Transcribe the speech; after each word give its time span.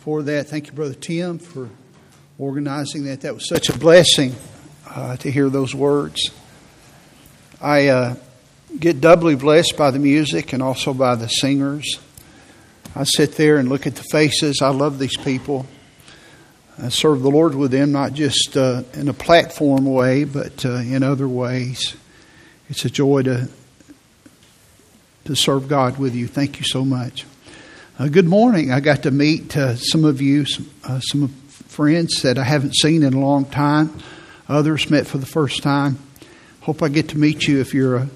for 0.00 0.22
that. 0.22 0.48
Thank 0.48 0.66
you, 0.66 0.72
Brother 0.72 0.94
Tim, 0.94 1.38
for 1.38 1.68
organizing 2.38 3.04
that. 3.04 3.20
That 3.20 3.34
was 3.34 3.46
such 3.48 3.68
a 3.68 3.78
blessing 3.78 4.34
uh, 4.88 5.16
to 5.18 5.30
hear 5.30 5.48
those 5.50 5.74
words. 5.74 6.30
I 7.60 7.88
uh, 7.88 8.14
get 8.78 9.00
doubly 9.00 9.36
blessed 9.36 9.76
by 9.76 9.90
the 9.90 9.98
music 9.98 10.52
and 10.52 10.62
also 10.62 10.94
by 10.94 11.14
the 11.14 11.28
singers. 11.28 11.98
I 12.96 13.04
sit 13.04 13.36
there 13.36 13.58
and 13.58 13.68
look 13.68 13.86
at 13.86 13.94
the 13.94 14.02
faces. 14.02 14.62
I 14.62 14.70
love 14.70 14.98
these 14.98 15.16
people. 15.18 15.66
I 16.82 16.88
serve 16.88 17.20
the 17.20 17.30
Lord 17.30 17.54
with 17.54 17.70
them, 17.70 17.92
not 17.92 18.14
just 18.14 18.56
uh, 18.56 18.82
in 18.94 19.08
a 19.08 19.12
platform 19.12 19.84
way, 19.84 20.24
but 20.24 20.64
uh, 20.64 20.76
in 20.76 21.02
other 21.02 21.28
ways. 21.28 21.94
It's 22.70 22.84
a 22.84 22.90
joy 22.90 23.22
to 23.22 23.48
to 25.26 25.36
serve 25.36 25.68
God 25.68 25.98
with 25.98 26.14
you. 26.14 26.26
Thank 26.26 26.58
you 26.58 26.64
so 26.64 26.84
much. 26.84 27.26
Uh, 28.00 28.08
good 28.08 28.26
morning. 28.26 28.72
I 28.72 28.80
got 28.80 29.02
to 29.02 29.10
meet 29.10 29.54
uh, 29.54 29.76
some 29.76 30.06
of 30.06 30.22
you, 30.22 30.46
some, 30.46 30.70
uh, 30.84 31.00
some 31.00 31.28
friends 31.28 32.22
that 32.22 32.38
I 32.38 32.44
haven't 32.44 32.74
seen 32.74 33.02
in 33.02 33.12
a 33.12 33.20
long 33.20 33.44
time. 33.44 33.94
Others 34.48 34.88
met 34.88 35.06
for 35.06 35.18
the 35.18 35.26
first 35.26 35.62
time. 35.62 35.98
Hope 36.62 36.82
I 36.82 36.88
get 36.88 37.10
to 37.10 37.18
meet 37.18 37.46
you 37.46 37.60
if 37.60 37.74
you're 37.74 37.96
a, 37.96 38.08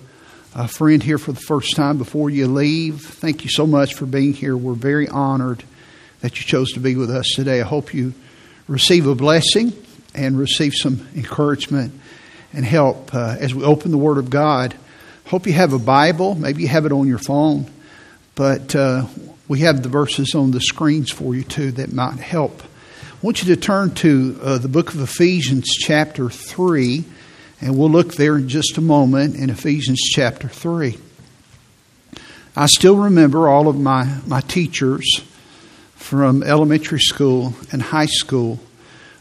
a 0.55 0.69
friend 0.69 1.03
here 1.03 1.19
for 1.19 1.33
the 1.33 1.41
first 1.41 1.77
time 1.77 1.99
before 1.99 2.31
you 2.31 2.47
leave. 2.47 3.03
Thank 3.03 3.45
you 3.45 3.51
so 3.51 3.67
much 3.67 3.93
for 3.93 4.07
being 4.07 4.33
here. 4.33 4.57
We're 4.57 4.73
very 4.73 5.07
honored 5.07 5.63
that 6.23 6.39
you 6.39 6.47
chose 6.47 6.73
to 6.73 6.81
be 6.81 6.97
with 6.97 7.11
us 7.11 7.33
today. 7.35 7.61
I 7.61 7.65
hope 7.65 7.93
you 7.93 8.15
receive 8.67 9.07
a 9.07 9.15
blessing 9.15 9.75
and 10.15 10.39
receive 10.39 10.73
some 10.75 11.07
encouragement 11.15 11.93
and 12.55 12.65
help 12.65 13.15
uh, 13.15 13.37
as 13.39 13.55
we 13.55 13.63
open 13.63 13.91
the 13.91 13.99
Word 13.99 14.17
of 14.17 14.31
God. 14.31 14.75
Hope 15.27 15.47
you 15.47 15.53
have 15.53 15.75
a 15.75 15.79
Bible. 15.79 16.35
Maybe 16.35 16.63
you 16.63 16.69
have 16.69 16.87
it 16.87 16.93
on 16.93 17.07
your 17.07 17.19
phone. 17.19 17.71
But 18.35 18.75
uh, 18.75 19.07
we 19.47 19.61
have 19.61 19.83
the 19.83 19.89
verses 19.89 20.35
on 20.35 20.53
the 20.53 20.61
screens 20.61 21.11
for 21.11 21.35
you 21.35 21.45
too 21.45 21.73
that 21.73 21.93
might 21.93 22.19
help. 22.19 22.63
I 22.63 23.17
want 23.21 23.43
you 23.43 23.55
to 23.55 23.61
turn 23.61 23.95
to 23.97 24.39
uh, 24.43 24.59
the 24.59 24.69
book 24.69 24.95
of 24.95 25.01
Ephesians, 25.01 25.69
chapter 25.69 26.31
3, 26.31 27.05
and 27.61 27.77
we'll 27.77 27.91
look 27.91 28.15
there 28.15 28.37
in 28.37 28.49
just 28.49 28.79
a 28.79 28.81
moment 28.81 29.37
in 29.37 29.51
Ephesians 29.51 30.01
chapter 30.01 30.49
3. 30.49 30.97
I 32.57 32.67
still 32.67 32.97
remember 32.97 33.49
all 33.49 33.69
of 33.69 33.79
my, 33.79 34.19
my 34.27 34.41
teachers 34.41 35.23
from 35.95 36.43
elementary 36.43 37.01
school 37.01 37.55
and 37.71 37.83
high 37.83 38.07
school. 38.07 38.61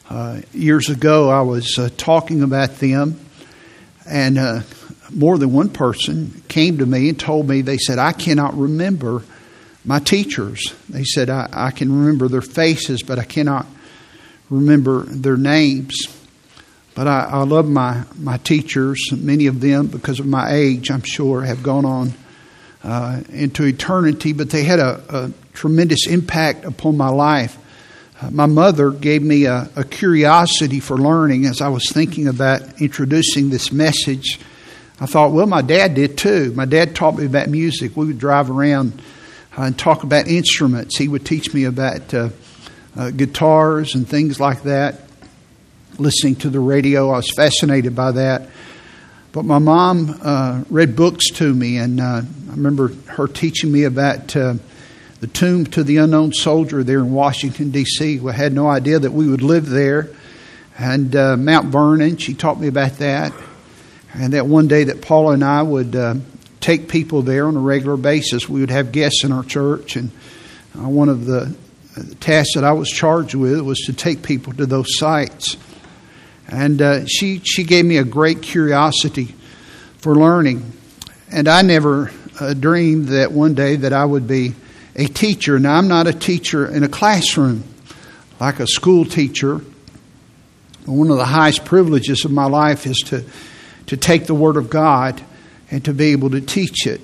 Uh, 0.10 0.42
years 0.54 0.90
ago, 0.90 1.30
I 1.30 1.42
was 1.42 1.78
uh, 1.78 1.90
talking 1.98 2.44
about 2.44 2.78
them, 2.78 3.20
and 4.08 4.38
uh, 4.38 4.62
more 5.14 5.38
than 5.38 5.52
one 5.52 5.70
person 5.70 6.44
came 6.48 6.78
to 6.78 6.86
me 6.86 7.10
and 7.10 7.20
told 7.20 7.48
me, 7.48 7.62
they 7.62 7.78
said, 7.78 8.00
I 8.00 8.12
cannot 8.12 8.58
remember 8.58 9.24
my 9.86 10.00
teachers. 10.00 10.74
They 10.90 11.04
said, 11.04 11.30
I, 11.30 11.50
I 11.52 11.72
can 11.72 11.92
remember 11.92 12.28
their 12.28 12.42
faces, 12.42 13.04
but 13.04 13.20
I 13.20 13.24
cannot 13.24 13.66
remember 14.50 15.04
their 15.04 15.38
names. 15.38 16.08
But 16.96 17.08
I, 17.08 17.30
I 17.32 17.44
love 17.44 17.68
my, 17.68 18.04
my 18.18 18.38
teachers. 18.38 19.12
Many 19.12 19.48
of 19.48 19.60
them, 19.62 19.88
because 19.88 20.20
of 20.20 20.28
my 20.28 20.52
age, 20.52 20.92
I'm 20.92 21.02
sure, 21.02 21.42
have 21.42 21.64
gone 21.64 21.86
on 21.86 22.14
uh, 22.84 23.22
into 23.30 23.64
eternity, 23.64 24.34
but 24.34 24.50
they 24.50 24.64
had 24.64 24.80
a, 24.80 25.02
a 25.10 25.32
tremendous 25.54 26.08
impact 26.08 26.66
upon 26.66 26.98
my 26.98 27.10
life. 27.10 27.58
Uh, 28.22 28.30
my 28.30 28.46
mother 28.46 28.92
gave 28.92 29.24
me 29.24 29.46
a, 29.46 29.70
a, 29.76 29.84
curiosity 29.84 30.80
for 30.80 30.98
learning 30.98 31.46
as 31.46 31.62
I 31.62 31.70
was 31.70 31.90
thinking 31.92 32.28
about 32.28 32.82
introducing 32.82 33.50
this 33.50 33.72
message. 33.72 34.40
I 35.00 35.06
thought, 35.06 35.32
well, 35.32 35.48
my 35.48 35.62
dad 35.62 35.96
did 35.96 36.18
too. 36.18 36.52
My 36.54 36.66
dad 36.66 36.96
taught 36.96 37.18
me 37.18 37.26
about 37.26 37.50
music. 37.50 37.98
We 37.98 38.06
would 38.06 38.20
drive 38.20 38.52
around 38.52 39.02
and 39.56 39.78
talk 39.78 40.04
about 40.04 40.28
instruments. 40.28 40.98
He 40.98 41.08
would 41.08 41.26
teach 41.26 41.54
me 41.54 41.66
about 41.66 42.14
uh, 42.14 42.30
uh, 42.96 43.12
guitars 43.12 43.96
and 43.96 44.08
things 44.08 44.40
like 44.40 44.64
that. 44.64 45.02
Listening 46.00 46.36
to 46.38 46.50
the 46.50 46.60
radio, 46.60 47.10
I 47.12 47.18
was 47.18 47.30
fascinated 47.36 47.96
by 47.96 48.12
that. 48.14 48.50
But 49.32 49.46
my 49.46 49.60
mom 49.60 50.20
uh, 50.22 50.64
read 50.70 50.96
books 50.96 51.30
to 51.32 51.54
me, 51.54 51.78
and 51.78 52.00
uh, 52.00 52.22
I 52.24 52.52
remember 52.52 52.90
her 53.08 53.28
teaching 53.28 53.72
me 53.72 53.84
about 53.84 54.36
uh, 54.36 54.56
the 55.20 55.28
tomb 55.28 55.66
to 55.68 55.84
the 55.84 55.98
unknown 55.98 56.34
soldier 56.34 56.84
there 56.84 57.00
in 57.00 57.14
Washington, 57.14 57.72
D.C. 57.72 58.20
We 58.20 58.34
had 58.34 58.54
no 58.54 58.68
idea 58.68 59.00
that 59.00 59.12
we 59.12 59.28
would 59.28 59.42
live 59.42 59.70
there. 59.70 60.10
And 60.78 61.14
Mount 61.14 61.68
Vernon, 61.68 62.18
she 62.18 62.34
taught 62.34 62.60
me 62.60 62.68
about 62.68 62.98
that. 62.98 63.34
And 64.14 64.34
that 64.34 64.46
one 64.48 64.68
day 64.68 64.86
that 64.86 65.02
Paula 65.02 65.34
and 65.34 65.44
I 65.44 65.62
would 65.62 65.96
take 66.64 66.88
people 66.88 67.22
there 67.22 67.46
on 67.46 67.58
a 67.58 67.60
regular 67.60 67.98
basis. 67.98 68.48
We 68.48 68.62
would 68.62 68.70
have 68.70 68.92
guests 68.92 69.24
in 69.24 69.32
our 69.32 69.44
church, 69.44 69.98
and 69.98 70.12
uh, 70.78 70.88
one 70.88 71.10
of 71.10 71.26
the 71.26 71.56
tasks 72.22 72.56
that 72.56 72.64
I 72.64 72.72
was 72.72 72.90
charged 72.90 73.36
with 73.36 73.60
was 73.62 73.80
to 73.82 73.94
take 73.94 74.24
people 74.24 74.54
to 74.54 74.66
those 74.66 74.98
sites. 74.98 75.58
And 76.48 76.82
uh, 76.82 77.06
she 77.06 77.40
she 77.40 77.64
gave 77.64 77.86
me 77.86 77.98
a 77.98 78.04
great 78.04 78.42
curiosity 78.42 79.36
for 79.98 80.16
learning, 80.16 80.72
and 81.32 81.48
I 81.48 81.62
never 81.62 82.12
uh, 82.40 82.54
dreamed 82.54 83.10
that 83.10 83.32
one 83.32 83.54
day 83.54 83.76
that 83.76 83.92
I 83.92 84.06
would 84.06 84.28
be 84.28 84.56
a 84.96 85.06
teacher. 85.06 85.60
Now 85.60 85.76
I'm 85.76 85.88
not 85.88 86.08
a 86.08 86.14
teacher 86.14 86.66
in 86.66 86.84
a 86.84 86.90
classroom 86.90 87.64
like 88.40 88.60
a 88.60 88.68
school 88.68 89.06
teacher. 89.06 89.62
One 90.86 91.10
of 91.10 91.18
the 91.18 91.26
highest 91.26 91.66
privileges 91.66 92.26
of 92.26 92.32
my 92.32 92.46
life 92.46 92.86
is 92.86 92.98
to 93.08 93.26
to 93.88 93.98
take 93.98 94.28
the 94.28 94.36
Word 94.36 94.56
of 94.56 94.70
God 94.70 95.22
and 95.74 95.84
to 95.86 95.94
be 95.94 96.12
able 96.12 96.30
to 96.30 96.40
teach 96.40 96.86
it. 96.86 97.02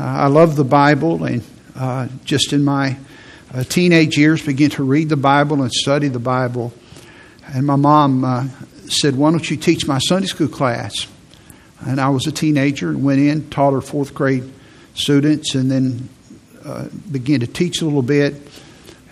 Uh, 0.00 0.02
I 0.02 0.26
love 0.26 0.56
the 0.56 0.64
Bible, 0.64 1.22
and 1.22 1.44
uh, 1.76 2.08
just 2.24 2.52
in 2.52 2.64
my 2.64 2.96
uh, 3.54 3.62
teenage 3.62 4.18
years, 4.18 4.44
began 4.44 4.70
to 4.70 4.82
read 4.82 5.08
the 5.08 5.16
Bible 5.16 5.62
and 5.62 5.72
study 5.72 6.08
the 6.08 6.18
Bible. 6.18 6.72
And 7.46 7.64
my 7.64 7.76
mom 7.76 8.24
uh, 8.24 8.48
said, 8.88 9.14
Why 9.14 9.30
don't 9.30 9.48
you 9.48 9.56
teach 9.56 9.86
my 9.86 9.98
Sunday 9.98 10.26
school 10.26 10.48
class? 10.48 11.06
And 11.86 12.00
I 12.00 12.08
was 12.08 12.26
a 12.26 12.32
teenager 12.32 12.88
and 12.88 13.04
went 13.04 13.20
in, 13.20 13.48
taught 13.48 13.72
her 13.72 13.80
fourth 13.80 14.12
grade 14.12 14.52
students, 14.94 15.54
and 15.54 15.70
then 15.70 16.08
uh, 16.64 16.88
began 17.12 17.40
to 17.40 17.46
teach 17.46 17.80
a 17.80 17.84
little 17.84 18.02
bit 18.02 18.34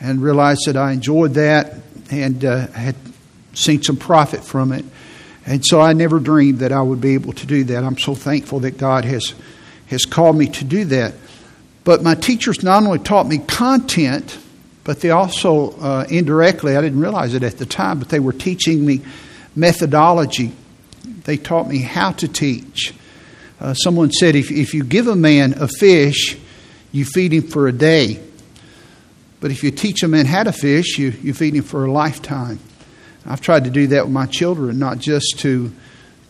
and 0.01 0.21
realized 0.21 0.63
that 0.67 0.77
I 0.77 0.91
enjoyed 0.91 1.35
that 1.35 1.77
and 2.11 2.45
uh, 2.45 2.67
had 2.73 2.97
seen 3.55 3.81
some 3.81 3.97
profit 3.97 4.43
from 4.43 4.73
it. 4.73 4.85
And 5.45 5.65
so 5.65 5.81
I 5.81 5.93
never 5.93 6.21
dreamed 6.21 6.61
that 6.61 6.73
I 6.73 6.83
would 6.83 7.01
be 7.01 7.15
able 7.15 7.33
to 7.33 7.47
do 7.47 7.65
that. 7.65 7.83
I'm 7.83 7.99
so 7.99 8.15
thankful 8.15 8.61
that 8.61 8.79
God 8.79 9.05
has, 9.05 9.35
has 9.87 10.05
called 10.05 10.37
me 10.37 10.47
to 10.47 10.65
do 10.65 10.85
that. 10.87 11.15
But 11.85 12.03
my 12.03 12.15
teachers 12.15 12.63
not 12.63 12.83
only 12.85 13.01
taught 13.01 13.27
me 13.27 13.39
content, 13.39 14.39
but 14.85 15.01
they 15.01 15.11
also 15.11 15.71
uh, 15.81 16.07
indirectly, 16.09 16.77
I 16.77 16.81
didn't 16.81 17.01
realize 17.01 17.35
it 17.35 17.43
at 17.43 17.59
the 17.59 17.67
time, 17.67 17.99
but 17.99 18.09
they 18.09 18.21
were 18.21 18.33
teaching 18.33 18.85
me 18.85 19.03
methodology. 19.57 20.53
They 21.25 21.37
taught 21.37 21.69
me 21.69 21.79
how 21.79 22.13
to 22.13 22.29
teach. 22.29 22.95
Uh, 23.61 23.75
someone 23.75 24.11
said 24.11 24.35
if, 24.35 24.51
if 24.51 24.75
you 24.75 24.85
give 24.85 25.07
a 25.07 25.17
man 25.17 25.55
a 25.61 25.69
fish, 25.69 26.37
you 26.91 27.05
feed 27.05 27.33
him 27.33 27.49
for 27.49 27.69
a 27.69 27.73
day. 27.73 28.21
But 29.41 29.51
if 29.51 29.65
you 29.65 29.71
teach 29.73 30.03
a 30.03 30.09
man 30.09 30.27
how 30.27 30.45
to 30.45 30.53
fish, 30.53 30.99
you, 30.99 31.11
you 31.23 31.35
feed 31.35 31.55
him 31.55 31.65
for 31.65 31.85
a 31.85 31.91
lifetime. 31.91 32.61
I've 33.25 33.41
tried 33.41 33.65
to 33.65 33.71
do 33.71 33.89
that 33.89 34.05
with 34.05 34.13
my 34.13 34.27
children, 34.27 34.79
not 34.79 34.99
just 34.99 35.39
to 35.41 35.73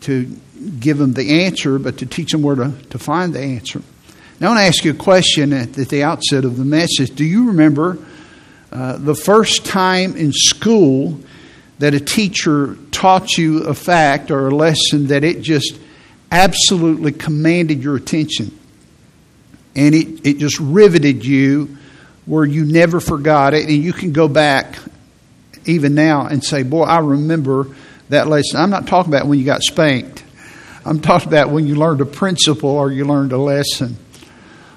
to 0.01 0.25
give 0.79 0.97
them 0.97 1.13
the 1.13 1.43
answer, 1.45 1.79
but 1.79 1.97
to 1.99 2.05
teach 2.05 2.31
them 2.31 2.41
where 2.41 2.55
to, 2.55 2.73
to 2.89 2.99
find 2.99 3.33
the 3.33 3.39
answer. 3.39 3.81
Now, 4.39 4.47
I 4.47 4.49
want 4.49 4.59
to 4.59 4.65
ask 4.65 4.83
you 4.83 4.91
a 4.91 4.95
question 4.95 5.53
at, 5.53 5.77
at 5.77 5.89
the 5.89 6.03
outset 6.03 6.43
of 6.43 6.57
the 6.57 6.65
message. 6.65 7.15
Do 7.15 7.23
you 7.23 7.47
remember 7.47 7.97
uh, 8.71 8.97
the 8.97 9.15
first 9.15 9.65
time 9.65 10.17
in 10.17 10.33
school 10.33 11.19
that 11.79 11.93
a 11.93 11.99
teacher 11.99 12.77
taught 12.91 13.37
you 13.37 13.63
a 13.63 13.73
fact 13.73 14.31
or 14.31 14.47
a 14.47 14.55
lesson 14.55 15.07
that 15.07 15.23
it 15.23 15.41
just 15.41 15.79
absolutely 16.31 17.13
commanded 17.13 17.81
your 17.81 17.95
attention? 17.95 18.57
And 19.75 19.95
it, 19.95 20.27
it 20.27 20.37
just 20.37 20.59
riveted 20.59 21.25
you 21.25 21.77
where 22.25 22.45
you 22.45 22.65
never 22.65 22.99
forgot 22.99 23.53
it, 23.53 23.67
and 23.67 23.83
you 23.83 23.93
can 23.93 24.11
go 24.11 24.27
back 24.27 24.77
even 25.65 25.95
now 25.95 26.25
and 26.25 26.43
say, 26.43 26.63
Boy, 26.63 26.83
I 26.83 26.99
remember 26.99 27.67
that 28.09 28.27
lesson. 28.27 28.59
I'm 28.59 28.69
not 28.69 28.87
talking 28.87 29.13
about 29.13 29.27
when 29.27 29.39
you 29.39 29.45
got 29.45 29.61
spanked, 29.63 30.23
I'm 30.85 30.99
talking 30.99 31.29
about 31.29 31.49
when 31.49 31.67
you 31.67 31.75
learned 31.75 32.01
a 32.01 32.05
principle 32.05 32.71
or 32.71 32.91
you 32.91 33.05
learned 33.05 33.31
a 33.31 33.37
lesson. 33.37 33.97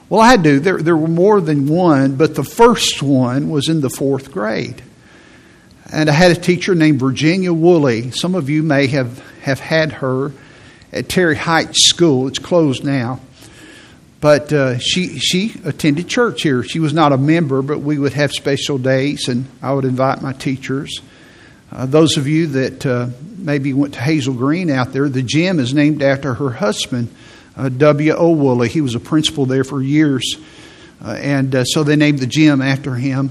Well, 0.09 0.21
I 0.21 0.37
do. 0.37 0.61
There, 0.61 0.79
there 0.79 0.97
were 0.97 1.09
more 1.09 1.41
than 1.41 1.67
one, 1.67 2.15
but 2.15 2.37
the 2.37 2.44
first 2.44 3.03
one 3.03 3.50
was 3.50 3.69
in 3.69 3.81
the 3.81 3.91
fourth 3.91 4.31
grade. 4.31 4.81
And 5.93 6.09
I 6.09 6.12
had 6.12 6.31
a 6.31 6.41
teacher 6.41 6.77
named 6.77 7.00
Virginia 7.00 7.53
Woolley. 7.53 8.12
Some 8.12 8.37
of 8.37 8.49
you 8.49 8.62
may 8.62 8.87
have, 8.87 9.19
have 9.41 9.59
had 9.59 9.93
her 9.93 10.32
at 10.93 11.09
Terry 11.09 11.35
Heights 11.35 11.85
School. 11.87 12.29
It's 12.29 12.39
closed 12.39 12.85
now. 12.85 13.21
But 14.21 14.53
uh, 14.53 14.79
she 14.79 15.19
she 15.19 15.61
attended 15.65 16.09
church 16.09 16.43
here. 16.43 16.63
She 16.63 16.81
was 16.81 16.95
not 16.95 17.13
a 17.13 17.19
member, 17.19 17.61
but 17.63 17.81
we 17.81 17.99
would 17.99 18.15
have 18.15 18.33
special 18.33 18.79
days, 18.79 19.29
and 19.29 19.47
I 19.63 19.73
would 19.73 19.85
invite 19.85 20.23
my 20.23 20.33
teachers. 20.33 21.01
Uh, 21.71 21.85
those 21.85 22.17
of 22.17 22.27
you 22.27 22.47
that 22.47 22.87
uh, 22.87 23.09
maybe 23.37 23.73
went 23.73 23.95
to 23.95 24.01
Hazel 24.01 24.35
Green 24.35 24.71
out 24.71 24.93
there, 24.93 25.09
the 25.09 25.23
gym 25.23 25.59
is 25.61 25.75
named 25.75 26.03
after 26.03 26.35
her 26.35 26.51
husband, 26.51 27.15
uh, 27.57 27.69
W. 27.69 28.15
O. 28.15 28.31
Woolley. 28.31 28.69
He 28.69 28.81
was 28.81 28.95
a 28.95 29.01
principal 29.01 29.45
there 29.45 29.65
for 29.65 29.83
years, 29.83 30.37
uh, 31.05 31.11
and 31.11 31.55
uh, 31.55 31.65
so 31.65 31.85
they 31.85 31.97
named 31.97 32.21
the 32.21 32.27
gym 32.27 32.63
after 32.63 32.95
him. 32.95 33.31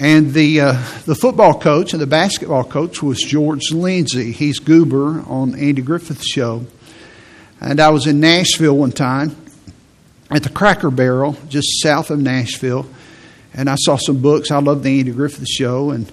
And 0.00 0.32
the, 0.32 0.60
uh, 0.60 0.72
the 1.06 1.16
football 1.16 1.58
coach 1.58 1.92
and 1.92 2.00
the 2.00 2.06
basketball 2.06 2.62
coach 2.62 3.02
was 3.02 3.18
George 3.18 3.72
Lindsay. 3.72 4.30
He's 4.30 4.60
Goober 4.60 5.24
on 5.26 5.58
Andy 5.58 5.82
Griffith's 5.82 6.30
show. 6.30 6.66
And 7.60 7.80
I 7.80 7.88
was 7.88 8.06
in 8.06 8.20
Nashville 8.20 8.76
one 8.76 8.92
time 8.92 9.34
at 10.30 10.42
the 10.42 10.50
Cracker 10.50 10.90
Barrel, 10.90 11.36
just 11.48 11.82
south 11.82 12.10
of 12.10 12.18
Nashville. 12.18 12.86
And 13.54 13.68
I 13.68 13.76
saw 13.76 13.96
some 13.96 14.20
books. 14.20 14.50
I 14.50 14.60
love 14.60 14.82
the 14.82 14.98
Andy 14.98 15.12
Griffith 15.12 15.48
show. 15.48 15.90
And 15.90 16.10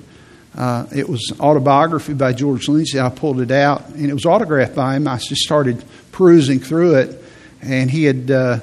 uh, 0.58 0.86
it 0.96 1.08
was 1.08 1.34
autobiography 1.40 2.14
by 2.14 2.34
George 2.34 2.68
Lindsay. 2.68 3.00
I 3.00 3.10
pulled 3.10 3.42
it 3.42 3.52
out, 3.52 3.90
and 3.90 4.10
it 4.10 4.14
was 4.14 4.26
autographed 4.26 4.76
by 4.76 4.96
him. 4.96 5.08
I 5.08 5.18
just 5.18 5.42
started 5.42 5.84
perusing 6.12 6.60
through 6.60 6.96
it. 6.96 7.24
And 7.62 7.92
he 7.92 8.06
had, 8.06 8.32
uh, 8.32 8.60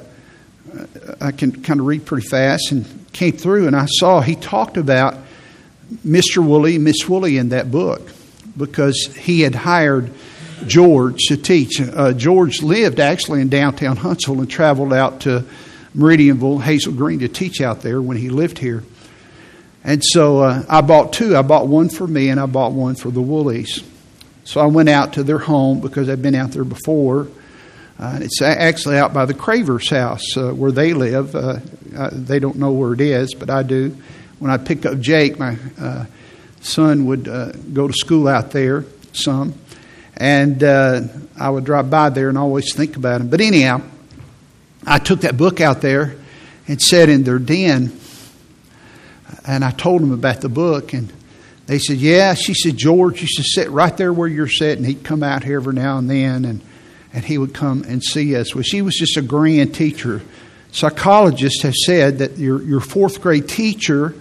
I 1.21 1.33
can 1.33 1.63
kind 1.63 1.81
of 1.81 1.87
read 1.87 2.07
pretty 2.07 2.27
fast. 2.27 2.73
And 2.73 3.03
came 3.13 3.33
through 3.33 3.67
and 3.67 3.77
I 3.77 3.87
saw 3.87 4.21
he 4.21 4.35
talked 4.35 4.77
about 4.77 5.17
Mr. 6.07 6.45
Woolley, 6.45 6.79
Miss 6.79 7.09
Woolley 7.09 7.37
in 7.37 7.51
that 7.51 7.71
book 7.71 8.11
because 8.57 9.07
he 9.19 9.43
had 9.43 9.55
hired 9.55 10.13
George 10.67 11.19
to 11.29 11.37
teach. 11.37 11.81
Uh, 11.81 12.13
George 12.13 12.63
lived 12.63 13.01
actually 13.01 13.41
in 13.41 13.49
downtown 13.49 13.97
Huntsville 13.97 14.41
and 14.41 14.51
traveled 14.51 14.93
out 14.93 15.21
to 15.23 15.45
Meridianville, 15.97 16.63
Hazel 16.63 16.93
Green 16.93 17.21
to 17.21 17.29
teach 17.29 17.61
out 17.61 17.81
there 17.83 18.01
when 18.01 18.17
he 18.17 18.31
lived 18.31 18.59
here. 18.59 18.83
And 19.85 20.03
so 20.05 20.41
uh, 20.41 20.63
I 20.69 20.81
bought 20.81 21.13
two. 21.13 21.37
I 21.37 21.43
bought 21.43 21.67
one 21.67 21.89
for 21.89 22.07
me 22.07 22.29
and 22.29 22.39
I 22.39 22.47
bought 22.47 22.73
one 22.73 22.95
for 22.95 23.11
the 23.11 23.21
Woolleys. 23.21 23.85
So 24.45 24.61
I 24.61 24.67
went 24.67 24.89
out 24.89 25.15
to 25.15 25.23
their 25.23 25.39
home 25.39 25.81
because 25.81 26.09
I'd 26.09 26.23
been 26.23 26.35
out 26.35 26.53
there 26.53 26.65
before 26.65 27.29
uh, 28.03 28.19
it's 28.21 28.43
actually 28.43 28.99
out 28.99 29.15
by 29.15 29.27
the 29.27 29.35
Craver's 29.35 29.89
house 29.89 30.37
uh, 30.37 30.51
where 30.51 30.73
they 30.73 30.93
live. 30.93 31.37
Uh, 31.37 31.61
uh, 31.97 32.11
they 32.13 32.41
don't 32.41 32.57
know 32.57 32.73
where 32.73 32.95
it 32.95 33.01
is, 33.01 33.33
but 33.33 33.49
I 33.49 33.63
do. 33.63 33.97
When 34.41 34.51
I 34.51 34.57
pick 34.57 34.85
up 34.85 34.99
Jake, 34.99 35.39
my 35.39 35.57
uh, 35.79 36.07
son 36.61 37.07
would 37.07 37.29
uh, 37.29 37.53
go 37.73 37.87
to 37.87 37.93
school 37.93 38.27
out 38.27 38.51
there 38.51 38.85
some, 39.13 39.55
and 40.23 40.63
uh, 40.63 41.01
I 41.37 41.51
would 41.51 41.65
drive 41.65 41.91
by 41.91 42.09
there 42.11 42.29
and 42.29 42.39
always 42.39 42.73
think 42.77 42.97
about 42.97 43.21
him. 43.21 43.29
But 43.29 43.41
anyhow, 43.41 43.83
I 44.87 44.99
took 44.99 45.23
that 45.23 45.37
book 45.37 45.61
out 45.61 45.81
there 45.81 46.15
and 46.69 46.81
sat 46.81 47.09
in 47.09 47.25
their 47.25 47.41
den, 47.41 47.99
and 49.45 49.65
I 49.65 49.73
told 49.73 50.01
them 50.01 50.13
about 50.13 50.41
the 50.41 50.49
book, 50.49 50.93
and 50.93 51.13
they 51.67 51.81
said, 51.81 51.97
"Yeah." 51.97 52.35
She 52.35 52.55
said, 52.55 52.77
"George 52.77 53.21
used 53.21 53.37
to 53.39 53.43
sit 53.43 53.69
right 53.73 53.97
there 53.97 54.13
where 54.13 54.29
you're 54.29 54.47
sitting. 54.47 54.85
He'd 54.85 55.03
come 55.03 55.25
out 55.25 55.43
here 55.43 55.57
every 55.57 55.75
now 55.75 55.99
and 55.99 56.09
then, 56.09 56.45
and." 56.45 56.61
and 57.15 57.23
he 57.23 57.37
would 57.37 57.53
come 57.53 57.85
and 57.87 58.03
see 58.03 58.35
us. 58.37 58.55
Well, 58.55 58.63
she 58.63 58.81
was 58.81 58.95
just 58.95 59.19
a 59.19 59.21
grand 59.21 59.75
teacher. 59.75 60.23
Psychologists 60.71 61.61
have 61.61 61.75
said 61.75 62.21
that 62.21 62.39
your, 62.39 62.63
your 62.63 62.81
fourth 62.81 63.21
grade 63.21 63.51
teacher 63.51 64.15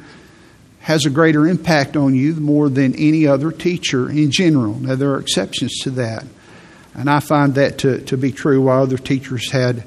has 0.81 1.05
a 1.05 1.09
greater 1.09 1.47
impact 1.47 1.95
on 1.95 2.15
you 2.15 2.33
more 2.35 2.69
than 2.69 2.95
any 2.95 3.27
other 3.27 3.51
teacher 3.51 4.09
in 4.09 4.31
general. 4.31 4.75
Now, 4.75 4.95
there 4.95 5.11
are 5.11 5.19
exceptions 5.19 5.79
to 5.83 5.91
that. 5.91 6.25
And 6.93 7.09
I 7.09 7.19
find 7.19 7.55
that 7.55 7.79
to, 7.79 8.01
to 8.01 8.17
be 8.17 8.31
true, 8.31 8.61
while 8.61 8.83
other 8.83 8.97
teachers 8.97 9.51
had 9.51 9.83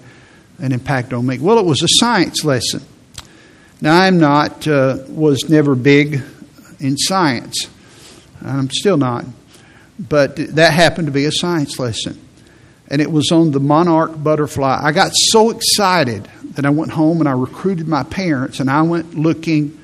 an 0.58 0.73
impact 0.73 1.12
on 1.12 1.26
me. 1.26 1.38
Well, 1.38 1.58
it 1.58 1.67
was 1.67 1.82
a 1.82 1.88
science 1.88 2.44
lesson. 2.44 2.82
Now, 3.81 4.00
I'm 4.00 4.19
not, 4.19 4.67
uh, 4.67 4.99
was 5.08 5.49
never 5.49 5.75
big 5.75 6.23
in 6.79 6.96
science. 6.96 7.69
I'm 8.43 8.70
still 8.70 8.96
not. 8.96 9.25
But 9.99 10.37
that 10.37 10.73
happened 10.73 11.08
to 11.08 11.12
be 11.12 11.25
a 11.25 11.32
science 11.32 11.79
lesson 11.79 12.20
and 12.88 13.00
it 13.00 13.11
was 13.11 13.31
on 13.32 13.50
the 13.50 13.61
monarch 13.61 14.23
butterfly. 14.23 14.79
I 14.82 14.93
got 14.93 15.12
so 15.14 15.50
excited 15.50 16.29
that 16.55 16.67
I 16.67 16.70
went 16.70 16.93
home 16.93 17.20
and 17.20 17.29
I 17.29 17.32
recruited 17.32 17.88
my 17.88 18.02
parents 18.02 18.61
and 18.61 18.70
I 18.70 18.82
went 18.82 19.14
looking 19.14 19.81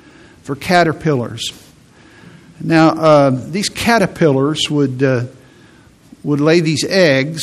for 0.50 0.56
caterpillars. 0.56 1.52
Now, 2.60 2.88
uh, 2.88 3.30
these 3.30 3.68
caterpillars 3.68 4.68
would, 4.68 5.00
uh, 5.00 5.26
would 6.24 6.40
lay 6.40 6.58
these 6.58 6.84
eggs 6.84 7.40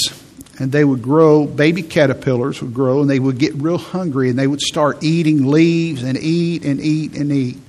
and 0.59 0.73
they 0.73 0.83
would 0.83 1.01
grow, 1.01 1.45
baby 1.45 1.83
caterpillars 1.83 2.61
would 2.61 2.73
grow, 2.73 2.99
and 2.99 3.09
they 3.09 3.19
would 3.19 3.37
get 3.37 3.55
real 3.55 3.77
hungry 3.77 4.29
and 4.29 4.37
they 4.37 4.45
would 4.45 4.59
start 4.59 5.05
eating 5.05 5.45
leaves 5.45 6.03
and 6.03 6.17
eat 6.17 6.65
and 6.65 6.81
eat 6.81 7.15
and 7.15 7.31
eat. 7.31 7.59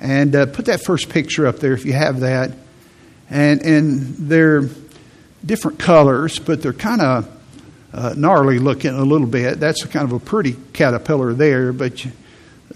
And 0.00 0.34
uh, 0.34 0.46
put 0.46 0.64
that 0.64 0.82
first 0.82 1.10
picture 1.10 1.46
up 1.46 1.58
there 1.58 1.74
if 1.74 1.84
you 1.84 1.92
have 1.92 2.20
that. 2.20 2.52
And, 3.28 3.60
and 3.60 4.00
they're 4.16 4.70
different 5.44 5.80
colors, 5.80 6.38
but 6.38 6.62
they're 6.62 6.72
kind 6.72 7.02
of 7.02 7.42
uh, 7.92 8.14
gnarly 8.16 8.58
looking 8.58 8.94
a 8.94 9.04
little 9.04 9.26
bit. 9.26 9.60
That's 9.60 9.84
kind 9.84 10.06
of 10.06 10.12
a 10.14 10.18
pretty 10.18 10.56
caterpillar 10.72 11.34
there, 11.34 11.74
but 11.74 12.06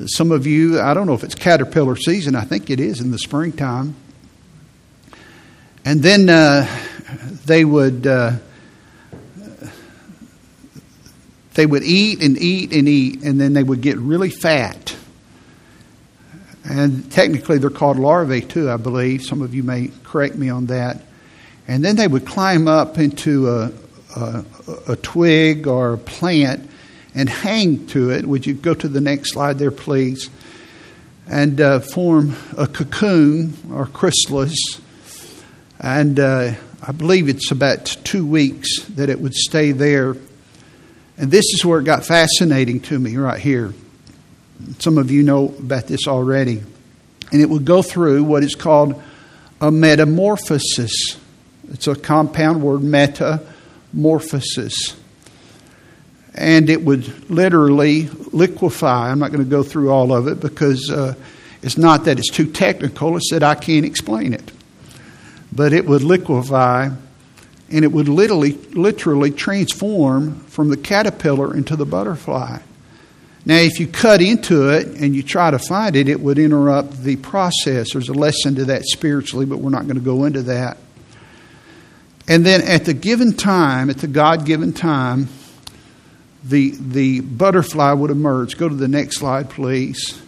some 0.05 0.31
of 0.31 0.47
you, 0.47 0.81
I 0.81 0.95
don't 0.95 1.07
know 1.07 1.15
if 1.15 1.25
it's 1.25 1.35
caterpillar 1.35 1.97
season, 1.97 2.35
I 2.35 2.43
think 2.43 2.71
it 2.71 2.81
is 2.81 3.01
in 3.01 3.11
the 3.11 3.19
springtime. 3.19 3.95
And 5.85 6.03
then 6.03 6.29
uh, 6.29 6.67
they 7.47 7.65
would. 7.65 8.07
Uh, 8.07 8.33
they 11.55 11.65
would 11.65 11.85
eat 11.85 12.23
and 12.23 12.37
eat 12.37 12.73
and 12.73 12.87
eat, 12.87 13.23
and 13.23 13.41
then 13.41 13.55
they 13.55 13.63
would 13.63 13.81
get 13.81 13.97
really 13.97 14.29
fat. 14.29 14.95
And 16.65 17.11
technically, 17.11 17.57
they're 17.57 17.71
called 17.71 17.99
larvae 17.99 18.43
too, 18.43 18.71
I 18.71 18.77
believe. 18.77 19.23
Some 19.23 19.41
of 19.41 19.55
you 19.55 19.63
may 19.63 19.91
correct 20.05 20.35
me 20.35 20.51
on 20.51 20.67
that. 20.67 21.01
And 21.67 21.83
then 21.83 21.97
they 21.97 22.07
would 22.07 22.27
climb 22.27 22.69
up 22.69 22.99
into 22.99 23.49
a, 23.49 23.73
a, 24.17 24.45
a 24.89 24.97
twig 24.97 25.67
or 25.67 25.95
a 25.95 25.99
plant 25.99 26.66
and 27.17 27.29
hang 27.31 27.87
to 27.89 28.11
it. 28.11 28.27
Would 28.27 28.47
you 28.47 28.55
go 28.55 28.75
to 28.75 28.87
the 28.87 29.01
next 29.01 29.33
slide 29.33 29.59
there, 29.59 29.73
please? 29.73 30.31
And 31.27 31.61
uh, 31.61 31.81
form 31.81 32.37
a 32.57 32.69
cocoon 32.69 33.55
or 33.73 33.87
chrysalis. 33.87 34.55
And 35.81 36.21
uh, 36.21 36.53
I 36.87 36.93
believe 36.93 37.29
it's 37.29 37.51
about 37.51 37.87
two 38.05 38.25
weeks 38.27 38.83
that 38.91 39.09
it 39.09 39.19
would 39.19 39.35
stay 39.35 39.73
there. 39.73 40.15
And 41.17 41.31
this 41.31 41.47
is 41.55 41.65
where 41.65 41.81
it 41.81 41.85
got 41.85 42.05
fascinating 42.05 42.81
to 42.83 42.99
me 42.99 43.17
right 43.17 43.41
here. 43.41 43.73
Some 44.79 44.99
of 44.99 45.11
you 45.11 45.23
know 45.23 45.55
about 45.59 45.87
this 45.87 46.07
already. 46.07 46.63
And 47.33 47.41
it 47.41 47.49
would 47.49 47.65
go 47.65 47.81
through 47.81 48.25
what 48.25 48.45
is 48.45 48.55
called 48.55 49.03
a 49.61 49.71
metamorphosis. 49.71 51.17
It's 51.73 51.89
a 51.89 51.97
compound 51.97 52.63
word, 52.63 52.83
metamorphosis. 52.83 54.95
And 56.37 56.69
it 56.69 56.83
would 56.83 57.31
literally 57.31 58.09
liquefy. 58.33 59.11
I'm 59.11 59.19
not 59.19 59.33
going 59.33 59.43
to 59.43 59.51
go 59.51 59.63
through 59.63 59.91
all 59.91 60.13
of 60.13 60.29
it 60.29 60.41
because 60.41 60.91
uh, 60.91 61.15
it's 61.63 61.79
not 61.79 62.05
that 62.05 62.19
it's 62.19 62.31
too 62.31 62.51
technical, 62.51 63.17
it's 63.17 63.31
that 63.31 63.43
I 63.43 63.55
can't 63.55 63.87
explain 63.87 64.33
it. 64.35 64.53
But 65.53 65.73
it 65.73 65.87
would 65.87 66.03
liquefy 66.03 66.91
and 67.71 67.85
it 67.85 67.89
would 67.89 68.09
literally, 68.09 68.53
literally 68.53 69.31
transform 69.31 70.41
from 70.41 70.69
the 70.69 70.77
caterpillar 70.77 71.57
into 71.57 71.75
the 71.75 71.87
butterfly. 71.87 72.59
Now, 73.45 73.57
if 73.57 73.79
you 73.79 73.87
cut 73.87 74.21
into 74.21 74.71
it 74.71 74.89
and 74.89 75.15
you 75.15 75.23
try 75.23 75.51
to 75.51 75.59
find 75.59 75.95
it, 75.95 76.09
it 76.09 76.21
would 76.21 76.39
interrupt 76.39 77.03
the 77.03 77.17
process. 77.17 77.93
There's 77.93 78.09
a 78.09 78.15
lesson 78.15 78.57
to 78.57 78.65
that 78.67 78.85
spiritually, 78.85 79.47
but 79.47 79.59
we're 79.59 79.71
not 79.71 79.85
going 79.85 79.97
to 79.97 80.01
go 80.01 80.25
into 80.25 80.43
that. 80.43 80.79
And 82.29 82.45
then 82.45 82.63
at 82.63 82.85
the 82.85 82.95
given 82.95 83.33
time, 83.35 83.89
at 83.89 83.99
the 83.99 84.09
God 84.09 84.47
given 84.47 84.73
time, 84.73 85.29
the, 86.49 86.75
the 86.79 87.21
butterfly 87.21 87.93
would 87.93 88.11
emerge. 88.11 88.57
Go 88.57 88.69
to 88.69 88.75
the 88.75 88.89
next 88.89 89.19
slide, 89.19 89.51
please. 89.51 90.21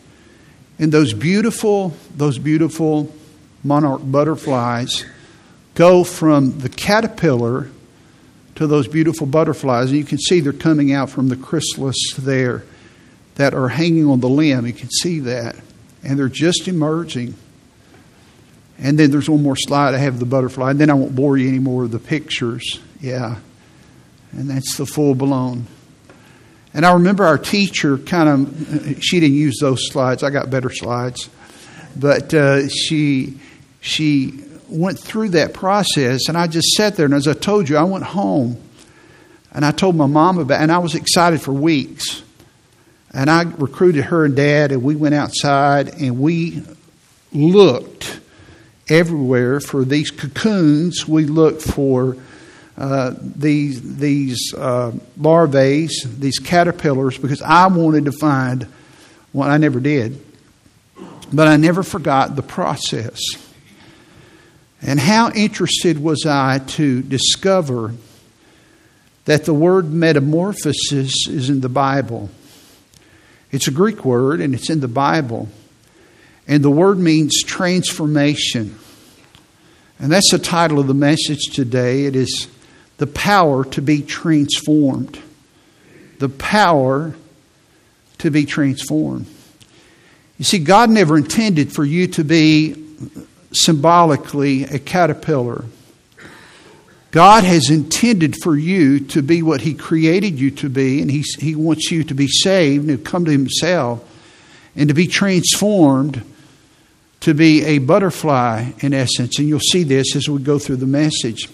And 0.79 0.93
those 0.93 1.13
beautiful, 1.13 1.97
those 2.17 2.39
beautiful 2.39 3.13
monarch 3.63 4.01
butterflies 4.05 5.05
go 5.75 6.03
from 6.05 6.59
the 6.59 6.69
caterpillar 6.69 7.71
to 8.57 8.67
those 8.67 8.89
beautiful 8.89 9.27
butterflies. 9.27 9.91
And 9.91 9.99
you 9.99 10.05
can 10.05 10.19
see 10.19 10.41
they're 10.41 10.53
coming 10.53 10.93
out 10.93 11.11
from 11.11 11.29
the 11.29 11.37
chrysalis 11.37 12.15
there 12.19 12.65
that 13.37 13.55
are 13.55 13.69
hanging 13.69 14.07
on 14.07 14.21
the 14.21 14.29
limb. 14.29 14.67
You 14.67 14.73
can 14.73 14.91
see 14.91 15.21
that. 15.21 15.57
And 16.03 16.19
they're 16.19 16.29
just 16.29 16.67
emerging. 16.67 17.35
And 18.79 18.99
then 18.99 19.13
there's 19.13 19.31
one 19.31 19.43
more 19.43 19.57
slide. 19.57 19.95
I 19.95 19.99
have 19.99 20.19
the 20.19 20.27
butterfly. 20.27 20.71
And 20.71 20.81
then 20.81 20.91
I 20.91 20.95
won't 20.95 21.15
bore 21.15 21.37
you 21.37 21.49
anymore 21.49 21.83
with 21.83 21.93
the 21.93 22.01
pictures. 22.01 22.81
Yeah. 23.01 23.37
And 24.33 24.51
that's 24.51 24.77
the 24.77 24.87
full 24.87 25.15
blown. 25.15 25.67
And 26.79 26.87
I 26.87 26.93
remember 26.93 27.25
our 27.25 27.39
teacher 27.39 27.99
kind 27.99 28.29
of, 28.29 29.03
she 29.03 29.19
didn't 29.19 29.35
use 29.35 29.59
those 29.61 29.89
slides. 29.91 30.23
I 30.23 30.31
got 30.31 30.49
better 30.49 30.71
slides. 30.71 31.29
But 31.97 32.33
uh, 32.33 32.69
she, 32.69 33.41
she 33.81 34.45
went 34.69 34.97
through 34.97 35.31
that 35.31 35.55
process. 35.55 36.29
And 36.29 36.39
I 36.39 36.47
just 36.47 36.69
sat 36.75 36.95
there. 36.95 37.07
And 37.07 37.15
as 37.15 37.27
I 37.27 37.33
told 37.33 37.69
you, 37.69 37.77
I 37.77 37.83
went 37.83 38.05
home. 38.05 38.63
And 39.51 39.65
I 39.65 39.73
told 39.73 39.97
my 39.97 40.07
mom 40.07 40.39
about. 40.39 40.61
And 40.61 40.71
I 40.71 40.79
was 40.79 40.95
excited 40.95 41.43
for 41.43 41.51
weeks. 41.53 42.23
And 43.13 43.29
I 43.29 43.43
recruited 43.43 44.05
her 44.05 44.25
and 44.25 44.37
dad. 44.37 44.71
And 44.71 44.85
we 44.85 44.95
went 44.95 45.17
outside 45.17 46.01
and 46.01 46.21
we 46.21 46.63
looked 47.33 48.21
everywhere 48.89 49.59
for 49.59 49.85
these 49.85 50.13
cocoons. 50.13 51.09
We 51.09 51.25
looked 51.25 51.63
for 51.63 52.17
uh, 52.79 53.13
these 53.21 53.97
these 53.97 54.55
uh, 54.57 54.93
larvae, 55.17 55.89
these 56.05 56.39
caterpillars, 56.39 57.19
because 57.19 57.43
I 57.43 57.67
wanted 57.67 58.05
to 58.05 58.13
find 58.13 58.69
one. 59.33 59.51
I 59.51 59.59
never 59.59 59.81
did. 59.81 60.25
but 61.33 61.49
I 61.49 61.57
never 61.57 61.83
forgot 61.83 62.37
the 62.37 62.43
process. 62.43 63.21
And 64.81 65.01
how 65.01 65.31
interested 65.33 66.01
was 66.03 66.25
I 66.25 66.61
to 66.61 67.03
discover 67.03 67.95
that 69.25 69.45
the 69.45 69.55
word 69.55 69.93
metamorphosis 69.93 71.27
is 71.29 71.51
in 71.51 71.61
the 71.61 71.69
Bible. 71.69 72.31
It's 73.51 73.67
a 73.67 73.73
Greek 73.73 74.05
word 74.05 74.41
and 74.41 74.55
it's 74.55 74.71
in 74.71 74.81
the 74.81 74.89
Bible. 74.89 75.49
And 76.47 76.63
the 76.63 76.71
word 76.71 76.99
means 76.99 77.43
transformation. 77.43 78.79
And 79.99 80.13
that's 80.13 80.31
the 80.31 80.39
title 80.39 80.79
of 80.79 80.87
the 80.87 80.95
message 80.95 81.47
today. 81.53 82.05
It 82.05 82.15
is 82.15 82.47
the 82.99 83.07
power 83.07 83.65
to 83.65 83.83
be 83.83 84.03
transformed. 84.03 85.19
The 86.19 86.29
power 86.29 87.15
to 88.19 88.31
be 88.31 88.45
transformed. 88.45 89.27
You 90.37 90.45
see, 90.45 90.59
God 90.59 90.91
never 90.91 91.17
intended 91.17 91.73
for 91.73 91.85
you 91.85 92.09
to 92.09 92.25
be 92.25 92.85
symbolically 93.53 94.65
a 94.65 94.79
caterpillar. 94.79 95.65
God 97.11 97.45
has 97.45 97.71
intended 97.71 98.37
for 98.43 98.57
you 98.57 99.01
to 99.01 99.23
be 99.23 99.43
what 99.43 99.63
He 99.63 99.75
created 99.75 100.39
you 100.39 100.51
to 100.53 100.69
be, 100.69 101.01
and 101.01 101.11
He, 101.11 101.25
he 101.39 101.55
wants 101.55 101.91
you 101.91 102.05
to 102.05 102.15
be 102.15 102.29
saved 102.29 102.89
and 102.89 102.99
to 102.99 103.11
come 103.11 103.25
to 103.25 103.31
Himself 103.31 104.05
and 104.77 104.89
to 104.89 104.95
be 104.95 105.07
transformed 105.07 106.23
to 107.21 107.35
be 107.35 107.65
a 107.65 107.79
butterfly 107.79 108.71
in 108.81 108.95
essence. 108.95 109.39
And 109.39 109.49
you'll 109.49 109.61
see 109.61 109.83
this 109.83 110.15
as 110.15 110.29
we 110.29 110.41
go 110.41 110.59
through 110.59 110.77
the 110.77 110.87
message. 110.87 111.49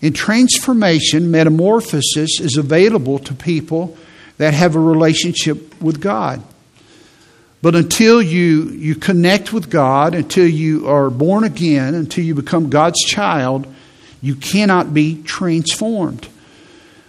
In 0.00 0.12
transformation, 0.12 1.30
metamorphosis 1.30 2.40
is 2.40 2.56
available 2.56 3.18
to 3.20 3.34
people 3.34 3.96
that 4.38 4.54
have 4.54 4.76
a 4.76 4.80
relationship 4.80 5.80
with 5.80 6.00
God. 6.00 6.42
But 7.62 7.74
until 7.74 8.20
you, 8.20 8.64
you 8.64 8.94
connect 8.94 9.52
with 9.52 9.70
God, 9.70 10.14
until 10.14 10.46
you 10.46 10.86
are 10.86 11.08
born 11.08 11.44
again, 11.44 11.94
until 11.94 12.22
you 12.22 12.34
become 12.34 12.68
God's 12.68 13.02
child, 13.02 13.66
you 14.20 14.34
cannot 14.34 14.92
be 14.92 15.22
transformed. 15.22 16.28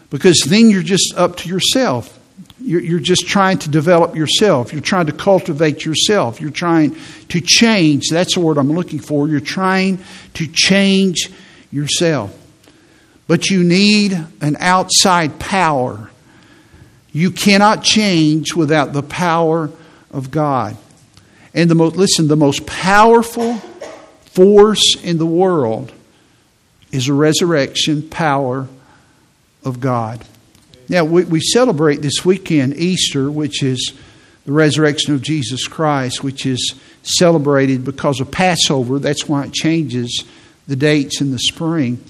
Because 0.10 0.40
then 0.48 0.70
you're 0.70 0.82
just 0.82 1.14
up 1.18 1.36
to 1.38 1.50
yourself. 1.50 2.18
You're, 2.62 2.82
you're 2.82 3.00
just 3.02 3.28
trying 3.28 3.58
to 3.60 3.70
develop 3.70 4.16
yourself. 4.16 4.72
You're 4.72 4.82
trying 4.82 5.08
to 5.08 5.12
cultivate 5.12 5.84
yourself. 5.84 6.40
You're 6.40 6.52
trying 6.52 6.96
to 7.30 7.42
change. 7.42 8.06
That's 8.10 8.36
the 8.36 8.40
word 8.40 8.58
I'm 8.58 8.72
looking 8.72 9.00
for. 9.00 9.28
You're 9.28 9.42
trying 9.42 10.00
to 10.36 10.48
change 10.48 11.30
yourself. 11.72 12.34
But 13.28 13.50
you 13.50 13.64
need 13.64 14.14
an 14.42 14.58
outside 14.60 15.40
power. 15.40 16.12
You 17.12 17.32
cannot 17.32 17.84
change 17.84 18.54
without 18.54 18.94
the 18.94 19.04
power 19.04 19.72
of 20.12 20.32
God. 20.32 20.78
And 21.54 21.70
the 21.70 21.76
most, 21.76 21.96
listen, 21.96 22.28
the 22.28 22.36
most 22.36 22.66
powerful 22.66 23.56
force 24.26 24.96
in 25.02 25.18
the 25.18 25.26
world 25.26 25.92
is 26.92 27.08
the 27.08 27.14
resurrection 27.14 28.08
power 28.10 28.68
of 29.64 29.80
God. 29.80 30.24
Now, 30.88 31.04
we, 31.04 31.24
we 31.24 31.40
celebrate 31.40 32.02
this 32.02 32.24
weekend 32.24 32.76
Easter, 32.76 33.32
which 33.32 33.64
is 33.64 33.94
the 34.46 34.52
resurrection 34.52 35.16
of 35.16 35.22
Jesus 35.22 35.68
Christ, 35.68 36.24
which 36.24 36.46
is 36.46 36.76
celebrated 37.02 37.84
because 37.84 38.20
of 38.20 38.30
Passover. 38.30 39.00
That's 39.00 39.28
why 39.28 39.46
it 39.46 39.54
changes 39.54 40.24
the 40.68 40.76
dates 40.76 41.22
in 41.22 41.32
the 41.32 41.40
spring. 41.40 42.04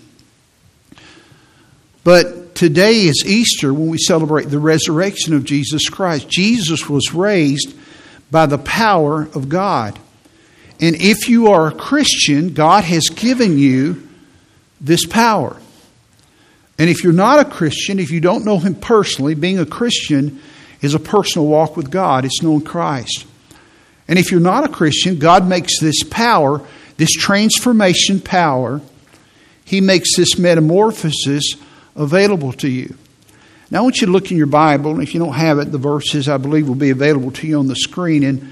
But 2.05 2.53
today 2.53 3.01
is 3.01 3.23
Easter 3.25 3.73
when 3.73 3.89
we 3.89 3.97
celebrate 3.97 4.45
the 4.45 4.59
resurrection 4.59 5.33
of 5.33 5.43
Jesus 5.43 5.89
Christ. 5.89 6.29
Jesus 6.29 6.87
was 6.87 7.15
raised 7.15 7.75
by 8.29 8.45
the 8.45 8.59
power 8.59 9.23
of 9.33 9.49
God. 9.49 9.97
And 10.79 10.95
if 10.99 11.27
you 11.29 11.47
are 11.47 11.67
a 11.67 11.73
Christian, 11.73 12.53
God 12.53 12.83
has 12.83 13.09
given 13.09 13.57
you 13.57 14.07
this 14.79 15.03
power. 15.07 15.57
And 16.77 16.91
if 16.91 17.03
you're 17.03 17.11
not 17.11 17.39
a 17.39 17.49
Christian, 17.49 17.97
if 17.97 18.11
you 18.11 18.21
don't 18.21 18.45
know 18.45 18.59
Him 18.59 18.75
personally, 18.75 19.33
being 19.33 19.57
a 19.57 19.65
Christian 19.65 20.39
is 20.81 20.93
a 20.93 20.99
personal 20.99 21.47
walk 21.47 21.75
with 21.75 21.89
God, 21.89 22.23
it's 22.23 22.43
knowing 22.43 22.61
Christ. 22.61 23.25
And 24.07 24.19
if 24.19 24.29
you're 24.29 24.39
not 24.39 24.63
a 24.63 24.71
Christian, 24.71 25.17
God 25.17 25.47
makes 25.47 25.79
this 25.79 26.03
power, 26.03 26.61
this 26.97 27.13
transformation 27.13 28.19
power, 28.19 28.81
He 29.63 29.81
makes 29.81 30.15
this 30.15 30.37
metamorphosis 30.37 31.55
available 31.95 32.53
to 32.53 32.67
you. 32.67 32.95
Now, 33.71 33.79
I 33.79 33.81
want 33.81 33.99
you 33.99 34.07
to 34.07 34.13
look 34.13 34.31
in 34.31 34.37
your 34.37 34.45
Bible, 34.45 34.91
and 34.91 35.01
if 35.01 35.13
you 35.13 35.19
don't 35.19 35.33
have 35.33 35.59
it, 35.59 35.71
the 35.71 35.77
verses 35.77 36.29
I 36.29 36.37
believe 36.37 36.67
will 36.67 36.75
be 36.75 36.91
available 36.91 37.31
to 37.31 37.47
you 37.47 37.57
on 37.57 37.67
the 37.67 37.75
screen 37.75 38.23
in 38.23 38.51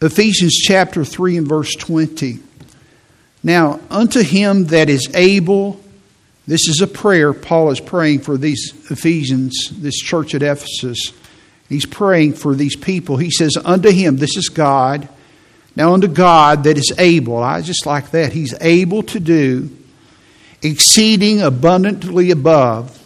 Ephesians 0.00 0.54
chapter 0.54 1.04
3 1.04 1.38
and 1.38 1.48
verse 1.48 1.74
20. 1.74 2.38
Now, 3.42 3.80
unto 3.90 4.22
him 4.22 4.66
that 4.66 4.88
is 4.88 5.10
able, 5.14 5.80
this 6.46 6.68
is 6.68 6.80
a 6.80 6.86
prayer 6.86 7.32
Paul 7.32 7.70
is 7.70 7.80
praying 7.80 8.20
for 8.20 8.36
these 8.36 8.72
Ephesians, 8.90 9.70
this 9.72 9.96
church 9.96 10.34
at 10.34 10.42
Ephesus. 10.42 11.12
He's 11.68 11.86
praying 11.86 12.34
for 12.34 12.54
these 12.54 12.76
people. 12.76 13.16
He 13.16 13.30
says, 13.30 13.56
Unto 13.62 13.90
him, 13.90 14.18
this 14.18 14.36
is 14.36 14.48
God. 14.48 15.08
Now, 15.74 15.94
unto 15.94 16.06
God 16.06 16.64
that 16.64 16.78
is 16.78 16.92
able, 16.96 17.38
I 17.38 17.60
just 17.60 17.86
like 17.86 18.12
that. 18.12 18.32
He's 18.32 18.54
able 18.60 19.02
to 19.04 19.18
do 19.18 19.70
exceeding 20.64 21.42
abundantly 21.42 22.30
above 22.30 23.00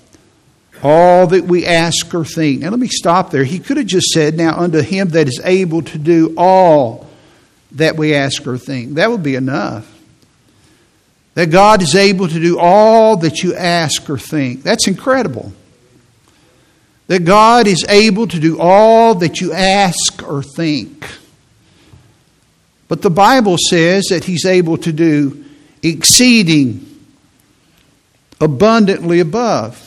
all 0.83 1.27
that 1.27 1.45
we 1.45 1.67
ask 1.67 2.15
or 2.15 2.25
think. 2.25 2.61
Now, 2.61 2.71
let 2.71 2.79
me 2.79 2.87
stop 2.87 3.31
there. 3.31 3.45
He 3.45 3.59
could 3.59 3.77
have 3.77 3.87
just 3.87 4.09
said, 4.09 4.37
Now, 4.37 4.57
unto 4.57 4.81
him 4.81 5.09
that 5.09 5.27
is 5.27 5.41
able 5.45 5.83
to 5.83 5.99
do 5.99 6.35
all 6.37 7.09
that 7.73 7.97
we 7.97 8.15
ask 8.15 8.47
or 8.47 8.57
think. 8.57 8.95
That 8.95 9.11
would 9.11 9.23
be 9.23 9.35
enough. 9.35 9.93
That 11.35 11.51
God 11.51 11.83
is 11.83 11.95
able 11.95 12.29
to 12.29 12.41
do 12.41 12.59
all 12.59 13.17
that 13.19 13.43
you 13.43 13.55
ask 13.55 14.09
or 14.09 14.19
think. 14.19 14.63
That's 14.63 14.89
incredible. 14.89 15.53
That 17.09 17.25
God 17.25 17.67
is 17.67 17.85
able 17.89 18.27
to 18.29 18.39
do 18.39 18.61
all 18.61 19.17
that 19.17 19.41
you 19.41 19.53
ask 19.53 20.23
or 20.23 20.43
think. 20.43 21.07
But 22.87 23.03
the 23.03 23.11
Bible 23.11 23.57
says 23.59 24.07
that 24.11 24.25
He's 24.25 24.47
able 24.47 24.79
to 24.79 24.93
do 24.93 25.45
exceeding 25.83 26.88
abundantly 28.41 29.21
above. 29.21 29.85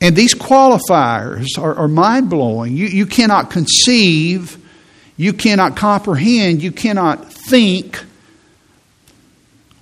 And 0.00 0.14
these 0.14 0.34
qualifiers 0.34 1.46
are, 1.58 1.74
are 1.74 1.88
mind 1.88 2.28
blowing. 2.28 2.76
You, 2.76 2.86
you 2.86 3.06
cannot 3.06 3.50
conceive, 3.50 4.58
you 5.16 5.32
cannot 5.32 5.76
comprehend, 5.76 6.62
you 6.62 6.72
cannot 6.72 7.32
think 7.32 8.04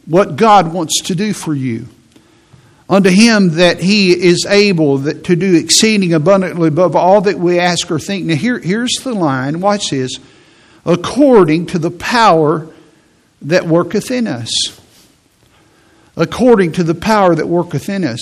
what 0.07 0.37
God 0.37 0.73
wants 0.73 1.03
to 1.03 1.15
do 1.15 1.33
for 1.33 1.55
you. 1.55 1.89
Unto 2.89 3.09
him 3.09 3.57
that 3.57 3.81
he 3.81 4.13
is 4.13 4.47
able 4.49 4.99
that, 4.99 5.25
to 5.25 5.37
do 5.37 5.57
exceeding 5.57 6.13
abundantly 6.13 6.69
above 6.69 6.95
all 6.95 7.23
that 7.23 7.39
we 7.39 7.59
ask 7.59 7.91
or 7.91 7.99
think. 7.99 8.27
Now, 8.27 8.35
here, 8.35 8.59
here's 8.59 8.97
the 9.03 9.15
line. 9.15 9.61
Watch 9.61 9.91
this. 9.91 10.19
According 10.85 11.67
to 11.67 11.79
the 11.79 11.91
power 11.91 12.69
that 13.41 13.67
worketh 13.67 14.11
in 14.11 14.27
us. 14.27 14.79
According 16.17 16.73
to 16.73 16.85
the 16.85 16.95
power 16.95 17.35
that 17.35 17.47
worketh 17.47 17.89
in 17.89 18.05
us. 18.05 18.21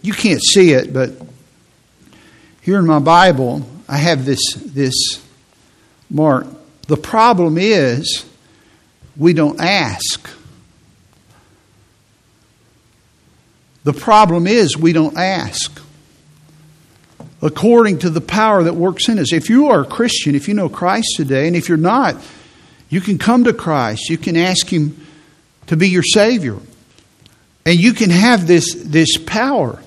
You 0.00 0.12
can't 0.12 0.42
see 0.42 0.72
it, 0.72 0.92
but 0.92 1.10
here 2.62 2.78
in 2.78 2.86
my 2.86 2.98
Bible, 2.98 3.66
I 3.88 3.96
have 3.98 4.24
this, 4.24 4.54
this 4.54 4.94
mark. 6.08 6.46
The 6.88 6.96
problem 6.96 7.58
is 7.58 8.24
we 9.16 9.32
don't 9.32 9.60
ask. 9.60 10.28
The 13.84 13.92
problem 13.92 14.46
is 14.46 14.76
we 14.76 14.92
don't 14.92 15.16
ask. 15.16 15.80
According 17.40 17.98
to 18.00 18.10
the 18.10 18.20
power 18.20 18.62
that 18.62 18.74
works 18.74 19.08
in 19.08 19.18
us. 19.18 19.32
If 19.32 19.50
you 19.50 19.68
are 19.68 19.80
a 19.80 19.84
Christian, 19.86 20.36
if 20.36 20.46
you 20.46 20.54
know 20.54 20.68
Christ 20.68 21.14
today, 21.16 21.48
and 21.48 21.56
if 21.56 21.68
you're 21.68 21.76
not, 21.76 22.16
you 22.88 23.00
can 23.00 23.18
come 23.18 23.44
to 23.44 23.52
Christ. 23.52 24.08
You 24.08 24.18
can 24.18 24.36
ask 24.36 24.68
Him 24.68 25.04
to 25.66 25.76
be 25.76 25.88
your 25.88 26.04
Savior. 26.04 26.58
And 27.64 27.78
you 27.78 27.92
can 27.92 28.10
have 28.10 28.46
this, 28.46 28.74
this 28.74 29.16
power. 29.18 29.80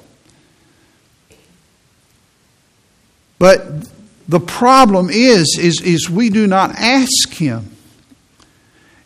But 3.38 3.88
the 4.28 4.40
problem 4.40 5.10
is, 5.10 5.58
is, 5.60 5.82
is 5.82 6.10
we 6.10 6.30
do 6.30 6.48
not 6.48 6.72
ask 6.72 7.34
him. 7.34 7.72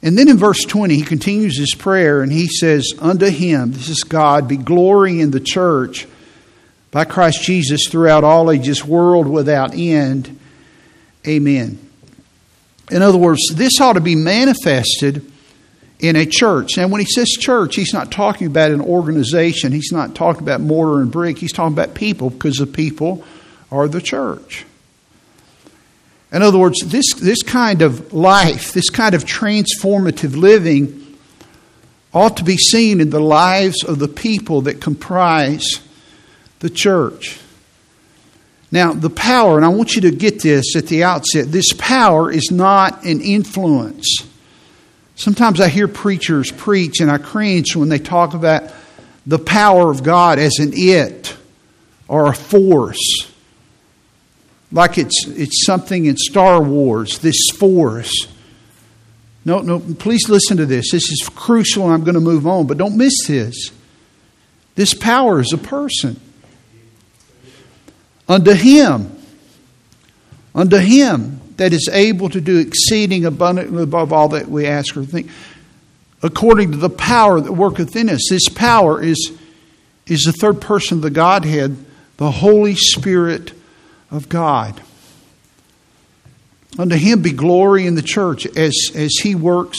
And 0.02 0.18
then 0.18 0.30
in 0.30 0.38
verse 0.38 0.64
20, 0.64 0.96
he 0.96 1.02
continues 1.02 1.58
his 1.58 1.76
prayer 1.78 2.22
and 2.22 2.32
he 2.32 2.48
says, 2.48 2.94
Unto 3.00 3.28
him, 3.28 3.74
this 3.74 3.90
is 3.90 4.04
God, 4.04 4.48
be 4.48 4.56
glory 4.56 5.20
in 5.20 5.32
the 5.32 5.42
church 5.42 6.08
by 6.92 7.06
Christ 7.06 7.44
Jesus 7.44 7.88
throughout 7.90 8.24
all 8.24 8.50
ages, 8.50 8.86
world 8.86 9.28
without 9.28 9.74
end. 9.74 10.40
Amen. 11.28 11.80
In 12.90 13.02
other 13.02 13.18
words, 13.18 13.42
this 13.54 13.82
ought 13.82 13.94
to 13.94 14.02
be 14.02 14.16
manifested 14.16 15.30
in 16.00 16.16
a 16.16 16.26
church. 16.26 16.78
And 16.78 16.92
when 16.92 17.02
he 17.02 17.06
says 17.06 17.28
church, 17.28 17.76
he's 17.76 17.94
not 17.94 18.12
talking 18.12 18.48
about 18.48 18.72
an 18.72 18.82
organization. 18.82 19.72
He's 19.72 19.92
not 19.92 20.16
talking 20.16 20.44
about 20.44 20.62
mortar 20.62 21.02
and 21.02 21.12
brick. 21.12 21.38
He's 21.38 21.52
talking 21.52 21.74
about 21.74 21.94
people 21.94 22.30
because 22.30 22.58
the 22.58 22.68
people 22.68 23.24
are 23.72 23.88
the 23.88 24.02
church. 24.02 24.66
In 26.32 26.42
other 26.42 26.60
words, 26.60 26.80
this, 26.86 27.14
this 27.16 27.42
kind 27.44 27.82
of 27.82 28.14
life, 28.14 28.72
this 28.72 28.90
kind 28.90 29.16
of 29.16 29.26
transformative 29.26 30.36
living, 30.36 31.18
ought 32.14 32.38
to 32.38 32.44
be 32.44 32.58
seen 32.58 33.02
in 33.02 33.10
the 33.10 33.20
lives 33.20 33.84
of 33.84 34.00
the 34.00 34.08
people 34.08 34.62
that 34.62 34.82
comprise 34.82 35.82
the 36.60 36.70
church. 36.70 37.40
Now, 38.72 38.94
the 38.94 39.10
power, 39.10 39.58
and 39.58 39.66
I 39.66 39.70
want 39.70 39.96
you 39.96 40.02
to 40.02 40.12
get 40.12 40.42
this 40.42 40.76
at 40.76 40.88
the 40.88 41.04
outset 41.04 41.52
this 41.52 41.74
power 41.78 42.32
is 42.32 42.52
not 42.52 43.04
an 43.04 43.22
influence. 43.22 44.28
Sometimes 45.20 45.60
I 45.60 45.68
hear 45.68 45.90
preachers 45.90 46.50
preach 46.50 47.02
and 47.02 47.12
I 47.12 47.18
cringe 47.18 47.76
when 47.76 47.90
they 47.90 48.00
talk 48.00 48.34
about 48.34 48.72
the 49.28 49.38
power 49.38 49.92
of 49.92 50.02
God 50.02 50.40
as 50.40 50.60
an 50.60 50.72
it 50.74 51.36
or 52.08 52.30
a 52.30 52.34
force 52.34 53.30
like 54.72 54.98
it's, 54.98 55.28
it's 55.28 55.66
something 55.66 56.06
in 56.06 56.16
Star 56.16 56.62
Wars, 56.62 57.20
this 57.20 57.50
force. 57.58 58.28
No, 59.44 59.60
no, 59.60 59.80
please 59.80 60.30
listen 60.30 60.58
to 60.58 60.66
this. 60.66 60.92
This 60.92 61.12
is 61.12 61.30
crucial, 61.36 61.86
and 61.86 61.94
I'm 61.94 62.04
going 62.04 62.16
to 62.16 62.22
move 62.22 62.46
on, 62.46 62.68
but 62.68 62.78
don't 62.78 62.96
miss 62.96 63.28
this. 63.28 63.72
This 64.76 64.94
power 64.94 65.40
is 65.40 65.52
a 65.52 65.58
person. 65.58 66.20
Unto 68.28 68.54
him, 68.54 69.18
unto 70.56 70.78
him 70.78 71.39
that 71.60 71.74
is 71.74 71.90
able 71.92 72.30
to 72.30 72.40
do 72.40 72.58
exceeding 72.58 73.26
abundantly 73.26 73.84
above 73.84 74.14
all 74.14 74.30
that 74.30 74.48
we 74.48 74.66
ask 74.66 74.96
or 74.96 75.04
think, 75.04 75.30
according 76.24 76.72
to 76.72 76.78
the 76.78 76.90
power 76.90 77.42
that 77.42 77.52
worketh 77.52 77.98
in 77.98 78.10
us. 78.10 78.30
This 78.30 78.48
power 78.48 79.04
is, 79.04 79.38
is 80.08 80.24
the 80.24 80.32
third 80.32 80.62
person 80.62 81.00
of 81.00 81.02
the 81.02 81.10
Godhead, 81.10 81.76
the 82.16 82.32
Holy 82.32 82.76
Spirit 82.76 83.52
of 84.10 84.30
God. 84.30 84.82
Unto 86.78 86.96
him 86.96 87.22
be 87.22 87.34
glory 87.34 87.86
in 87.86 87.96
the 87.96 88.02
church 88.02 88.46
as, 88.46 88.74
as 88.96 89.16
he 89.22 89.36
works 89.36 89.78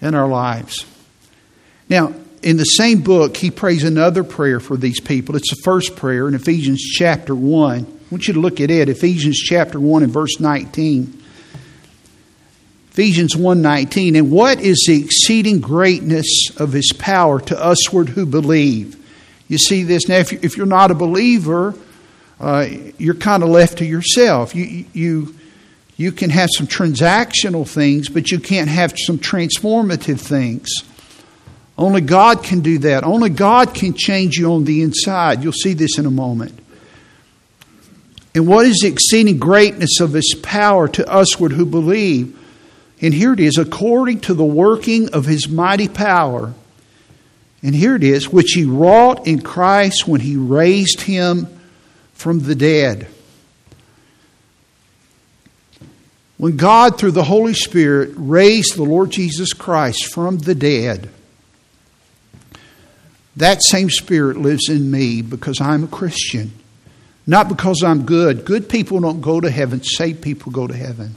in 0.00 0.14
our 0.14 0.28
lives. 0.28 0.86
Now, 1.88 2.14
in 2.44 2.58
the 2.58 2.64
same 2.64 3.02
book, 3.02 3.36
he 3.36 3.50
prays 3.50 3.82
another 3.82 4.22
prayer 4.22 4.60
for 4.60 4.76
these 4.76 5.00
people. 5.00 5.34
It's 5.34 5.50
the 5.50 5.62
first 5.64 5.96
prayer 5.96 6.28
in 6.28 6.34
Ephesians 6.34 6.80
chapter 6.80 7.34
1. 7.34 8.01
Want 8.12 8.28
you 8.28 8.34
to 8.34 8.40
look 8.40 8.60
at 8.60 8.70
it, 8.70 8.88
Ephesians 8.88 9.38
chapter 9.38 9.80
1 9.80 10.02
and 10.02 10.12
verse 10.12 10.38
19. 10.38 11.18
Ephesians 12.90 13.34
1:19 13.34 14.16
and 14.16 14.30
what 14.30 14.60
is 14.60 14.84
the 14.86 15.02
exceeding 15.02 15.60
greatness 15.60 16.26
of 16.58 16.74
his 16.74 16.92
power 16.98 17.40
to 17.40 17.54
usward 17.54 18.10
who 18.10 18.26
believe 18.26 18.96
you 19.48 19.56
see 19.56 19.82
this 19.82 20.08
now 20.08 20.18
if 20.18 20.58
you're 20.58 20.66
not 20.66 20.90
a 20.90 20.94
believer 20.94 21.74
uh, 22.42 22.66
you're 22.98 23.14
kind 23.14 23.44
of 23.44 23.48
left 23.48 23.78
to 23.78 23.84
yourself. 23.84 24.54
You, 24.54 24.84
you, 24.92 25.34
you 25.96 26.10
can 26.10 26.28
have 26.30 26.48
some 26.52 26.66
transactional 26.66 27.68
things, 27.68 28.08
but 28.08 28.32
you 28.32 28.40
can't 28.40 28.68
have 28.68 28.94
some 28.98 29.18
transformative 29.18 30.20
things. 30.20 30.68
Only 31.78 32.00
God 32.00 32.42
can 32.42 32.60
do 32.60 32.78
that. 32.78 33.04
Only 33.04 33.30
God 33.30 33.74
can 33.74 33.94
change 33.94 34.38
you 34.38 34.52
on 34.52 34.64
the 34.64 34.82
inside. 34.82 35.44
You'll 35.44 35.52
see 35.52 35.72
this 35.72 35.98
in 35.98 36.04
a 36.04 36.10
moment. 36.10 36.58
And 38.34 38.46
what 38.46 38.66
is 38.66 38.78
the 38.78 38.88
exceeding 38.88 39.38
greatness 39.38 40.00
of 40.00 40.12
His 40.12 40.34
power 40.42 40.88
to 40.88 41.04
usward 41.06 41.52
who 41.52 41.66
believe? 41.66 42.38
And 43.00 43.12
here 43.12 43.32
it 43.32 43.40
is, 43.40 43.58
according 43.58 44.20
to 44.20 44.34
the 44.34 44.44
working 44.44 45.12
of 45.12 45.26
His 45.26 45.48
mighty 45.48 45.88
power. 45.88 46.54
And 47.62 47.74
here 47.74 47.94
it 47.94 48.02
is, 48.02 48.28
which 48.28 48.52
He 48.52 48.64
wrought 48.64 49.26
in 49.26 49.42
Christ 49.42 50.08
when 50.08 50.20
He 50.20 50.36
raised 50.36 51.02
Him 51.02 51.46
from 52.14 52.40
the 52.40 52.54
dead. 52.54 53.08
When 56.38 56.56
God, 56.56 56.98
through 56.98 57.12
the 57.12 57.22
Holy 57.22 57.54
Spirit, 57.54 58.10
raised 58.16 58.76
the 58.76 58.82
Lord 58.82 59.10
Jesus 59.10 59.52
Christ 59.52 60.12
from 60.12 60.38
the 60.38 60.54
dead, 60.54 61.08
that 63.36 63.62
same 63.62 63.90
Spirit 63.90 64.36
lives 64.36 64.68
in 64.68 64.90
me 64.90 65.22
because 65.22 65.60
I'm 65.60 65.84
a 65.84 65.88
Christian. 65.88 66.52
Not 67.26 67.48
because 67.48 67.82
I'm 67.84 68.04
good. 68.04 68.44
Good 68.44 68.68
people 68.68 69.00
don't 69.00 69.20
go 69.20 69.40
to 69.40 69.50
heaven, 69.50 69.82
saved 69.82 70.22
people 70.22 70.52
go 70.52 70.66
to 70.66 70.76
heaven. 70.76 71.14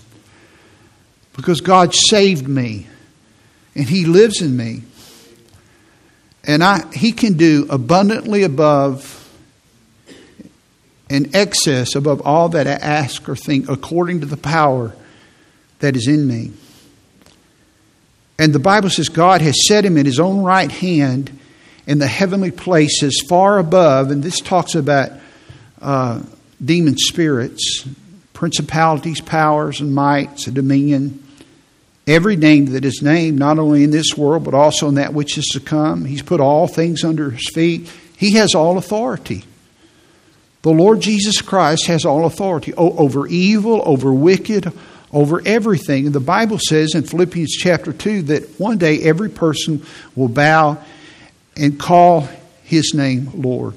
Because 1.35 1.61
God 1.61 1.93
saved 1.93 2.47
me 2.47 2.87
and 3.75 3.85
He 3.85 4.05
lives 4.05 4.41
in 4.41 4.55
me. 4.55 4.83
And 6.43 6.63
I, 6.63 6.85
He 6.93 7.11
can 7.11 7.33
do 7.33 7.67
abundantly 7.69 8.43
above 8.43 9.21
and 11.09 11.35
excess 11.35 11.95
above 11.95 12.21
all 12.21 12.49
that 12.49 12.67
I 12.67 12.71
ask 12.71 13.27
or 13.27 13.35
think, 13.35 13.69
according 13.69 14.21
to 14.21 14.25
the 14.25 14.37
power 14.37 14.95
that 15.79 15.95
is 15.95 16.07
in 16.07 16.27
me. 16.27 16.51
And 18.39 18.53
the 18.53 18.59
Bible 18.59 18.89
says 18.89 19.09
God 19.09 19.41
has 19.41 19.67
set 19.67 19.85
him 19.85 19.97
in 19.97 20.05
his 20.05 20.19
own 20.19 20.43
right 20.43 20.71
hand 20.71 21.37
in 21.87 21.99
the 21.99 22.07
heavenly 22.07 22.51
places 22.51 23.23
far 23.29 23.59
above, 23.59 24.11
and 24.11 24.23
this 24.23 24.39
talks 24.39 24.75
about 24.75 25.11
uh, 25.81 26.21
demon 26.63 26.95
spirits, 26.97 27.87
principalities, 28.33 29.21
powers, 29.21 29.81
and 29.81 29.93
mights, 29.93 30.47
a 30.47 30.51
dominion. 30.51 31.21
Every 32.07 32.35
name 32.35 32.67
that 32.67 32.85
is 32.85 33.01
named, 33.01 33.39
not 33.39 33.57
only 33.57 33.83
in 33.83 33.91
this 33.91 34.15
world, 34.15 34.43
but 34.43 34.53
also 34.53 34.87
in 34.87 34.95
that 34.95 35.13
which 35.13 35.37
is 35.37 35.45
to 35.53 35.59
come. 35.59 36.05
He's 36.05 36.21
put 36.21 36.39
all 36.39 36.67
things 36.67 37.03
under 37.03 37.31
his 37.31 37.49
feet. 37.53 37.89
He 38.15 38.33
has 38.33 38.53
all 38.53 38.77
authority. 38.77 39.43
The 40.61 40.71
Lord 40.71 40.99
Jesus 40.99 41.41
Christ 41.41 41.87
has 41.87 42.05
all 42.05 42.25
authority 42.25 42.73
over 42.73 43.27
evil, 43.27 43.81
over 43.85 44.11
wicked, 44.11 44.71
over 45.11 45.41
everything. 45.45 46.07
And 46.07 46.15
the 46.15 46.19
Bible 46.19 46.59
says 46.59 46.95
in 46.95 47.03
Philippians 47.03 47.51
chapter 47.51 47.93
2 47.93 48.23
that 48.23 48.59
one 48.59 48.77
day 48.77 49.01
every 49.01 49.29
person 49.29 49.85
will 50.15 50.27
bow 50.27 50.83
and 51.55 51.79
call 51.79 52.27
his 52.63 52.93
name 52.93 53.29
Lord. 53.35 53.75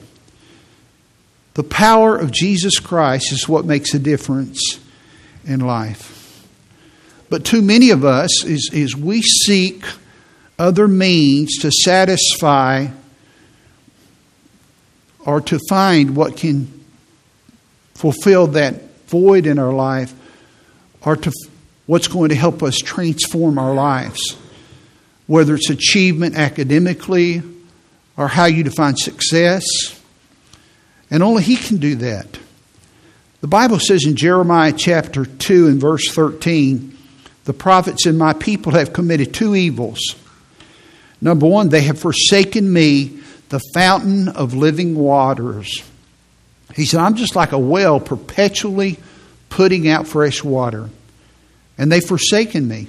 The 1.58 1.64
power 1.64 2.16
of 2.16 2.30
Jesus 2.30 2.78
Christ 2.78 3.32
is 3.32 3.48
what 3.48 3.64
makes 3.64 3.92
a 3.92 3.98
difference 3.98 4.78
in 5.44 5.58
life. 5.58 6.46
But 7.30 7.44
too 7.44 7.62
many 7.62 7.90
of 7.90 8.04
us 8.04 8.44
is, 8.44 8.70
is 8.72 8.94
we 8.94 9.22
seek 9.22 9.84
other 10.56 10.86
means 10.86 11.56
to 11.62 11.72
satisfy 11.72 12.86
or 15.18 15.40
to 15.40 15.58
find 15.68 16.14
what 16.14 16.36
can 16.36 16.84
fulfill 17.96 18.46
that 18.46 19.00
void 19.08 19.44
in 19.44 19.58
our 19.58 19.72
life 19.72 20.14
or 21.02 21.16
to 21.16 21.32
what's 21.86 22.06
going 22.06 22.28
to 22.28 22.36
help 22.36 22.62
us 22.62 22.78
transform 22.78 23.58
our 23.58 23.74
lives, 23.74 24.36
whether 25.26 25.56
it's 25.56 25.70
achievement 25.70 26.36
academically 26.36 27.42
or 28.16 28.28
how 28.28 28.44
you 28.44 28.62
define 28.62 28.94
success. 28.94 29.97
And 31.10 31.22
only 31.22 31.42
He 31.42 31.56
can 31.56 31.78
do 31.78 31.96
that. 31.96 32.38
The 33.40 33.46
Bible 33.46 33.78
says 33.78 34.04
in 34.04 34.16
Jeremiah 34.16 34.72
chapter 34.76 35.24
2 35.24 35.68
and 35.68 35.80
verse 35.80 36.10
13, 36.10 36.96
the 37.44 37.52
prophets 37.52 38.04
and 38.04 38.18
my 38.18 38.32
people 38.32 38.72
have 38.72 38.92
committed 38.92 39.32
two 39.32 39.54
evils. 39.54 40.00
Number 41.20 41.46
one, 41.46 41.68
they 41.68 41.82
have 41.82 41.98
forsaken 41.98 42.70
me, 42.70 43.20
the 43.48 43.60
fountain 43.72 44.28
of 44.28 44.54
living 44.54 44.94
waters. 44.94 45.82
He 46.74 46.84
said, 46.84 47.00
I'm 47.00 47.14
just 47.14 47.34
like 47.34 47.52
a 47.52 47.58
well 47.58 48.00
perpetually 48.00 48.98
putting 49.48 49.88
out 49.88 50.06
fresh 50.06 50.44
water. 50.44 50.90
And 51.78 51.90
they've 51.90 52.04
forsaken 52.04 52.68
me. 52.68 52.88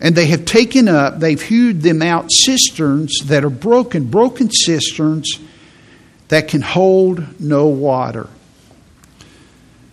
And 0.00 0.14
they 0.14 0.26
have 0.26 0.44
taken 0.44 0.88
up, 0.88 1.20
they've 1.20 1.40
hewed 1.40 1.82
them 1.82 2.02
out 2.02 2.30
cisterns 2.30 3.18
that 3.24 3.44
are 3.44 3.50
broken, 3.50 4.04
broken 4.04 4.50
cisterns 4.50 5.38
that 6.32 6.48
can 6.48 6.62
hold 6.62 7.38
no 7.38 7.66
water. 7.66 8.26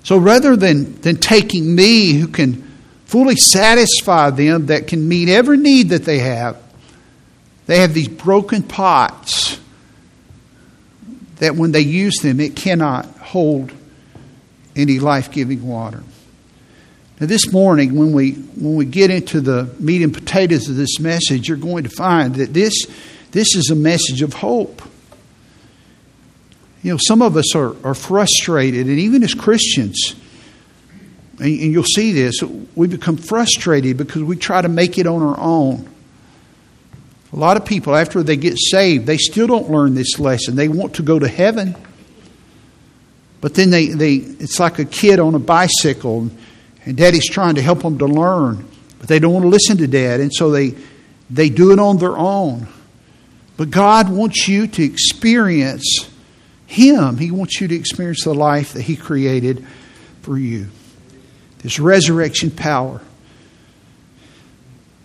So 0.04 0.18
rather 0.18 0.56
than, 0.56 0.94
than 1.02 1.18
taking 1.18 1.76
me, 1.76 2.14
who 2.14 2.30
can 2.30 2.64
fully 3.04 3.36
satisfy 3.36 4.30
them, 4.30 4.68
that 4.68 4.88
can 4.88 5.06
meet 5.06 5.28
every 5.28 5.58
need 5.58 5.90
that 5.90 6.06
they 6.06 6.20
have, 6.20 6.56
they 7.66 7.80
have 7.80 7.94
these 7.94 8.08
broken 8.08 8.64
pots 8.64 9.60
that 11.40 11.58
when 11.58 11.74
they 11.74 11.82
use 11.82 12.16
them, 12.22 12.40
it 12.40 12.56
cannot 12.56 13.06
hold 13.18 13.74
any 14.78 14.98
life 14.98 15.32
giving 15.32 15.68
water. 15.68 16.02
Now, 17.20 17.28
this 17.28 17.52
morning, 17.52 17.96
when 17.96 18.14
we, 18.14 18.32
when 18.32 18.76
we 18.76 18.86
get 18.86 19.12
into 19.12 19.42
the 19.42 19.70
meat 19.78 20.04
and 20.04 20.14
potatoes 20.14 20.70
of 20.70 20.78
this 20.78 21.02
message, 21.02 21.50
you're 21.50 21.58
going 21.58 21.84
to 21.84 21.90
find 21.90 22.36
that 22.36 22.54
this, 22.54 22.86
this 23.32 23.58
is 23.58 23.70
a 23.72 23.76
message 23.76 24.22
of 24.22 24.32
hope. 24.36 24.82
You 26.82 26.94
know, 26.94 27.00
some 27.08 27.22
of 27.22 27.36
us 27.36 27.56
are, 27.56 27.76
are 27.86 27.94
frustrated, 27.94 28.88
and 28.88 29.00
even 29.00 29.24
as 29.24 29.34
Christians, 29.34 30.16
and, 31.40 31.48
and 31.48 31.72
you'll 31.72 31.84
see 31.84 32.14
this, 32.14 32.42
we 32.76 32.88
become 32.88 33.18
frustrated 33.18 33.98
because 33.98 34.24
we 34.24 34.38
try 34.38 34.62
to 34.62 34.70
make 34.70 34.98
it 34.98 35.06
on 35.06 35.22
our 35.22 35.38
own. 35.40 35.90
A 37.32 37.36
lot 37.36 37.58
of 37.58 37.66
people, 37.66 37.96
after 37.96 38.24
they 38.24 38.38
get 38.38 38.58
saved, 38.58 39.06
they 39.06 39.18
still 39.18 39.46
don't 39.46 39.70
learn 39.70 39.94
this 39.94 40.20
lesson. 40.20 40.56
They 40.56 40.68
want 40.68 40.96
to 40.96 41.04
go 41.04 41.20
to 41.20 41.28
heaven. 41.28 41.76
But 43.42 43.54
then 43.56 43.70
they, 43.70 43.88
they 43.88 44.16
it's 44.16 44.60
like 44.60 44.80
a 44.80 44.86
kid 44.86 45.20
on 45.20 45.36
a 45.36 45.40
bicycle 45.40 46.30
And 46.86 46.98
daddy's 46.98 47.30
trying 47.30 47.56
to 47.56 47.62
help 47.62 47.84
them 47.84 47.98
to 48.00 48.06
learn, 48.06 48.66
but 49.00 49.08
they 49.08 49.20
don't 49.20 49.34
want 49.34 49.44
to 49.44 49.50
listen 49.50 49.78
to 49.78 49.88
dad, 49.88 50.20
and 50.20 50.34
so 50.34 50.52
they, 50.52 50.76
they 51.30 51.50
do 51.50 51.72
it 51.72 51.80
on 51.80 51.98
their 51.98 52.18
own. 52.18 52.68
But 53.58 53.70
God 53.70 54.10
wants 54.10 54.48
you 54.48 54.68
to 54.68 54.84
experience 54.84 56.10
Him. 56.70 57.18
He 57.18 57.32
wants 57.32 57.60
you 57.60 57.68
to 57.68 57.76
experience 57.76 58.24
the 58.24 58.34
life 58.36 58.74
that 58.74 58.84
He 58.84 58.96
created 58.96 59.66
for 60.22 60.38
you. 60.38 60.68
This 61.64 61.80
resurrection 61.80 62.52
power. 62.52 63.02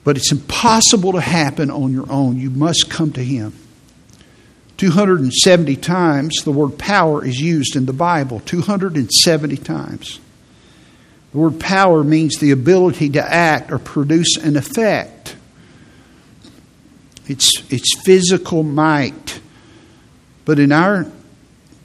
But 0.05 0.19
it's 0.19 0.31
impossible 0.31 1.13
to 1.13 1.23
happen 1.23 1.71
on 1.71 1.91
your 1.91 2.05
own. 2.13 2.39
You 2.39 2.51
must 2.51 2.91
come 2.91 3.13
to 3.13 3.25
Him. 3.25 3.55
270 4.77 5.77
times 5.77 6.35
the 6.45 6.51
word 6.51 6.79
power 6.79 7.25
is 7.25 7.41
used 7.41 7.77
in 7.77 7.87
the 7.87 7.95
Bible. 7.95 8.41
270 8.41 9.57
times. 9.57 10.21
The 11.33 11.39
word 11.39 11.59
power 11.59 12.05
means 12.05 12.37
the 12.37 12.51
ability 12.51 13.09
to 13.11 13.23
act 13.23 13.73
or 13.73 13.79
produce 13.79 14.37
an 14.37 14.59
effect. 14.59 15.35
It's, 17.27 17.51
it's 17.71 17.99
physical 18.05 18.63
might. 18.63 19.41
But 20.45 20.59
in 20.59 20.71
our 20.71 21.11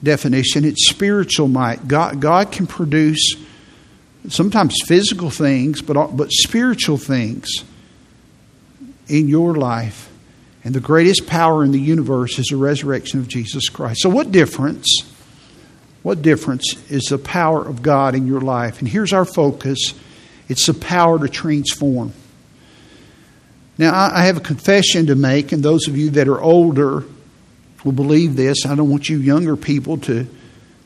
definition, 0.02 0.64
it's 0.64 0.88
spiritual 0.88 1.48
might. 1.48 1.86
God, 1.86 2.20
God 2.20 2.52
can 2.52 2.66
produce 2.66 3.34
sometimes 4.28 4.76
physical 4.86 5.30
things, 5.30 5.82
but, 5.82 6.16
but 6.16 6.30
spiritual 6.30 6.96
things 6.96 7.48
in 9.08 9.28
your 9.28 9.54
life. 9.54 10.10
And 10.62 10.74
the 10.74 10.80
greatest 10.80 11.26
power 11.26 11.64
in 11.64 11.72
the 11.72 11.80
universe 11.80 12.38
is 12.38 12.46
the 12.46 12.56
resurrection 12.56 13.18
of 13.18 13.28
Jesus 13.28 13.68
Christ. 13.68 14.02
So, 14.02 14.10
what 14.10 14.30
difference? 14.30 14.86
What 16.02 16.22
difference 16.22 16.76
is 16.90 17.04
the 17.04 17.18
power 17.18 17.66
of 17.66 17.82
God 17.82 18.14
in 18.14 18.26
your 18.26 18.40
life? 18.40 18.80
And 18.80 18.88
here's 18.88 19.12
our 19.12 19.24
focus 19.24 19.94
it's 20.48 20.66
the 20.66 20.74
power 20.74 21.18
to 21.18 21.28
transform. 21.28 22.12
Now, 23.78 23.94
I 23.94 24.24
have 24.24 24.36
a 24.36 24.40
confession 24.40 25.06
to 25.06 25.14
make, 25.14 25.52
and 25.52 25.62
those 25.62 25.88
of 25.88 25.96
you 25.96 26.10
that 26.10 26.28
are 26.28 26.40
older 26.40 27.04
will 27.84 27.92
believe 27.92 28.36
this. 28.36 28.66
I 28.66 28.74
don't 28.74 28.90
want 28.90 29.08
you 29.08 29.18
younger 29.18 29.56
people 29.56 29.98
to, 29.98 30.26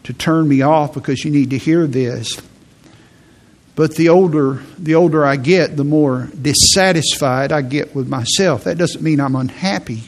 to 0.05 0.13
turn 0.13 0.49
me 0.49 0.63
off 0.63 0.95
because 0.95 1.25
you 1.25 1.31
need 1.31 1.51
to 1.51 1.59
hear 1.59 1.87
this. 1.87 2.41
But 3.77 3.97
the 3.97 4.09
older 4.09 4.63
the 4.79 4.95
older 4.95 5.25
I 5.25 5.37
get, 5.37 5.77
the 5.77 5.85
more 5.85 6.29
dissatisfied 6.41 7.51
I 7.51 7.63
get 7.63 7.95
with 7.95 8.09
myself. 8.09 8.65
That 8.65 8.79
doesn't 8.79 9.03
mean 9.03 9.21
I'm 9.21 9.35
unhappy. 9.35 10.03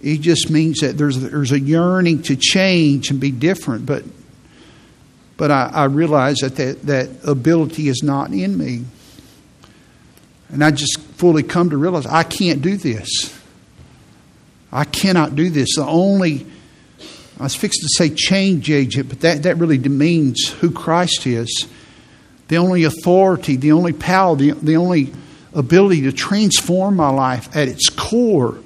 It 0.00 0.20
just 0.20 0.48
means 0.48 0.78
that 0.80 0.96
there's 0.96 1.18
there's 1.18 1.52
a 1.52 1.58
yearning 1.58 2.22
to 2.22 2.36
change 2.36 3.10
and 3.10 3.18
be 3.18 3.32
different. 3.32 3.84
But 3.84 4.04
but 5.36 5.50
I, 5.50 5.70
I 5.72 5.84
realize 5.86 6.36
that, 6.36 6.54
that 6.56 6.82
that 6.82 7.10
ability 7.24 7.88
is 7.88 8.02
not 8.04 8.30
in 8.30 8.56
me. 8.56 8.84
And 10.50 10.62
I 10.62 10.70
just 10.70 11.00
fully 11.00 11.42
come 11.42 11.70
to 11.70 11.76
realize 11.76 12.06
I 12.06 12.22
can't 12.22 12.62
do 12.62 12.76
this. 12.76 13.39
I 14.72 14.84
cannot 14.84 15.34
do 15.34 15.50
this. 15.50 15.76
The 15.76 15.86
only 15.86 16.46
I 17.38 17.44
was 17.44 17.54
fixed 17.54 17.80
to 17.80 17.88
say 17.88 18.14
change 18.14 18.70
agent, 18.70 19.08
but 19.08 19.20
that, 19.20 19.44
that 19.44 19.56
really 19.56 19.78
demeans 19.78 20.48
who 20.48 20.70
Christ 20.70 21.26
is 21.26 21.66
the 22.50 22.58
only 22.58 22.82
authority, 22.82 23.54
the 23.54 23.70
only 23.70 23.92
power, 23.92 24.34
the, 24.34 24.50
the 24.50 24.76
only 24.76 25.12
ability 25.54 26.02
to 26.02 26.12
transform 26.12 26.96
my 26.96 27.08
life 27.08 27.48
at 27.56 27.68
its 27.68 27.88
core 27.88 28.58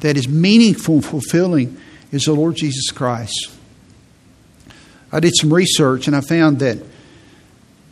that 0.00 0.16
is 0.16 0.26
meaningful 0.26 0.94
and 0.94 1.04
fulfilling 1.04 1.76
is 2.12 2.24
the 2.24 2.32
Lord 2.32 2.56
Jesus 2.56 2.90
Christ. 2.90 3.50
I 5.12 5.20
did 5.20 5.34
some 5.36 5.52
research 5.52 6.06
and 6.06 6.16
I 6.16 6.22
found 6.22 6.60
that 6.60 6.78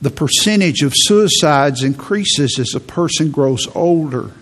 the 0.01 0.11
percentage 0.11 0.83
of 0.83 0.95
suicides 0.97 1.83
increases 1.83 2.59
as 2.59 2.75
a 2.75 2.81
person 2.81 3.31
grows 3.31 3.69
older. 3.75 4.33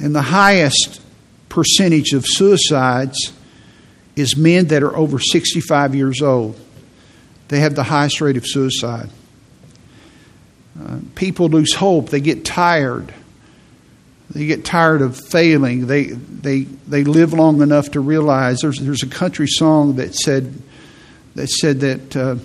And 0.00 0.14
the 0.14 0.22
highest 0.22 1.00
percentage 1.48 2.12
of 2.12 2.24
suicides 2.26 3.32
is 4.16 4.36
men 4.36 4.68
that 4.68 4.82
are 4.82 4.96
over 4.96 5.18
65 5.18 5.94
years 5.94 6.22
old 6.22 6.58
they 7.50 7.58
have 7.58 7.74
the 7.74 7.82
highest 7.82 8.20
rate 8.20 8.36
of 8.36 8.46
suicide. 8.46 9.10
Uh, 10.80 10.98
people 11.16 11.48
lose 11.48 11.74
hope. 11.74 12.08
They 12.08 12.20
get 12.20 12.44
tired. 12.44 13.12
They 14.30 14.46
get 14.46 14.64
tired 14.64 15.02
of 15.02 15.18
failing. 15.18 15.88
They, 15.88 16.04
they, 16.04 16.60
they 16.60 17.02
live 17.02 17.32
long 17.32 17.60
enough 17.60 17.90
to 17.90 18.00
realize 18.00 18.60
there's, 18.60 18.78
there's 18.78 19.02
a 19.02 19.08
country 19.08 19.48
song 19.48 19.96
that 19.96 20.14
said 20.14 20.54
that, 21.34 21.48
said 21.48 21.80
that 21.80 22.16
uh, 22.16 22.36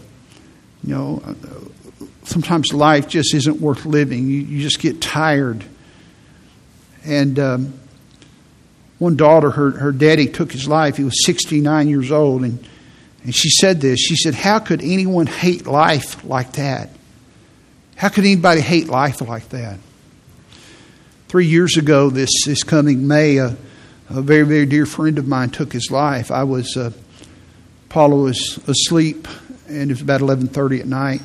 you 0.83 0.95
know, 0.95 1.35
sometimes 2.23 2.73
life 2.73 3.07
just 3.07 3.35
isn't 3.35 3.61
worth 3.61 3.85
living. 3.85 4.27
You, 4.27 4.39
you 4.39 4.61
just 4.63 4.79
get 4.79 5.01
tired. 5.01 5.63
And 7.05 7.39
um, 7.39 7.73
one 8.99 9.15
daughter, 9.15 9.51
her, 9.51 9.71
her 9.71 9.91
daddy 9.91 10.27
took 10.27 10.51
his 10.51 10.67
life. 10.67 10.97
He 10.97 11.03
was 11.03 11.25
69 11.25 11.87
years 11.87 12.11
old. 12.11 12.43
And 12.43 12.67
and 13.25 13.35
she 13.35 13.49
said 13.49 13.81
this 13.81 13.99
She 13.99 14.15
said, 14.15 14.35
How 14.35 14.59
could 14.59 14.81
anyone 14.81 15.25
hate 15.25 15.65
life 15.65 16.23
like 16.23 16.53
that? 16.53 16.91
How 17.95 18.09
could 18.09 18.23
anybody 18.23 18.61
hate 18.61 18.87
life 18.87 19.19
like 19.21 19.49
that? 19.49 19.79
Three 21.27 21.47
years 21.47 21.75
ago, 21.75 22.09
this, 22.09 22.29
this 22.45 22.63
coming 22.63 23.07
May, 23.07 23.37
a, 23.37 23.57
a 24.09 24.21
very, 24.21 24.43
very 24.43 24.65
dear 24.65 24.85
friend 24.85 25.17
of 25.17 25.27
mine 25.27 25.49
took 25.49 25.73
his 25.73 25.89
life. 25.89 26.29
I 26.29 26.43
was, 26.43 26.77
uh, 26.77 26.91
Paula 27.89 28.15
was 28.15 28.59
asleep, 28.67 29.27
and 29.67 29.89
it 29.89 29.93
was 29.93 30.01
about 30.01 30.21
11.30 30.21 30.81
at 30.81 30.85
night. 30.85 31.21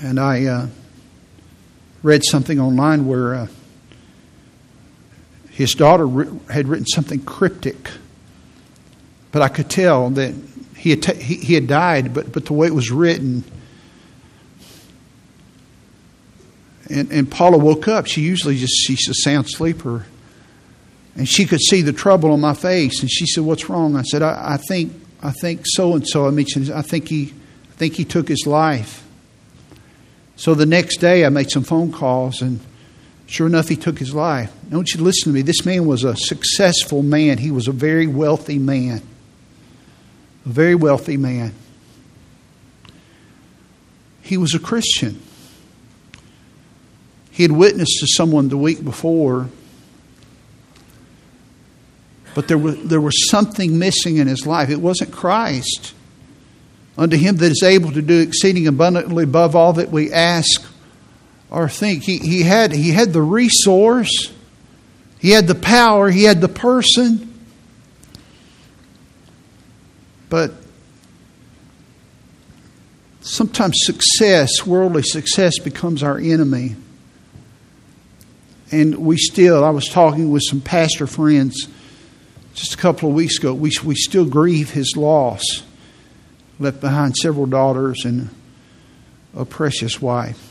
And 0.00 0.18
I 0.18 0.46
uh, 0.46 0.66
read 2.02 2.22
something 2.24 2.60
online 2.60 3.06
where 3.06 3.34
uh, 3.34 3.46
his 5.50 5.74
daughter 5.74 6.06
had 6.50 6.68
written 6.68 6.86
something 6.86 7.20
cryptic 7.20 7.90
but 9.30 9.42
I 9.42 9.48
could 9.48 9.68
tell 9.68 10.10
that 10.10 10.34
he 10.76 10.90
had, 10.90 11.04
he 11.04 11.54
had 11.54 11.66
died, 11.66 12.14
but, 12.14 12.32
but 12.32 12.46
the 12.46 12.52
way 12.52 12.66
it 12.66 12.74
was 12.74 12.90
written. 12.90 13.44
And, 16.88 17.10
and 17.10 17.30
Paula 17.30 17.58
woke 17.58 17.88
up. 17.88 18.06
She 18.06 18.22
usually 18.22 18.56
just, 18.56 18.72
she's 18.86 19.08
a 19.08 19.14
sound 19.14 19.50
sleeper. 19.50 20.06
And 21.14 21.28
she 21.28 21.44
could 21.44 21.60
see 21.60 21.82
the 21.82 21.92
trouble 21.92 22.32
on 22.32 22.40
my 22.40 22.54
face. 22.54 23.00
And 23.00 23.10
she 23.10 23.26
said, 23.26 23.44
What's 23.44 23.68
wrong? 23.68 23.96
I 23.96 24.02
said, 24.02 24.22
I, 24.22 24.54
I 24.54 24.56
think 24.56 24.92
I 25.20 25.32
think 25.32 25.62
so 25.64 25.94
and 25.96 26.06
so. 26.06 26.28
I 26.28 26.30
mentioned 26.30 26.70
I 26.70 26.82
think 26.82 27.08
he 27.08 27.34
I 27.70 27.74
think 27.74 27.94
he 27.94 28.04
took 28.04 28.28
his 28.28 28.46
life. 28.46 29.04
So 30.38 30.54
the 30.54 30.64
next 30.64 30.96
day 30.96 31.26
I 31.26 31.28
made 31.28 31.50
some 31.50 31.64
phone 31.64 31.92
calls 31.92 32.40
and 32.40 32.60
Sure 33.30 33.46
enough, 33.46 33.68
he 33.68 33.76
took 33.76 33.98
his 33.98 34.14
life. 34.14 34.50
I 34.72 34.76
want 34.76 34.88
you 34.92 34.96
to 34.96 35.04
listen 35.04 35.30
to 35.30 35.34
me. 35.34 35.42
This 35.42 35.66
man 35.66 35.84
was 35.84 36.02
a 36.02 36.16
successful 36.16 37.02
man. 37.02 37.36
He 37.36 37.50
was 37.50 37.68
a 37.68 37.72
very 37.72 38.06
wealthy 38.06 38.58
man 38.58 39.02
a 40.48 40.52
very 40.52 40.74
wealthy 40.74 41.16
man. 41.16 41.54
He 44.22 44.36
was 44.36 44.54
a 44.54 44.58
Christian. 44.58 45.20
He 47.30 47.42
had 47.42 47.52
witnessed 47.52 47.98
to 48.00 48.06
someone 48.08 48.48
the 48.48 48.56
week 48.56 48.82
before, 48.82 49.48
but 52.34 52.48
there 52.48 52.58
was, 52.58 52.82
there 52.82 53.00
was 53.00 53.30
something 53.30 53.78
missing 53.78 54.16
in 54.16 54.26
his 54.26 54.46
life. 54.46 54.70
It 54.70 54.80
wasn't 54.80 55.12
Christ. 55.12 55.94
Unto 56.98 57.16
him 57.16 57.36
that 57.36 57.52
is 57.52 57.62
able 57.62 57.92
to 57.92 58.02
do 58.02 58.20
exceeding 58.20 58.66
abundantly 58.66 59.22
above 59.22 59.54
all 59.54 59.74
that 59.74 59.90
we 59.90 60.12
ask 60.12 60.64
or 61.48 61.68
think. 61.68 62.02
He, 62.02 62.18
he, 62.18 62.42
had, 62.42 62.72
he 62.72 62.90
had 62.90 63.12
the 63.12 63.22
resource, 63.22 64.32
he 65.20 65.30
had 65.30 65.46
the 65.46 65.54
power, 65.54 66.10
he 66.10 66.24
had 66.24 66.40
the 66.40 66.48
person, 66.48 67.32
but 70.28 70.52
sometimes 73.20 73.76
success, 73.78 74.66
worldly 74.66 75.02
success, 75.04 75.60
becomes 75.60 76.02
our 76.02 76.18
enemy. 76.18 76.74
And 78.72 78.98
we 78.98 79.18
still, 79.18 79.64
I 79.64 79.70
was 79.70 79.88
talking 79.88 80.32
with 80.32 80.42
some 80.44 80.60
pastor 80.60 81.06
friends 81.06 81.68
just 82.54 82.74
a 82.74 82.76
couple 82.76 83.08
of 83.08 83.14
weeks 83.14 83.38
ago, 83.38 83.54
we, 83.54 83.70
we 83.84 83.94
still 83.94 84.24
grieve 84.24 84.70
his 84.70 84.94
loss. 84.96 85.62
Left 86.58 86.80
behind 86.80 87.16
several 87.16 87.46
daughters 87.46 88.04
and 88.04 88.30
a 89.34 89.44
precious 89.44 90.02
wife. 90.02 90.44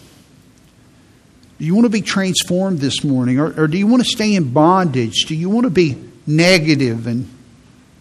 Do 1.60 1.66
you 1.66 1.74
want 1.74 1.86
to 1.86 1.90
be 1.90 2.02
transformed 2.02 2.80
this 2.80 3.04
morning? 3.04 3.40
Or, 3.40 3.62
or 3.62 3.68
do 3.68 3.78
you 3.78 3.88
want 3.88 4.04
to 4.04 4.10
stay 4.10 4.36
in 4.36 4.54
bondage? 4.54 5.26
Do 5.28 5.36
you 5.36 5.50
want 5.50 5.66
to 5.66 5.72
be 5.72 5.98
negative 6.26 7.08
and 7.08 7.28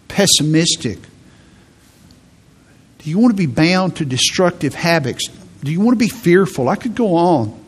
pessimistic? 0.07 0.99
Do 2.99 3.09
you 3.09 3.17
want 3.17 3.31
to 3.31 3.37
be 3.37 3.47
bound 3.47 3.97
to 3.97 4.05
destructive 4.05 4.75
habits? 4.75 5.27
Do 5.63 5.71
you 5.71 5.79
want 5.79 5.97
to 5.97 6.05
be 6.05 6.09
fearful? 6.09 6.69
I 6.69 6.75
could 6.75 6.95
go 6.95 7.15
on. 7.15 7.65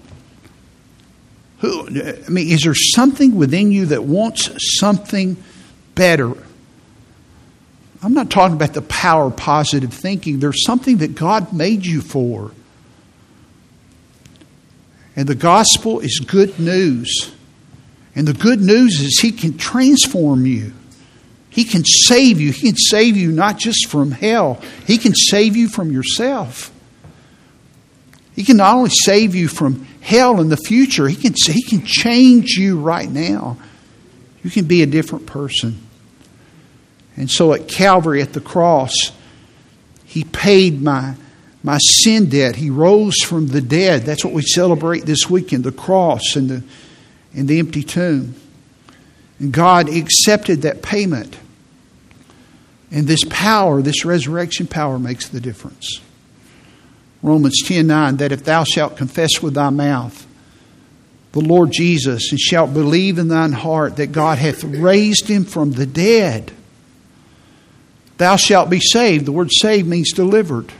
Who, 1.59 1.87
I 1.87 2.29
mean, 2.29 2.49
is 2.49 2.61
there 2.61 2.75
something 2.75 3.35
within 3.35 3.71
you 3.71 3.87
that 3.87 4.03
wants 4.03 4.49
something 4.79 5.37
better? 5.95 6.33
I'm 8.01 8.13
not 8.13 8.29
talking 8.29 8.55
about 8.55 8.73
the 8.73 8.81
power 8.81 9.25
of 9.25 9.35
positive 9.35 9.93
thinking. 9.93 10.39
There's 10.39 10.63
something 10.65 10.97
that 10.97 11.15
God 11.15 11.51
made 11.51 11.85
you 11.85 12.01
for. 12.01 12.51
And 15.15 15.27
the 15.27 15.35
gospel 15.35 15.99
is 15.99 16.19
good 16.19 16.59
news. 16.59 17.33
And 18.15 18.27
the 18.27 18.33
good 18.33 18.61
news 18.61 19.01
is 19.01 19.19
He 19.19 19.31
can 19.31 19.57
transform 19.57 20.45
you. 20.45 20.73
He 21.49 21.65
can 21.65 21.83
save 21.83 22.39
you. 22.39 22.51
He 22.51 22.67
can 22.67 22.77
save 22.77 23.17
you 23.17 23.31
not 23.31 23.57
just 23.57 23.87
from 23.89 24.11
hell, 24.11 24.61
He 24.87 24.97
can 24.97 25.13
save 25.13 25.57
you 25.57 25.67
from 25.67 25.91
yourself. 25.91 26.71
He 28.33 28.45
can 28.45 28.57
not 28.57 28.75
only 28.75 28.91
save 28.91 29.35
you 29.35 29.49
from 29.49 29.85
hell 29.99 30.39
in 30.39 30.47
the 30.47 30.57
future, 30.57 31.09
He 31.09 31.17
can, 31.17 31.33
he 31.47 31.63
can 31.63 31.85
change 31.85 32.51
you 32.51 32.79
right 32.79 33.09
now. 33.09 33.57
You 34.41 34.49
can 34.49 34.65
be 34.65 34.83
a 34.83 34.85
different 34.85 35.25
person. 35.25 35.88
And 37.15 37.29
so 37.29 37.53
at 37.53 37.67
Calvary, 37.67 38.21
at 38.21 38.33
the 38.33 38.41
cross, 38.41 38.93
He 40.05 40.23
paid 40.23 40.81
my, 40.81 41.15
my 41.63 41.77
sin 41.79 42.29
debt. 42.29 42.55
He 42.55 42.69
rose 42.69 43.21
from 43.23 43.47
the 43.47 43.61
dead. 43.61 44.03
That's 44.03 44.23
what 44.23 44.33
we 44.33 44.41
celebrate 44.41 45.05
this 45.05 45.29
weekend 45.29 45.63
the 45.63 45.71
cross 45.71 46.35
and 46.35 46.49
the, 46.49 46.63
and 47.33 47.47
the 47.47 47.59
empty 47.59 47.83
tomb. 47.83 48.35
And 49.39 49.51
God 49.51 49.89
accepted 49.89 50.63
that 50.63 50.81
payment. 50.81 51.37
And 52.91 53.07
this 53.07 53.23
power, 53.29 53.81
this 53.81 54.03
resurrection 54.03 54.67
power, 54.67 54.97
makes 54.97 55.29
the 55.29 55.39
difference. 55.39 56.01
Romans 57.21 57.61
10 57.65 57.85
9, 57.85 58.17
that 58.17 58.31
if 58.31 58.43
thou 58.43 58.63
shalt 58.63 58.97
confess 58.97 59.41
with 59.41 59.53
thy 59.53 59.69
mouth 59.69 60.25
the 61.31 61.41
Lord 61.41 61.71
Jesus, 61.71 62.31
and 62.31 62.39
shalt 62.39 62.73
believe 62.73 63.19
in 63.19 63.27
thine 63.27 63.51
heart 63.51 63.97
that 63.97 64.11
God 64.11 64.39
hath 64.39 64.63
raised 64.63 65.27
him 65.27 65.45
from 65.45 65.71
the 65.73 65.85
dead, 65.85 66.51
thou 68.19 68.35
shalt 68.35 68.69
be 68.69 68.79
saved. 68.79 69.25
The 69.25 69.31
word 69.31 69.49
saved 69.51 69.87
means 69.87 70.13
delivered. 70.13 70.71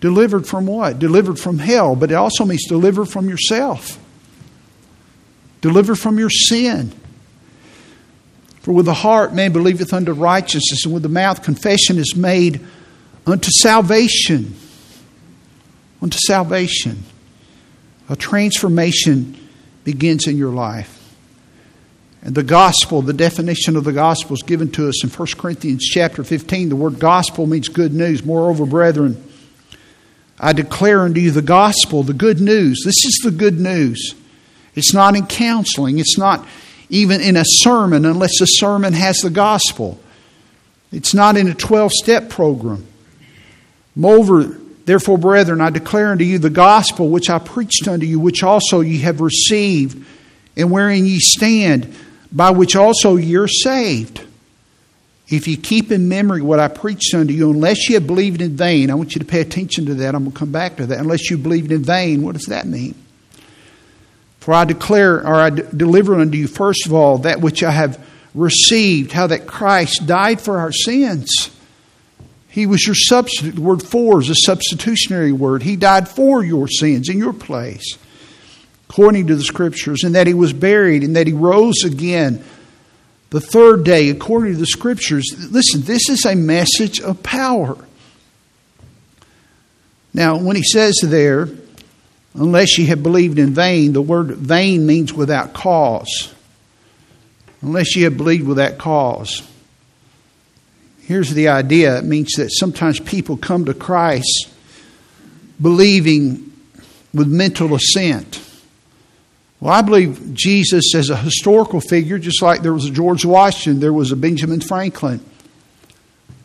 Delivered 0.00 0.46
from 0.46 0.66
what? 0.66 0.98
Delivered 0.98 1.38
from 1.38 1.58
hell, 1.58 1.96
but 1.96 2.10
it 2.10 2.14
also 2.14 2.44
means 2.44 2.66
delivered 2.66 3.06
from 3.06 3.28
yourself. 3.28 3.98
Delivered 5.62 5.96
from 5.96 6.18
your 6.18 6.30
sin. 6.30 6.92
For 8.60 8.72
with 8.72 8.86
the 8.86 8.94
heart 8.94 9.34
man 9.34 9.52
believeth 9.52 9.92
unto 9.94 10.12
righteousness, 10.12 10.84
and 10.84 10.92
with 10.92 11.02
the 11.02 11.08
mouth 11.08 11.42
confession 11.42 11.98
is 11.98 12.14
made 12.14 12.60
unto 13.26 13.50
salvation. 13.50 14.54
Unto 16.02 16.18
salvation. 16.26 17.04
A 18.08 18.16
transformation 18.16 19.48
begins 19.84 20.26
in 20.26 20.36
your 20.36 20.52
life. 20.52 20.99
And 22.22 22.34
the 22.34 22.42
gospel, 22.42 23.00
the 23.00 23.12
definition 23.12 23.76
of 23.76 23.84
the 23.84 23.92
gospel 23.92 24.34
is 24.34 24.42
given 24.42 24.70
to 24.72 24.88
us 24.88 25.02
in 25.02 25.10
1 25.10 25.28
Corinthians 25.38 25.84
chapter 25.84 26.22
15. 26.22 26.68
The 26.68 26.76
word 26.76 26.98
gospel 26.98 27.46
means 27.46 27.68
good 27.68 27.94
news. 27.94 28.24
Moreover, 28.24 28.66
brethren, 28.66 29.22
I 30.38 30.52
declare 30.52 31.00
unto 31.00 31.20
you 31.20 31.30
the 31.30 31.42
gospel, 31.42 32.02
the 32.02 32.12
good 32.12 32.40
news. 32.40 32.82
This 32.84 33.04
is 33.04 33.20
the 33.24 33.30
good 33.30 33.58
news. 33.58 34.14
It's 34.74 34.92
not 34.92 35.16
in 35.16 35.26
counseling, 35.26 35.98
it's 35.98 36.18
not 36.18 36.46
even 36.90 37.20
in 37.20 37.36
a 37.36 37.44
sermon 37.44 38.04
unless 38.04 38.38
the 38.38 38.46
sermon 38.46 38.92
has 38.92 39.18
the 39.18 39.30
gospel. 39.30 40.00
It's 40.92 41.14
not 41.14 41.36
in 41.36 41.48
a 41.48 41.54
12 41.54 41.92
step 41.92 42.28
program. 42.28 42.86
Moreover, 43.94 44.58
therefore, 44.84 45.18
brethren, 45.18 45.60
I 45.60 45.70
declare 45.70 46.08
unto 46.12 46.24
you 46.24 46.38
the 46.38 46.50
gospel 46.50 47.08
which 47.08 47.30
I 47.30 47.38
preached 47.38 47.86
unto 47.88 48.06
you, 48.06 48.18
which 48.18 48.42
also 48.42 48.80
ye 48.80 48.98
have 48.98 49.20
received, 49.20 50.04
and 50.56 50.70
wherein 50.70 51.06
ye 51.06 51.18
stand, 51.18 51.94
by 52.32 52.50
which 52.50 52.76
also 52.76 53.16
you're 53.16 53.48
saved. 53.48 54.22
If 55.28 55.46
you 55.46 55.56
keep 55.56 55.92
in 55.92 56.08
memory 56.08 56.42
what 56.42 56.58
I 56.58 56.68
preached 56.68 57.14
unto 57.14 57.32
you, 57.32 57.50
unless 57.50 57.88
you 57.88 57.94
have 57.94 58.06
believed 58.06 58.42
in 58.42 58.56
vain, 58.56 58.90
I 58.90 58.94
want 58.94 59.14
you 59.14 59.20
to 59.20 59.24
pay 59.24 59.40
attention 59.40 59.86
to 59.86 59.94
that. 59.94 60.14
I'm 60.14 60.24
going 60.24 60.32
to 60.32 60.38
come 60.38 60.50
back 60.50 60.76
to 60.76 60.86
that. 60.86 60.98
Unless 60.98 61.30
you 61.30 61.38
believed 61.38 61.70
in 61.70 61.84
vain, 61.84 62.22
what 62.22 62.34
does 62.34 62.46
that 62.46 62.66
mean? 62.66 62.94
For 64.40 64.54
I 64.54 64.64
declare, 64.64 65.18
or 65.18 65.34
I 65.34 65.50
deliver 65.50 66.18
unto 66.18 66.36
you, 66.36 66.48
first 66.48 66.86
of 66.86 66.92
all, 66.92 67.18
that 67.18 67.40
which 67.40 67.62
I 67.62 67.70
have 67.70 68.04
received, 68.34 69.12
how 69.12 69.28
that 69.28 69.46
Christ 69.46 70.06
died 70.06 70.40
for 70.40 70.58
our 70.58 70.72
sins. 70.72 71.50
He 72.48 72.66
was 72.66 72.84
your 72.84 72.96
substitute. 72.96 73.54
The 73.54 73.60
word 73.60 73.82
for 73.82 74.20
is 74.20 74.30
a 74.30 74.34
substitutionary 74.34 75.32
word. 75.32 75.62
He 75.62 75.76
died 75.76 76.08
for 76.08 76.42
your 76.42 76.66
sins 76.66 77.08
in 77.08 77.18
your 77.18 77.32
place, 77.32 77.96
according 78.90 79.28
to 79.28 79.36
the 79.36 79.44
Scriptures, 79.44 80.04
and 80.04 80.14
that 80.14 80.26
He 80.26 80.34
was 80.34 80.52
buried, 80.52 81.02
and 81.02 81.16
that 81.16 81.26
He 81.26 81.32
rose 81.32 81.84
again 81.84 82.44
the 83.30 83.40
third 83.40 83.84
day, 83.84 84.10
according 84.10 84.52
to 84.52 84.58
the 84.58 84.66
Scriptures. 84.66 85.24
Listen, 85.50 85.82
this 85.82 86.10
is 86.10 86.26
a 86.26 86.34
message 86.34 87.00
of 87.00 87.22
power. 87.22 87.76
Now, 90.12 90.36
when 90.38 90.56
He 90.56 90.64
says 90.64 90.96
there, 91.02 91.48
unless 92.34 92.78
ye 92.78 92.86
have 92.86 93.02
believed 93.02 93.38
in 93.38 93.54
vain. 93.54 93.92
The 93.92 94.02
word 94.02 94.28
vain 94.28 94.86
means 94.86 95.12
without 95.12 95.52
cause. 95.52 96.32
Unless 97.62 97.96
ye 97.96 98.02
have 98.02 98.16
believed 98.16 98.46
without 98.46 98.78
cause. 98.78 99.46
Here's 101.02 101.30
the 101.30 101.48
idea 101.48 101.98
it 101.98 102.04
means 102.04 102.32
that 102.36 102.50
sometimes 102.50 103.00
people 103.00 103.36
come 103.36 103.64
to 103.64 103.74
Christ 103.74 104.48
believing 105.60 106.52
with 107.12 107.26
mental 107.26 107.74
assent. 107.74 108.40
Well, 109.60 109.72
I 109.72 109.82
believe 109.82 110.32
Jesus 110.34 110.94
as 110.94 111.10
a 111.10 111.16
historical 111.16 111.80
figure, 111.80 112.18
just 112.18 112.40
like 112.40 112.62
there 112.62 112.72
was 112.72 112.86
a 112.86 112.90
George 112.90 113.24
Washington, 113.24 113.80
there 113.80 113.92
was 113.92 114.10
a 114.10 114.16
Benjamin 114.16 114.60
Franklin. 114.60 115.20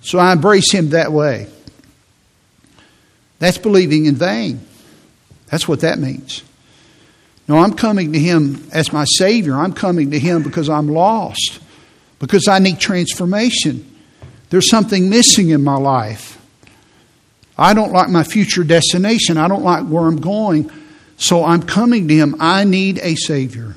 So 0.01 0.19
I 0.19 0.33
embrace 0.33 0.71
him 0.71 0.89
that 0.89 1.11
way. 1.11 1.47
That's 3.39 3.57
believing 3.57 4.05
in 4.05 4.15
vain. 4.15 4.65
That's 5.49 5.67
what 5.67 5.81
that 5.81 5.99
means. 5.99 6.43
No, 7.47 7.59
I'm 7.59 7.73
coming 7.73 8.13
to 8.13 8.19
Him 8.19 8.67
as 8.71 8.91
my 8.91 9.05
Savior. 9.05 9.55
I'm 9.55 9.73
coming 9.73 10.11
to 10.11 10.19
Him 10.19 10.41
because 10.41 10.69
I'm 10.69 10.87
lost, 10.87 11.59
because 12.19 12.47
I 12.47 12.59
need 12.59 12.79
transformation. 12.79 13.91
There's 14.49 14.69
something 14.69 15.09
missing 15.09 15.49
in 15.49 15.63
my 15.63 15.77
life. 15.77 16.41
I 17.57 17.73
don't 17.73 17.91
like 17.91 18.09
my 18.09 18.23
future 18.23 18.63
destination. 18.63 19.37
I 19.37 19.47
don't 19.47 19.63
like 19.63 19.85
where 19.85 20.05
I'm 20.05 20.19
going. 20.19 20.71
So 21.17 21.43
I'm 21.43 21.63
coming 21.63 22.07
to 22.07 22.13
Him. 22.15 22.35
I 22.39 22.63
need 22.63 22.99
a 22.99 23.15
Savior. 23.15 23.75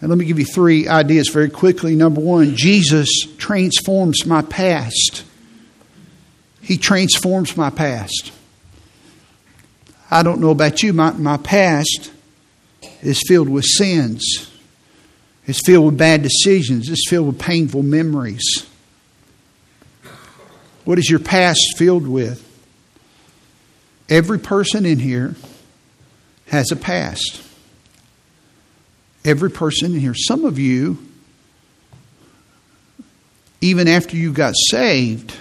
And 0.00 0.10
let 0.10 0.18
me 0.18 0.24
give 0.26 0.38
you 0.38 0.44
three 0.44 0.88
ideas 0.88 1.30
very 1.30 1.48
quickly. 1.48 1.94
Number 1.96 2.20
one, 2.20 2.54
Jesus 2.54 3.08
transforms 3.38 4.26
my 4.26 4.42
past. 4.42 5.24
He 6.60 6.76
transforms 6.76 7.56
my 7.56 7.70
past. 7.70 8.32
I 10.10 10.22
don't 10.22 10.40
know 10.40 10.50
about 10.50 10.82
you, 10.82 10.92
my, 10.92 11.12
my 11.12 11.36
past 11.36 12.12
is 13.02 13.20
filled 13.26 13.48
with 13.48 13.64
sins. 13.64 14.50
It's 15.46 15.60
filled 15.64 15.86
with 15.86 15.98
bad 15.98 16.22
decisions. 16.22 16.88
It's 16.90 17.08
filled 17.08 17.28
with 17.28 17.38
painful 17.38 17.82
memories. 17.82 18.66
What 20.84 20.98
is 20.98 21.08
your 21.08 21.20
past 21.20 21.60
filled 21.76 22.06
with? 22.06 22.42
Every 24.08 24.38
person 24.38 24.86
in 24.86 25.00
here 25.00 25.34
has 26.46 26.70
a 26.70 26.76
past. 26.76 27.42
Every 29.24 29.50
person 29.50 29.94
in 29.94 30.00
here. 30.00 30.14
Some 30.14 30.44
of 30.44 30.58
you, 30.58 30.98
even 33.60 33.88
after 33.88 34.16
you 34.16 34.32
got 34.32 34.54
saved, 34.70 35.36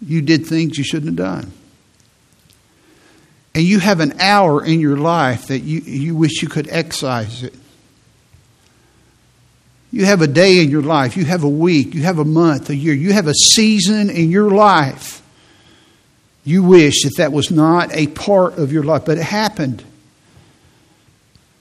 you 0.00 0.22
did 0.22 0.46
things 0.46 0.78
you 0.78 0.84
shouldn't 0.84 1.18
have 1.18 1.42
done 1.42 1.52
and 3.54 3.64
you 3.64 3.78
have 3.78 4.00
an 4.00 4.14
hour 4.20 4.64
in 4.64 4.80
your 4.80 4.96
life 4.96 5.48
that 5.48 5.60
you, 5.60 5.80
you 5.80 6.16
wish 6.16 6.42
you 6.42 6.48
could 6.48 6.68
excise 6.68 7.42
it. 7.42 7.54
You 9.90 10.06
have 10.06 10.22
a 10.22 10.26
day 10.26 10.62
in 10.62 10.70
your 10.70 10.82
life, 10.82 11.18
you 11.18 11.26
have 11.26 11.44
a 11.44 11.48
week, 11.48 11.94
you 11.94 12.02
have 12.02 12.18
a 12.18 12.24
month, 12.24 12.70
a 12.70 12.76
year, 12.76 12.94
you 12.94 13.12
have 13.12 13.26
a 13.26 13.34
season 13.34 14.08
in 14.08 14.30
your 14.30 14.50
life. 14.50 15.21
You 16.44 16.62
wish 16.62 17.02
that 17.04 17.14
that 17.18 17.32
was 17.32 17.50
not 17.50 17.94
a 17.94 18.08
part 18.08 18.58
of 18.58 18.72
your 18.72 18.82
life, 18.82 19.04
but 19.04 19.18
it 19.18 19.24
happened. 19.24 19.84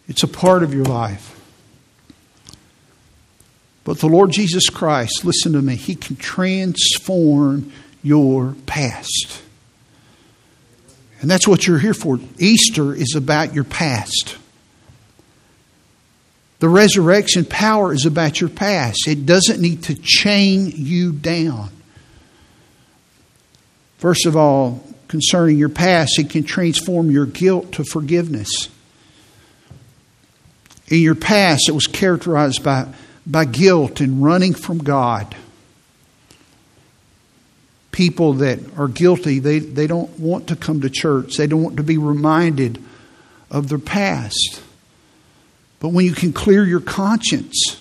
It's 0.08 0.24
a 0.24 0.28
part 0.28 0.63
of 0.63 0.74
your 0.74 0.86
life. 0.86 1.39
But 3.84 4.00
the 4.00 4.08
Lord 4.08 4.32
Jesus 4.32 4.70
Christ, 4.70 5.26
listen 5.26 5.54
to 5.54 5.62
me, 5.62 5.76
He 5.76 5.96
can 5.96 6.15
transform 6.15 7.72
your 8.04 8.56
past. 8.65 9.41
And 11.22 11.30
that's 11.30 11.48
what 11.48 11.67
you're 11.67 11.80
here 11.80 11.94
for. 11.94 12.20
Easter 12.39 12.96
is 12.96 13.15
about 13.15 13.54
your 13.54 13.63
past. 13.63 14.38
The 16.60 16.70
resurrection 16.70 17.46
power 17.46 17.94
is 17.94 18.06
about 18.06 18.39
your 18.39 18.50
past. 18.50 19.08
It 19.08 19.26
doesn't 19.26 19.62
need 19.62 19.84
to 19.84 19.96
chain 19.96 20.72
you 20.74 21.12
down. 21.12 21.70
First 24.01 24.25
of 24.25 24.35
all, 24.35 24.83
concerning 25.09 25.59
your 25.59 25.69
past, 25.69 26.17
it 26.17 26.31
can 26.31 26.43
transform 26.43 27.11
your 27.11 27.27
guilt 27.27 27.73
to 27.73 27.83
forgiveness. 27.83 28.49
In 30.87 31.01
your 31.01 31.13
past, 31.13 31.69
it 31.69 31.73
was 31.73 31.85
characterized 31.85 32.63
by, 32.63 32.91
by 33.27 33.45
guilt 33.45 34.01
and 34.01 34.23
running 34.23 34.55
from 34.55 34.79
God. 34.79 35.35
People 37.91 38.33
that 38.33 38.57
are 38.75 38.87
guilty, 38.87 39.37
they, 39.37 39.59
they 39.59 39.85
don't 39.85 40.19
want 40.19 40.47
to 40.47 40.55
come 40.55 40.81
to 40.81 40.89
church. 40.89 41.37
They 41.37 41.45
don't 41.45 41.61
want 41.61 41.77
to 41.77 41.83
be 41.83 41.99
reminded 41.99 42.83
of 43.51 43.69
their 43.69 43.77
past. 43.77 44.63
But 45.79 45.89
when 45.89 46.07
you 46.07 46.13
can 46.13 46.33
clear 46.33 46.65
your 46.65 46.81
conscience 46.81 47.79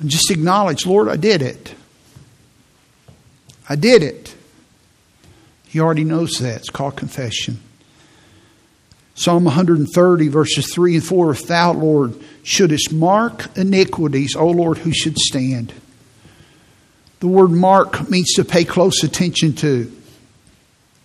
and 0.00 0.10
just 0.10 0.30
acknowledge, 0.30 0.84
Lord, 0.84 1.08
I 1.08 1.16
did 1.16 1.40
it. 1.40 1.74
I 3.68 3.76
did 3.76 4.02
it. 4.02 4.34
He 5.66 5.80
already 5.80 6.04
knows 6.04 6.38
that. 6.38 6.56
It's 6.56 6.70
called 6.70 6.96
confession. 6.96 7.60
Psalm 9.16 9.44
130, 9.44 10.28
verses 10.28 10.72
3 10.72 10.96
and 10.96 11.04
4 11.04 11.30
If 11.30 11.46
thou, 11.46 11.72
Lord, 11.72 12.14
shouldest 12.42 12.92
mark 12.92 13.56
iniquities, 13.56 14.34
O 14.36 14.48
Lord, 14.48 14.78
who 14.78 14.92
should 14.92 15.16
stand? 15.16 15.72
The 17.20 17.28
word 17.28 17.50
mark 17.50 18.10
means 18.10 18.32
to 18.34 18.44
pay 18.44 18.64
close 18.64 19.02
attention 19.02 19.54
to, 19.54 19.90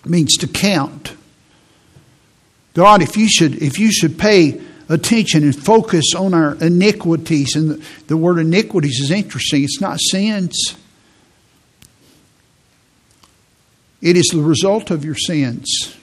means 0.06 0.38
to 0.38 0.48
count. 0.48 1.16
God, 2.74 3.02
if 3.02 3.16
you 3.16 3.30
should, 3.30 3.62
if 3.62 3.80
you 3.80 3.92
should 3.92 4.18
pay 4.18 4.60
attention 4.90 5.44
and 5.44 5.56
focus 5.56 6.16
on 6.16 6.34
our 6.34 6.56
iniquities, 6.56 7.56
and 7.56 7.70
the, 7.70 7.86
the 8.08 8.18
word 8.18 8.40
iniquities 8.40 9.00
is 9.00 9.12
interesting, 9.12 9.64
it's 9.64 9.80
not 9.80 10.00
sins. 10.00 10.76
It 14.02 14.16
is 14.16 14.28
the 14.32 14.42
result 14.42 14.92
of 14.92 15.04
your 15.04 15.16
sins. 15.16 15.96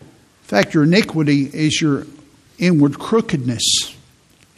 In 0.00 0.48
fact, 0.48 0.74
your 0.74 0.84
iniquity 0.84 1.42
is 1.42 1.80
your 1.80 2.06
inward 2.58 2.98
crookedness. 2.98 3.62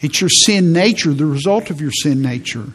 It's 0.01 0.21
your 0.21 0.31
sin 0.31 0.73
nature, 0.73 1.15
the 1.15 1.27
result 1.27 1.71
of 1.71 1.81
your 1.81 1.93
sin 1.93 2.21
nature. 2.21 2.67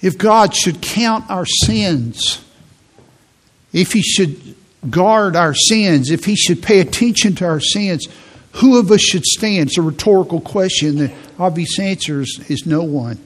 If 0.00 0.18
God 0.18 0.54
should 0.54 0.82
count 0.82 1.30
our 1.30 1.46
sins, 1.46 2.44
if 3.72 3.92
He 3.92 4.02
should 4.02 4.54
guard 4.90 5.36
our 5.36 5.54
sins, 5.54 6.10
if 6.10 6.24
He 6.24 6.36
should 6.36 6.62
pay 6.62 6.80
attention 6.80 7.36
to 7.36 7.46
our 7.46 7.60
sins, 7.60 8.06
who 8.54 8.78
of 8.78 8.90
us 8.90 9.00
should 9.00 9.24
stand? 9.24 9.68
It's 9.68 9.78
a 9.78 9.82
rhetorical 9.82 10.40
question. 10.40 10.96
The 10.96 11.14
obvious 11.38 11.78
answer 11.78 12.20
is, 12.20 12.44
is 12.48 12.66
no 12.66 12.82
one. 12.82 13.18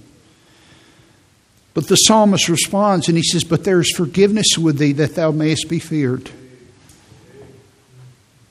But 1.77 1.89
the 1.89 1.97
psalmist 1.97 2.49
responds 2.49 3.09
and 3.09 3.19
he 3.19 3.23
says, 3.23 3.45
But 3.45 3.65
there 3.65 3.79
is 3.81 3.93
forgiveness 3.95 4.57
with 4.57 4.79
thee 4.79 4.93
that 4.93 5.15
thou 5.15 5.31
mayest 5.31 5.69
be 5.69 5.79
feared. 5.79 6.31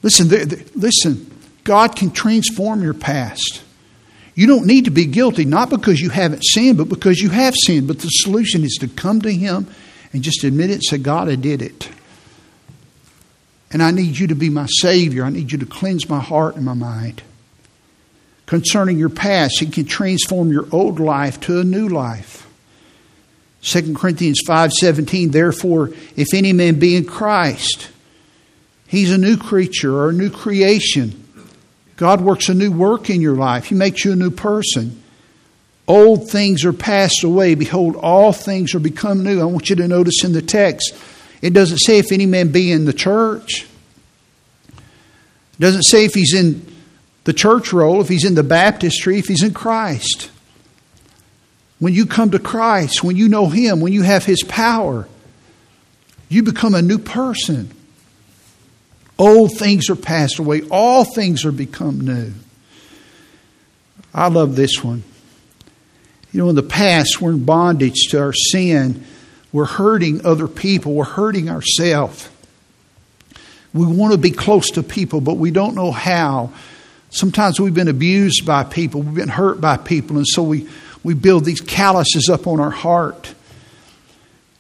Listen, 0.03 0.27
listen, 0.75 1.31
God 1.63 1.95
can 1.95 2.11
transform 2.11 2.83
your 2.83 2.93
past. 2.93 3.63
You 4.35 4.45
don't 4.45 4.67
need 4.67 4.85
to 4.85 4.91
be 4.91 5.07
guilty, 5.07 5.43
not 5.43 5.71
because 5.71 5.99
you 5.99 6.11
haven't 6.11 6.43
sinned, 6.45 6.77
but 6.77 6.88
because 6.88 7.19
you 7.19 7.29
have 7.29 7.55
sinned. 7.65 7.88
But 7.88 7.97
the 7.97 8.09
solution 8.09 8.63
is 8.63 8.77
to 8.81 8.88
come 8.88 9.23
to 9.23 9.33
Him 9.33 9.65
and 10.13 10.21
just 10.21 10.43
admit 10.43 10.69
it 10.69 10.83
say, 10.83 10.99
God, 10.99 11.27
I 11.27 11.33
did 11.33 11.63
it. 11.63 11.89
And 13.71 13.81
I 13.81 13.89
need 13.89 14.19
you 14.19 14.27
to 14.27 14.35
be 14.35 14.51
my 14.51 14.67
Savior. 14.67 15.25
I 15.25 15.31
need 15.31 15.51
you 15.51 15.57
to 15.57 15.65
cleanse 15.65 16.07
my 16.07 16.19
heart 16.19 16.57
and 16.57 16.63
my 16.63 16.75
mind. 16.75 17.23
Concerning 18.45 18.99
your 18.99 19.09
past, 19.09 19.59
He 19.59 19.65
can 19.65 19.85
transform 19.85 20.51
your 20.51 20.67
old 20.71 20.99
life 20.99 21.39
to 21.39 21.59
a 21.59 21.63
new 21.63 21.89
life. 21.89 22.44
2 23.65 23.95
Corinthians 23.95 24.39
5:17 24.47 25.32
Therefore 25.32 25.91
if 26.15 26.34
any 26.34 26.54
man 26.54 26.80
be 26.80 26.95
in 26.95 27.06
Christ 27.06 27.89
He's 28.88 29.12
a 29.12 29.17
new 29.17 29.38
creature 29.38 29.93
or 29.93 30.10
a 30.10 30.13
new 30.13 30.30
creation. 30.30 31.21
God 31.97 32.21
works 32.21 32.49
a 32.49 32.54
new 32.54 32.71
work 32.71 33.10
in 33.10 33.21
your 33.21 33.36
life. 33.36 33.65
He 33.65 33.75
makes 33.75 34.06
you 34.06 34.12
a 34.12 34.15
new 34.15 34.32
person. 34.32 35.01
Old 35.88 36.30
things 36.30 36.65
are 36.65 36.73
passed 36.73 37.23
away. 37.23 37.56
Behold, 37.56 37.95
all 37.95 38.34
things 38.34 38.73
are 38.75 38.80
become 38.80 39.23
new. 39.23 39.41
I 39.41 39.45
want 39.45 39.69
you 39.69 39.75
to 39.78 39.88
notice 39.88 40.23
in 40.23 40.34
the 40.34 40.41
text, 40.41 40.95
it 41.41 41.51
doesn't 41.51 41.80
say 41.80 41.99
if 41.99 42.12
any 42.12 42.25
man 42.25 42.51
be 42.51 42.71
in 42.71 42.86
the 42.86 42.93
church. 42.93 43.67
It 44.78 45.60
doesn't 45.60 45.84
say 45.84 46.06
if 46.06 46.13
he's 46.13 46.34
in 46.34 46.65
the 47.23 47.34
church 47.34 47.71
roll, 47.71 48.01
if 48.01 48.10
he's 48.10 48.25
in 48.25 48.36
the 48.36 48.43
baptistry, 48.43 49.19
if 49.19 49.25
he's 49.25 49.43
in 49.43 49.54
Christ. 49.54 50.30
When 51.79 51.93
you 51.93 52.05
come 52.05 52.31
to 52.31 52.39
Christ, 52.39 53.03
when 53.03 53.15
you 53.15 53.27
know 53.27 53.47
Him, 53.47 53.81
when 53.81 53.93
you 53.93 54.01
have 54.01 54.25
His 54.25 54.43
power, 54.43 55.07
you 56.29 56.43
become 56.43 56.73
a 56.73 56.81
new 56.81 56.97
person. 56.97 57.71
Old 59.17 59.57
things 59.57 59.89
are 59.89 59.95
passed 59.95 60.39
away, 60.39 60.61
all 60.69 61.03
things 61.03 61.45
are 61.45 61.51
become 61.51 62.01
new. 62.01 62.33
I 64.13 64.27
love 64.27 64.55
this 64.55 64.83
one. 64.83 65.03
You 66.31 66.41
know, 66.41 66.49
in 66.49 66.55
the 66.55 66.63
past, 66.63 67.21
we're 67.21 67.31
in 67.31 67.45
bondage 67.45 68.07
to 68.09 68.19
our 68.19 68.33
sin. 68.33 69.05
We're 69.53 69.65
hurting 69.65 70.25
other 70.25 70.49
people. 70.49 70.93
We're 70.93 71.05
hurting 71.05 71.49
ourselves. 71.49 72.29
We 73.73 73.85
want 73.85 74.13
to 74.13 74.17
be 74.17 74.31
close 74.31 74.69
to 74.71 74.83
people, 74.83 75.21
but 75.21 75.35
we 75.35 75.51
don't 75.51 75.75
know 75.75 75.91
how. 75.91 76.51
Sometimes 77.09 77.59
we've 77.59 77.73
been 77.73 77.88
abused 77.88 78.45
by 78.45 78.65
people, 78.65 79.01
we've 79.01 79.15
been 79.15 79.29
hurt 79.29 79.61
by 79.61 79.77
people, 79.77 80.17
and 80.17 80.27
so 80.27 80.43
we, 80.43 80.67
we 81.05 81.13
build 81.13 81.45
these 81.45 81.61
calluses 81.61 82.29
up 82.29 82.47
on 82.47 82.59
our 82.59 82.71
heart. 82.71 83.35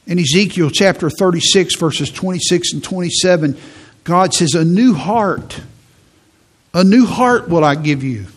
In 0.05 0.19
Ezekiel 0.19 0.69
chapter 0.69 1.09
36, 1.09 1.75
verses 1.77 2.11
26 2.11 2.73
and 2.73 2.83
27, 2.83 3.57
God 4.03 4.31
says, 4.31 4.53
A 4.53 4.63
new 4.63 4.93
heart, 4.93 5.59
a 6.71 6.83
new 6.83 7.07
heart 7.07 7.49
will 7.49 7.63
I 7.63 7.73
give 7.73 8.03
you, 8.03 8.27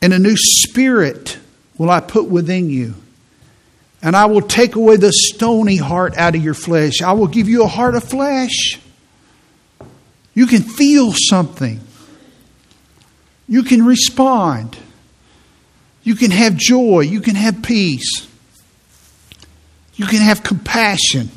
and 0.00 0.12
a 0.12 0.20
new 0.20 0.36
spirit 0.36 1.36
will 1.76 1.90
I 1.90 1.98
put 1.98 2.26
within 2.26 2.70
you. 2.70 2.94
And 4.00 4.14
I 4.14 4.26
will 4.26 4.40
take 4.40 4.76
away 4.76 4.98
the 4.98 5.12
stony 5.12 5.78
heart 5.78 6.16
out 6.16 6.36
of 6.36 6.44
your 6.44 6.54
flesh. 6.54 7.02
I 7.02 7.12
will 7.14 7.26
give 7.26 7.48
you 7.48 7.64
a 7.64 7.66
heart 7.66 7.96
of 7.96 8.04
flesh. 8.04 8.78
You 10.34 10.46
can 10.46 10.62
feel 10.62 11.12
something. 11.12 11.80
You 13.48 13.64
can 13.64 13.84
respond. 13.84 14.78
You 16.02 16.14
can 16.14 16.30
have 16.30 16.56
joy. 16.56 17.00
You 17.00 17.20
can 17.20 17.34
have 17.34 17.62
peace. 17.62 18.28
You 19.94 20.06
can 20.06 20.20
have 20.20 20.42
compassion. 20.42 21.30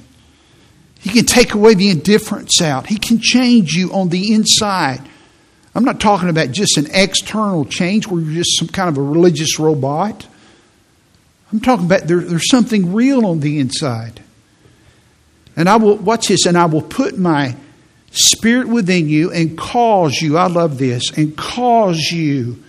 He 0.99 1.09
can 1.09 1.25
take 1.25 1.53
away 1.53 1.73
the 1.73 1.89
indifference 1.89 2.61
out. 2.61 2.87
He 2.87 2.97
can 2.97 3.19
change 3.19 3.73
you 3.73 3.91
on 3.91 4.09
the 4.09 4.33
inside. 4.33 5.01
I'm 5.75 5.83
not 5.83 5.99
talking 5.99 6.29
about 6.29 6.51
just 6.51 6.77
an 6.77 6.87
external 6.91 7.65
change 7.65 8.07
where 8.07 8.21
you're 8.21 8.35
just 8.35 8.57
some 8.57 8.69
kind 8.69 8.89
of 8.89 8.97
a 8.97 9.01
religious 9.01 9.59
robot. 9.59 10.25
I'm 11.51 11.59
talking 11.59 11.85
about 11.85 12.07
there, 12.07 12.19
there's 12.19 12.49
something 12.49 12.93
real 12.93 13.25
on 13.25 13.41
the 13.41 13.59
inside. 13.59 14.21
And 15.55 15.67
I 15.67 15.75
will, 15.75 15.97
watch 15.97 16.27
this, 16.27 16.45
and 16.45 16.57
I 16.57 16.65
will 16.65 16.81
put 16.81 17.17
my 17.17 17.55
spirit 18.11 18.67
within 18.67 19.09
you 19.09 19.31
and 19.31 19.57
cause 19.57 20.21
you, 20.21 20.37
I 20.37 20.47
love 20.47 20.77
this, 20.77 21.11
and 21.17 21.35
cause 21.35 21.99
you 22.11 22.63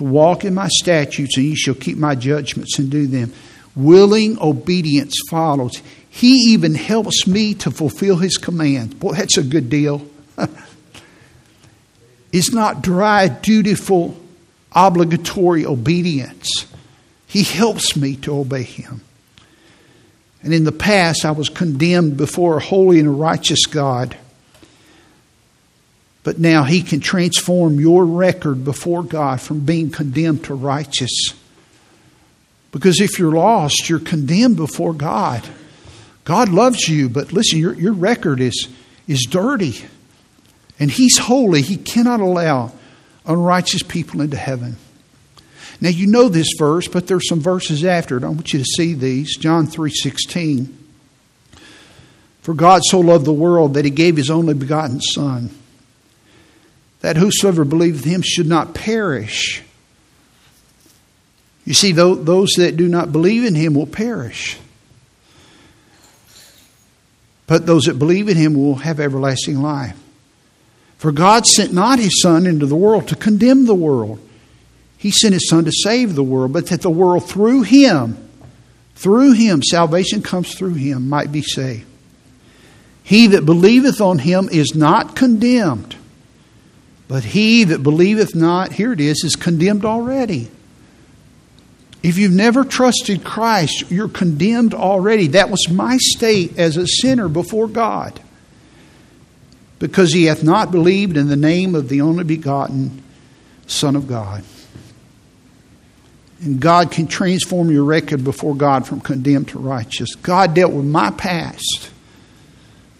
to 0.00 0.04
walk 0.04 0.46
in 0.46 0.54
my 0.54 0.68
statutes, 0.68 1.36
and 1.36 1.44
you 1.44 1.54
shall 1.54 1.74
keep 1.74 1.98
my 1.98 2.14
judgments 2.14 2.78
and 2.78 2.90
do 2.90 3.06
them. 3.06 3.34
Willing 3.76 4.38
obedience 4.40 5.14
follows. 5.28 5.82
He 6.08 6.52
even 6.52 6.74
helps 6.74 7.26
me 7.26 7.52
to 7.56 7.70
fulfill 7.70 8.16
his 8.16 8.38
command. 8.38 8.98
Boy, 8.98 9.12
that's 9.12 9.36
a 9.36 9.42
good 9.42 9.68
deal. 9.68 10.06
it's 12.32 12.50
not 12.50 12.80
dry, 12.80 13.28
dutiful, 13.28 14.18
obligatory 14.72 15.66
obedience. 15.66 16.48
He 17.26 17.42
helps 17.42 17.94
me 17.94 18.16
to 18.16 18.38
obey 18.38 18.62
him. 18.62 19.02
And 20.42 20.54
in 20.54 20.64
the 20.64 20.72
past, 20.72 21.26
I 21.26 21.32
was 21.32 21.50
condemned 21.50 22.16
before 22.16 22.56
a 22.56 22.60
holy 22.60 22.98
and 23.00 23.20
righteous 23.20 23.66
God. 23.66 24.16
But 26.22 26.38
now 26.38 26.64
He 26.64 26.82
can 26.82 27.00
transform 27.00 27.80
your 27.80 28.04
record 28.04 28.64
before 28.64 29.02
God 29.02 29.40
from 29.40 29.60
being 29.60 29.90
condemned 29.90 30.44
to 30.44 30.54
righteous. 30.54 31.34
Because 32.72 33.00
if 33.00 33.18
you're 33.18 33.32
lost, 33.32 33.88
you're 33.88 33.98
condemned 33.98 34.56
before 34.56 34.92
God. 34.92 35.48
God 36.24 36.50
loves 36.50 36.88
you, 36.88 37.08
but 37.08 37.32
listen, 37.32 37.58
your, 37.58 37.74
your 37.74 37.92
record 37.92 38.40
is, 38.40 38.68
is 39.08 39.26
dirty. 39.28 39.84
And 40.78 40.90
He's 40.90 41.18
holy. 41.18 41.62
He 41.62 41.76
cannot 41.76 42.20
allow 42.20 42.72
unrighteous 43.24 43.82
people 43.82 44.20
into 44.20 44.36
heaven. 44.36 44.76
Now 45.80 45.88
you 45.88 46.06
know 46.06 46.28
this 46.28 46.52
verse, 46.58 46.86
but 46.86 47.06
there's 47.06 47.26
some 47.28 47.40
verses 47.40 47.84
after 47.84 48.18
it. 48.18 48.24
I 48.24 48.28
want 48.28 48.52
you 48.52 48.58
to 48.58 48.64
see 48.64 48.92
these. 48.92 49.36
John 49.36 49.66
3:16. 49.66 50.76
For 52.42 52.54
God 52.54 52.82
so 52.84 53.00
loved 53.00 53.24
the 53.24 53.32
world 53.32 53.74
that 53.74 53.84
he 53.84 53.90
gave 53.90 54.16
his 54.16 54.30
only 54.30 54.54
begotten 54.54 55.00
son 55.00 55.50
that 57.00 57.16
whosoever 57.16 57.64
believeth 57.64 58.04
him 58.04 58.22
should 58.22 58.46
not 58.46 58.74
perish. 58.74 59.62
You 61.64 61.74
see, 61.74 61.92
those 61.92 62.50
that 62.56 62.76
do 62.76 62.88
not 62.88 63.12
believe 63.12 63.44
in 63.44 63.54
him 63.54 63.74
will 63.74 63.86
perish. 63.86 64.58
But 67.46 67.66
those 67.66 67.84
that 67.84 67.98
believe 67.98 68.28
in 68.28 68.36
him 68.36 68.54
will 68.54 68.76
have 68.76 69.00
everlasting 69.00 69.60
life. 69.60 69.96
For 70.98 71.12
God 71.12 71.46
sent 71.46 71.72
not 71.72 71.98
his 71.98 72.20
Son 72.20 72.46
into 72.46 72.66
the 72.66 72.76
world 72.76 73.08
to 73.08 73.16
condemn 73.16 73.66
the 73.66 73.74
world. 73.74 74.20
He 74.98 75.10
sent 75.10 75.32
his 75.32 75.48
Son 75.48 75.64
to 75.64 75.72
save 75.72 76.14
the 76.14 76.22
world, 76.22 76.52
but 76.52 76.66
that 76.66 76.82
the 76.82 76.90
world 76.90 77.26
through 77.26 77.62
him, 77.62 78.18
through 78.94 79.32
him, 79.32 79.62
salvation 79.62 80.20
comes 80.22 80.54
through 80.54 80.74
him, 80.74 81.08
might 81.08 81.32
be 81.32 81.40
saved. 81.40 81.86
He 83.02 83.28
that 83.28 83.46
believeth 83.46 84.00
on 84.00 84.18
him 84.18 84.48
is 84.52 84.74
not 84.74 85.16
condemned, 85.16 85.96
but 87.10 87.24
he 87.24 87.64
that 87.64 87.82
believeth 87.82 88.36
not, 88.36 88.70
here 88.70 88.92
it 88.92 89.00
is, 89.00 89.24
is 89.24 89.34
condemned 89.34 89.84
already. 89.84 90.48
If 92.04 92.18
you've 92.18 92.30
never 92.30 92.62
trusted 92.62 93.24
Christ, 93.24 93.90
you're 93.90 94.08
condemned 94.08 94.74
already. 94.74 95.26
That 95.26 95.50
was 95.50 95.68
my 95.68 95.96
state 95.96 96.56
as 96.56 96.76
a 96.76 96.86
sinner 96.86 97.28
before 97.28 97.66
God 97.66 98.20
because 99.80 100.12
he 100.12 100.26
hath 100.26 100.44
not 100.44 100.70
believed 100.70 101.16
in 101.16 101.26
the 101.26 101.34
name 101.34 101.74
of 101.74 101.88
the 101.88 102.00
only 102.00 102.22
begotten 102.22 103.02
Son 103.66 103.96
of 103.96 104.06
God. 104.06 104.44
And 106.42 106.60
God 106.60 106.92
can 106.92 107.08
transform 107.08 107.72
your 107.72 107.82
record 107.82 108.22
before 108.22 108.54
God 108.54 108.86
from 108.86 109.00
condemned 109.00 109.48
to 109.48 109.58
righteous. 109.58 110.14
God 110.14 110.54
dealt 110.54 110.74
with 110.74 110.86
my 110.86 111.10
past 111.10 111.90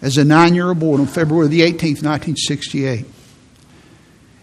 as 0.01 0.17
a 0.17 0.25
nine 0.25 0.53
year 0.53 0.67
old 0.67 0.81
boy 0.81 0.97
on 0.97 1.07
February 1.07 1.47
the 1.47 1.61
18th, 1.61 2.03
1968. 2.03 3.05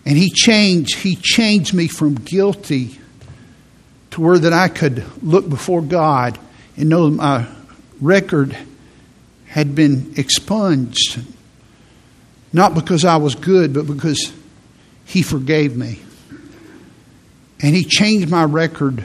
And 0.08 0.18
he 0.18 0.30
changed, 0.30 0.96
he 0.96 1.14
changed 1.14 1.72
me 1.72 1.86
from 1.86 2.16
guilty 2.16 2.98
to 4.10 4.20
where 4.20 4.38
that 4.38 4.52
I 4.52 4.66
could 4.66 5.04
look 5.22 5.48
before 5.48 5.82
God 5.82 6.36
and 6.76 6.88
know 6.88 7.08
my 7.08 7.46
record 8.00 8.56
had 9.46 9.76
been 9.76 10.14
expunged 10.16 11.20
not 12.52 12.74
because 12.74 13.04
I 13.04 13.16
was 13.16 13.34
good, 13.34 13.72
but 13.72 13.86
because 13.86 14.32
He 15.04 15.22
forgave 15.22 15.76
me. 15.76 16.00
And 17.60 17.74
He 17.74 17.84
changed 17.84 18.30
my 18.30 18.44
record 18.44 19.04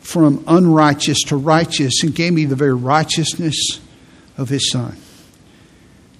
from 0.00 0.44
unrighteous 0.46 1.22
to 1.26 1.36
righteous 1.36 2.02
and 2.02 2.14
gave 2.14 2.32
me 2.32 2.44
the 2.44 2.56
very 2.56 2.74
righteousness 2.74 3.80
of 4.36 4.48
His 4.48 4.70
Son. 4.70 4.96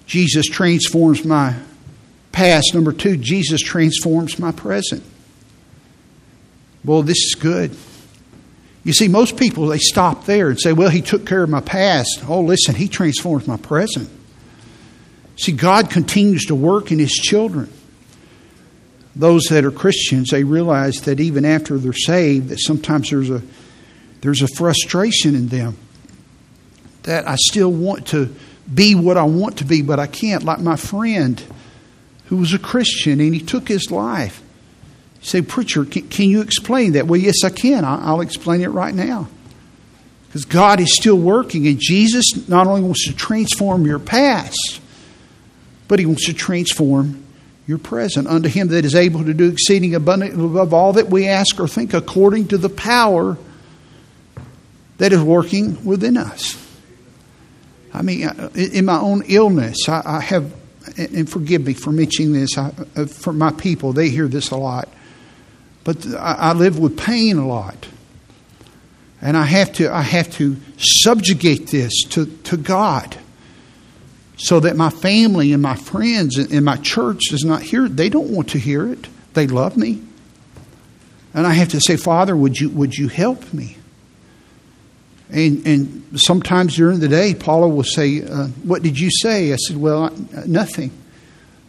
Jesus 0.05 0.47
transforms 0.47 1.23
my 1.23 1.55
past. 2.39 2.73
Number 2.73 2.93
two, 2.93 3.17
Jesus 3.17 3.61
transforms 3.61 4.39
my 4.39 4.53
present. 4.53 5.03
Well, 6.85 7.03
this 7.03 7.17
is 7.17 7.35
good. 7.37 7.75
You 8.85 8.93
see, 8.93 9.09
most 9.09 9.35
people, 9.35 9.67
they 9.67 9.77
stop 9.77 10.23
there 10.23 10.47
and 10.47 10.57
say, 10.57 10.71
well, 10.71 10.89
he 10.89 11.01
took 11.01 11.25
care 11.25 11.43
of 11.43 11.49
my 11.49 11.59
past. 11.59 12.23
Oh, 12.29 12.39
listen, 12.39 12.75
he 12.75 12.87
transforms 12.87 13.45
my 13.45 13.57
present. 13.57 14.09
See, 15.35 15.51
God 15.51 15.89
continues 15.89 16.45
to 16.45 16.55
work 16.55 16.93
in 16.93 16.99
His 16.99 17.11
children. 17.11 17.69
Those 19.17 19.43
that 19.49 19.65
are 19.65 19.71
Christians, 19.71 20.29
they 20.29 20.45
realize 20.45 21.01
that 21.01 21.19
even 21.19 21.43
after 21.43 21.77
they're 21.77 21.91
saved, 21.91 22.49
that 22.49 22.59
sometimes 22.59 23.09
there's 23.09 23.29
a 23.29 23.41
there's 24.21 24.41
a 24.41 24.47
frustration 24.47 25.35
in 25.35 25.47
them. 25.47 25.77
That 27.03 27.27
I 27.27 27.35
still 27.37 27.71
want 27.71 28.07
to 28.07 28.33
be 28.73 28.95
what 28.95 29.17
I 29.17 29.23
want 29.23 29.57
to 29.57 29.65
be, 29.65 29.81
but 29.81 29.99
I 29.99 30.07
can't. 30.07 30.43
Like 30.43 30.59
my 30.59 30.77
friend 30.77 31.41
who 32.29 32.37
was 32.37 32.53
a 32.53 32.59
Christian 32.59 33.19
and 33.19 33.33
he 33.33 33.41
took 33.41 33.67
his 33.67 33.91
life. 33.91 34.41
You 35.21 35.25
say, 35.25 35.41
Preacher, 35.41 35.83
can, 35.83 36.07
can 36.07 36.29
you 36.29 36.41
explain 36.41 36.93
that? 36.93 37.07
Well, 37.07 37.19
yes, 37.19 37.43
I 37.43 37.49
can. 37.49 37.83
I, 37.83 38.05
I'll 38.05 38.21
explain 38.21 38.61
it 38.61 38.69
right 38.69 38.93
now. 38.93 39.27
Because 40.27 40.45
God 40.45 40.79
is 40.79 40.95
still 40.95 41.17
working, 41.17 41.67
and 41.67 41.79
Jesus 41.79 42.47
not 42.47 42.67
only 42.67 42.81
wants 42.81 43.07
to 43.07 43.15
transform 43.15 43.87
your 43.87 43.97
past, 43.97 44.79
but 45.87 45.97
He 45.97 46.05
wants 46.05 46.27
to 46.27 46.33
transform 46.33 47.25
your 47.65 47.79
present 47.79 48.27
unto 48.27 48.47
Him 48.47 48.67
that 48.67 48.85
is 48.85 48.93
able 48.93 49.25
to 49.25 49.33
do 49.33 49.49
exceeding 49.49 49.95
abundantly 49.95 50.45
above 50.45 50.71
all 50.71 50.93
that 50.93 51.09
we 51.09 51.27
ask 51.27 51.59
or 51.59 51.67
think 51.67 51.95
according 51.95 52.49
to 52.49 52.59
the 52.59 52.69
power 52.69 53.39
that 54.99 55.11
is 55.11 55.21
working 55.21 55.83
within 55.83 56.15
us. 56.15 56.63
I 57.91 58.03
mean, 58.03 58.27
uh, 58.27 58.51
in 58.53 58.85
my 58.85 58.99
own 58.99 59.23
illness, 59.25 59.89
I 59.89 60.21
have, 60.21 60.53
and 60.97 61.29
forgive 61.29 61.65
me 61.65 61.73
for 61.73 61.91
mentioning 61.91 62.33
this, 62.33 62.57
uh, 62.57 62.71
for 63.07 63.33
my 63.33 63.51
people, 63.51 63.93
they 63.93 64.09
hear 64.09 64.27
this 64.27 64.51
a 64.51 64.57
lot, 64.57 64.89
but 65.83 66.05
I 66.15 66.53
live 66.53 66.79
with 66.79 66.97
pain 66.97 67.37
a 67.37 67.47
lot. 67.47 67.87
And 69.21 69.35
I 69.35 69.43
have 69.43 69.73
to, 69.73 69.93
I 69.93 70.01
have 70.01 70.31
to 70.33 70.55
subjugate 70.77 71.67
this 71.67 72.03
to, 72.09 72.25
to 72.25 72.57
God 72.57 73.17
so 74.37 74.61
that 74.61 74.77
my 74.77 74.89
family 74.89 75.51
and 75.51 75.61
my 75.61 75.75
friends 75.75 76.37
and 76.37 76.63
my 76.63 76.77
church 76.77 77.19
does 77.29 77.43
not 77.43 77.61
hear 77.61 77.85
it. 77.85 77.97
They 77.97 78.07
don't 78.07 78.29
want 78.29 78.49
to 78.51 78.57
hear 78.57 78.87
it. 78.87 79.07
They 79.33 79.47
love 79.47 79.75
me. 79.75 80.01
And 81.33 81.45
I 81.45 81.53
have 81.53 81.69
to 81.69 81.81
say, 81.81 81.97
Father, 81.97 82.35
would 82.35 82.57
you, 82.57 82.69
would 82.69 82.95
you 82.95 83.09
help 83.09 83.53
me? 83.53 83.77
And, 85.31 85.65
and 85.67 86.19
sometimes 86.19 86.75
during 86.75 86.99
the 86.99 87.07
day, 87.07 87.35
Paula 87.35 87.67
will 87.67 87.83
say, 87.83 88.23
uh, 88.23 88.47
What 88.63 88.81
did 88.81 88.99
you 88.99 89.09
say? 89.11 89.53
I 89.53 89.57
said, 89.57 89.77
Well, 89.77 90.09
nothing. 90.45 90.91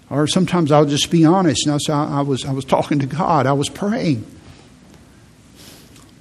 Or 0.08 0.26
sometimes 0.26 0.72
I'll 0.72 0.86
just 0.86 1.10
be 1.10 1.24
honest. 1.24 1.66
And 1.66 1.72
I'll 1.72 1.80
say, 1.80 1.92
I, 1.92 2.18
I, 2.18 2.20
was, 2.22 2.44
I 2.44 2.52
was 2.52 2.64
talking 2.64 2.98
to 3.00 3.06
God, 3.06 3.46
I 3.46 3.52
was 3.52 3.68
praying. 3.68 4.24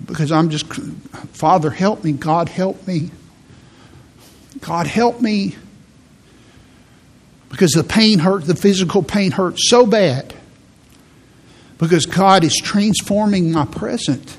Because 0.05 0.31
I'm 0.31 0.49
just, 0.49 0.65
Father, 1.33 1.69
help 1.69 2.03
me. 2.03 2.13
God, 2.13 2.49
help 2.49 2.87
me. 2.87 3.11
God, 4.61 4.87
help 4.87 5.21
me 5.21 5.55
because 7.49 7.71
the 7.71 7.83
pain 7.83 8.19
hurt, 8.19 8.45
the 8.45 8.55
physical 8.55 9.03
pain 9.03 9.31
hurt 9.31 9.55
so 9.57 9.85
bad. 9.85 10.33
Because 11.77 12.05
God 12.05 12.43
is 12.43 12.55
transforming 12.55 13.51
my 13.51 13.65
present. 13.65 14.37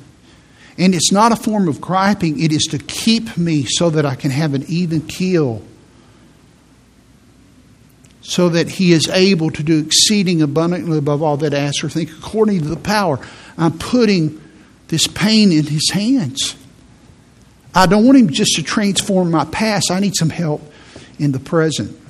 And 0.81 0.95
it's 0.95 1.13
not 1.13 1.31
a 1.31 1.37
form 1.37 1.69
of 1.69 1.79
griping, 1.81 2.41
it 2.41 2.53
is 2.53 2.63
to 2.71 2.79
keep 2.79 3.37
me 3.37 3.65
so 3.65 3.91
that 3.91 4.07
I 4.07 4.15
can 4.15 4.31
have 4.31 4.55
an 4.55 4.65
even 4.67 5.03
keel. 5.03 5.63
So 8.23 8.49
that 8.49 8.69
He 8.69 8.93
is 8.93 9.07
able 9.09 9.51
to 9.51 9.63
do 9.63 9.79
exceeding 9.79 10.41
abundantly 10.41 10.97
above 10.97 11.23
all 11.23 11.37
that 11.37 11.53
I 11.53 11.59
ask 11.59 11.85
or 11.85 11.91
think, 11.91 12.11
according 12.11 12.63
to 12.63 12.69
the 12.69 12.77
power. 12.77 13.21
I'm 13.59 13.79
putting 13.79 14.41
this 14.89 15.07
pain 15.07 15.53
in 15.53 15.67
His 15.67 15.91
hands. 15.91 16.57
I 17.75 17.85
don't 17.87 18.07
want 18.07 18.17
Him 18.19 18.31
just 18.31 18.57
to 18.57 18.63
transform 18.63 19.31
my 19.31 19.45
past, 19.45 19.91
I 19.91 20.01
need 20.01 20.17
some 20.17 20.31
help 20.31 20.63
in 21.19 21.33
the 21.33 21.39
present 21.39 22.01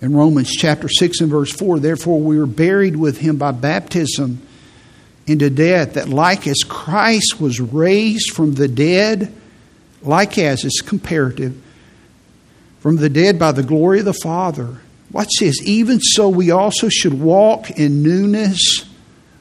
in 0.00 0.14
Romans 0.14 0.50
chapter 0.52 0.88
6 0.88 1.20
and 1.20 1.30
verse 1.30 1.52
4 1.52 1.80
Therefore, 1.80 2.20
we 2.20 2.38
were 2.38 2.46
buried 2.46 2.96
with 2.96 3.18
him 3.18 3.36
by 3.36 3.50
baptism 3.50 4.45
into 5.26 5.50
death, 5.50 5.94
that 5.94 6.08
like 6.08 6.46
as 6.46 6.62
Christ 6.66 7.40
was 7.40 7.60
raised 7.60 8.34
from 8.34 8.54
the 8.54 8.68
dead, 8.68 9.32
like 10.02 10.38
as 10.38 10.64
it's 10.64 10.80
comparative, 10.80 11.60
from 12.80 12.96
the 12.96 13.08
dead 13.08 13.38
by 13.38 13.52
the 13.52 13.62
glory 13.62 13.98
of 13.98 14.04
the 14.04 14.14
Father. 14.14 14.80
Watch 15.10 15.30
this. 15.40 15.60
Even 15.62 16.00
so, 16.00 16.28
we 16.28 16.50
also 16.50 16.88
should 16.88 17.14
walk 17.20 17.70
in 17.70 18.02
newness 18.02 18.84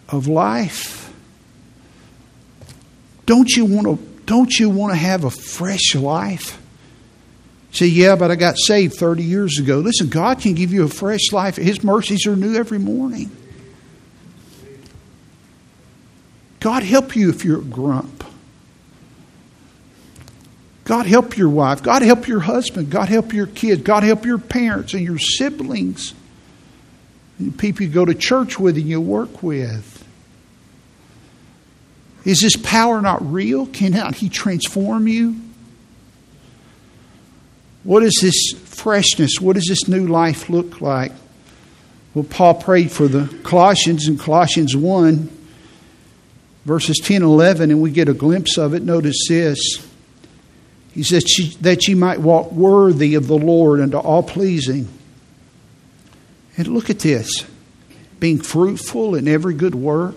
of 0.09 0.27
life. 0.27 1.13
Don't 3.25 3.49
you 3.49 3.65
want 3.65 3.86
to? 3.88 4.15
Don't 4.25 4.57
you 4.57 4.69
want 4.69 4.93
to 4.93 4.97
have 4.97 5.23
a 5.23 5.31
fresh 5.31 5.95
life? 5.95 6.59
say, 7.75 7.88
yeah, 7.88 8.15
but 8.15 8.31
I 8.31 8.36
got 8.36 8.55
saved 8.57 8.95
30 8.95 9.23
years 9.23 9.59
ago. 9.59 9.79
Listen, 9.79 10.07
God 10.07 10.39
can 10.39 10.53
give 10.53 10.71
you 10.71 10.83
a 10.83 10.88
fresh 10.88 11.31
life. 11.31 11.57
His 11.57 11.83
mercies 11.83 12.25
are 12.25 12.36
new 12.36 12.55
every 12.55 12.79
morning. 12.79 13.29
God 16.66 16.82
help 16.82 17.16
you 17.16 17.30
if 17.30 17.45
you're 17.45 17.59
a 17.59 17.63
grump. 17.63 18.24
God 20.84 21.05
help 21.05 21.38
your 21.38 21.47
wife. 21.47 21.84
God 21.84 22.01
help 22.01 22.28
your 22.28 22.39
husband. 22.39 22.89
God 22.89 23.07
help 23.07 23.34
your 23.34 23.45
kids. 23.45 23.84
God 23.84 24.01
help 24.01 24.26
your 24.26 24.39
parents 24.39 24.95
and 24.95 25.03
your 25.03 25.20
siblings. 25.20 26.16
And 27.38 27.55
people 27.55 27.84
you 27.86 27.89
go 27.89 28.03
to 28.03 28.16
church 28.16 28.57
with 28.57 28.78
and 28.78 28.88
you 28.88 28.99
work 28.99 29.43
with. 29.43 30.03
Is 32.24 32.39
this 32.41 32.55
power 32.55 32.99
not 32.99 33.22
real? 33.32 33.68
Cannot 33.68 34.16
He 34.16 34.28
transform 34.28 35.07
you? 35.07 35.39
What 37.84 38.01
is 38.01 38.18
this 38.24 38.53
freshness? 38.57 39.39
What 39.39 39.53
does 39.53 39.68
this 39.70 39.88
new 39.88 40.07
life 40.07 40.49
look 40.49 40.82
like? 40.82 41.11
Well, 42.16 42.26
Paul 42.26 42.55
prayed 42.55 42.91
for 42.91 43.07
the 43.07 43.28
Colossians 43.43 44.07
in 44.07 44.18
Colossians 44.18 44.76
1, 44.76 45.34
verses 46.66 46.97
10 46.97 47.18
and 47.18 47.26
11, 47.26 47.72
and 47.72 47.82
we 47.82 47.91
get 47.91 48.09
a 48.09 48.13
glimpse 48.13 48.57
of 48.57 48.74
it. 48.74 48.84
Notice 48.84 49.28
this. 49.30 49.88
He 50.91 51.03
says, 51.03 51.24
that 51.61 51.88
ye 51.88 51.93
might 51.93 52.20
walk 52.20 52.51
worthy 52.51 53.16
of 53.16 53.28
the 53.28 53.38
Lord 53.38 53.80
unto 53.80 53.97
all 53.97 54.24
pleasing. 54.24 54.88
And 56.57 56.68
look 56.68 56.89
at 56.89 56.99
this 56.99 57.45
being 58.20 58.39
fruitful 58.39 59.16
in 59.16 59.28
every 59.28 59.53
good 59.53 59.76
work. 59.76 60.16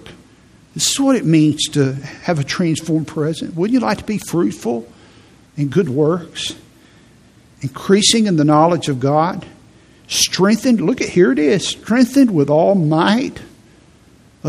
This 0.74 0.90
is 0.90 1.00
what 1.00 1.16
it 1.16 1.24
means 1.24 1.64
to 1.70 1.94
have 1.94 2.38
a 2.38 2.44
transformed 2.44 3.08
present. 3.08 3.56
Wouldn't 3.56 3.74
you 3.74 3.80
like 3.80 3.98
to 3.98 4.04
be 4.04 4.18
fruitful 4.18 4.90
in 5.56 5.68
good 5.68 5.88
works? 5.88 6.54
increasing 7.60 8.26
in 8.26 8.36
the 8.36 8.44
knowledge 8.44 8.88
of 8.88 9.00
God, 9.00 9.44
strengthened, 10.06 10.80
look 10.80 11.00
at 11.00 11.08
here 11.08 11.32
it 11.32 11.38
is, 11.38 11.66
strengthened 11.66 12.32
with 12.32 12.50
all 12.50 12.74
might 12.74 13.40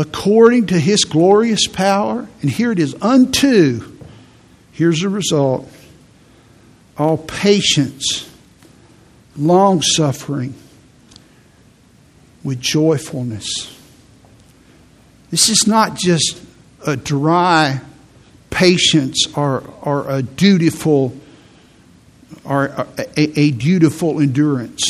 according 0.00 0.68
to 0.68 0.80
his 0.80 1.04
glorious 1.04 1.66
power. 1.66 2.26
And 2.40 2.50
here 2.50 2.72
it 2.72 2.78
is, 2.78 2.96
unto, 3.02 3.98
here's 4.72 5.02
the 5.02 5.10
result, 5.10 5.70
all 6.96 7.18
patience, 7.18 8.28
long 9.36 9.82
suffering, 9.82 10.54
with 12.42 12.60
joyfulness. 12.60 13.76
This 15.30 15.50
is 15.50 15.66
not 15.66 15.96
just 15.96 16.42
a 16.86 16.96
dry 16.96 17.82
patience 18.48 19.26
or, 19.36 19.62
or 19.82 20.10
a 20.10 20.22
dutiful 20.22 21.14
or 22.42 22.86
a, 22.96 23.38
a 23.38 23.50
dutiful 23.50 24.18
endurance. 24.18 24.82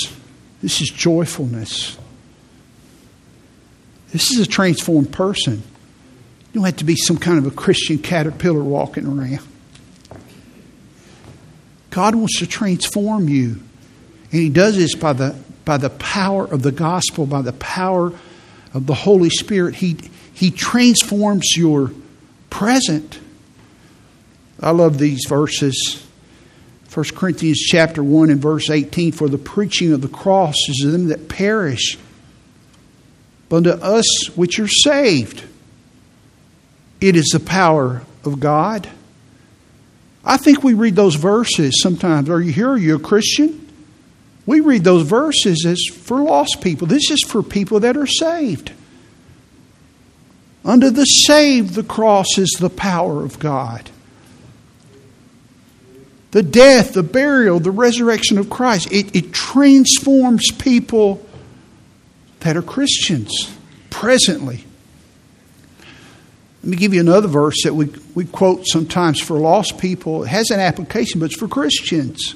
This 0.63 0.81
is 0.81 0.89
joyfulness. 0.89 1.99
This 4.13 4.31
is 4.31 4.41
a 4.41 4.47
transformed 4.47 5.13
person. 5.13 5.63
You 6.53 6.55
don't 6.55 6.65
have 6.65 6.77
to 6.77 6.85
be 6.85 6.97
some 6.97 7.17
kind 7.17 7.39
of 7.39 7.47
a 7.47 7.51
Christian 7.51 7.99
caterpillar 7.99 8.63
walking 8.63 9.07
around. 9.07 9.47
God 11.91 12.15
wants 12.15 12.39
to 12.39 12.47
transform 12.47 13.29
you. 13.29 13.61
And 14.33 14.41
He 14.41 14.49
does 14.49 14.77
this 14.77 14.95
by 14.95 15.13
the, 15.13 15.37
by 15.65 15.77
the 15.77 15.91
power 15.91 16.45
of 16.45 16.63
the 16.63 16.73
gospel, 16.73 17.27
by 17.27 17.43
the 17.43 17.53
power 17.53 18.13
of 18.75 18.87
the 18.87 18.95
Holy 18.95 19.31
Spirit. 19.31 19.77
He, 19.77 19.97
he 20.33 20.51
transforms 20.51 21.57
your 21.57 21.93
present. 22.49 23.19
I 24.61 24.71
love 24.71 24.99
these 24.99 25.25
verses. 25.29 26.07
1 26.93 27.05
Corinthians 27.15 27.59
chapter 27.59 28.03
1 28.03 28.31
and 28.31 28.43
verse 28.43 28.69
18 28.69 29.13
For 29.13 29.29
the 29.29 29.39
preaching 29.39 29.93
of 29.93 30.01
the 30.01 30.09
cross 30.09 30.55
is 30.69 30.79
to 30.83 30.89
them 30.91 31.09
that 31.09 31.29
perish, 31.29 31.97
but 33.51 33.57
unto 33.57 33.71
us 33.71 34.31
which 34.37 34.59
are 34.59 34.69
saved, 34.69 35.45
it 37.01 37.17
is 37.17 37.27
the 37.33 37.41
power 37.41 38.03
of 38.25 38.41
God. 38.41 38.89
I 40.25 40.37
think 40.37 40.63
we 40.63 40.73
read 40.73 40.95
those 40.95 41.17
verses 41.17 41.83
sometimes. 41.83 42.31
Are 42.31 42.41
you 42.41 42.53
here? 42.53 42.71
Are 42.71 42.79
you 42.79 42.95
a 42.95 43.01
Christian? 43.01 43.67
We 44.47 44.61
read 44.61 44.85
those 44.85 45.03
verses 45.03 45.67
as 45.67 45.81
for 45.93 46.21
lost 46.21 46.61
people. 46.63 46.87
This 46.87 47.11
is 47.11 47.23
for 47.27 47.43
people 47.43 47.81
that 47.81 47.97
are 47.97 48.07
saved. 48.07 48.73
Under 50.65 50.91
the 50.91 51.05
saved, 51.05 51.75
the 51.75 51.83
cross 51.83 52.39
is 52.39 52.57
the 52.61 52.71
power 52.71 53.25
of 53.25 53.39
God. 53.41 53.91
The 56.31 56.43
death, 56.45 56.93
the 56.93 57.03
burial, 57.03 57.59
the 57.59 57.73
resurrection 57.73 58.39
of 58.39 58.49
Christ, 58.49 58.93
it, 58.93 59.17
it 59.17 59.33
transforms 59.33 60.53
people 60.53 61.27
that 62.41 62.57
are 62.57 62.63
Christians 62.63 63.51
presently. 63.91 64.65
Let 66.63 66.71
me 66.71 66.77
give 66.77 66.93
you 66.93 67.01
another 67.01 67.29
verse 67.29 67.63
that 67.65 67.75
we, 67.75 67.87
we 68.15 68.27
quote 68.27 68.67
sometimes 68.67 69.21
for 69.21 69.39
lost 69.39 69.79
people. 69.79 70.25
It 70.25 70.29
has 70.29 70.51
an 70.51 70.61
application, 70.61 71.21
but 71.21 71.27
it's 71.27 71.39
for 71.39 71.49
Christians. 71.49 72.35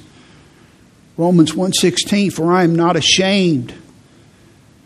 Romans 1.17 1.53
1.16, 1.53 2.33
For 2.33 2.53
I 2.53 2.65
am 2.65 2.75
not 2.75 2.97
ashamed 2.97 3.75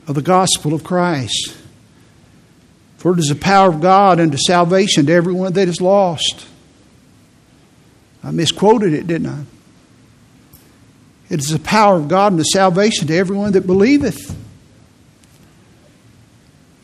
of 0.09 0.17
the 0.17 0.23
gospel 0.23 0.75
of 0.75 0.83
Christ. 0.83 1.57
For 2.97 3.13
it 3.13 3.21
is 3.21 3.29
the 3.29 3.37
power 3.37 3.69
of 3.69 3.81
God 3.81 4.19
unto 4.19 4.37
salvation 4.37 5.07
to 5.07 5.13
everyone 5.13 5.53
that 5.53 5.69
is 5.69 5.81
lost. 5.81 6.47
I 8.25 8.33
misquoted 8.33 8.93
it, 8.93 9.07
didn't 9.07 9.29
I? 9.29 9.45
It 11.31 11.39
is 11.39 11.49
the 11.49 11.61
power 11.61 11.97
of 11.97 12.09
God 12.09 12.33
unto 12.33 12.45
salvation 12.45 13.07
to 13.07 13.17
everyone 13.17 13.53
that 13.53 13.67
believeth. 13.67 14.37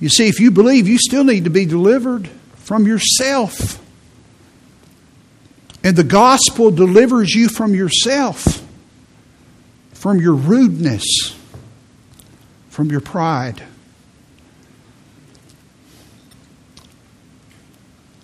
You 0.05 0.11
see, 0.11 0.29
if 0.29 0.39
you 0.39 0.51
believe, 0.51 0.87
you 0.87 0.99
still 0.99 1.25
need 1.25 1.45
to 1.45 1.51
be 1.51 1.65
delivered 1.65 2.29
from 2.57 2.87
yourself. 2.87 3.83
And 5.83 5.97
the 5.97 6.05
gospel 6.05 6.71
delivers 6.71 7.35
you 7.35 7.49
from 7.49 7.75
yourself, 7.75 8.63
from 9.95 10.21
your 10.21 10.35
rudeness, 10.35 11.07
from 12.69 12.91
your 12.91 13.01
pride. 13.01 13.63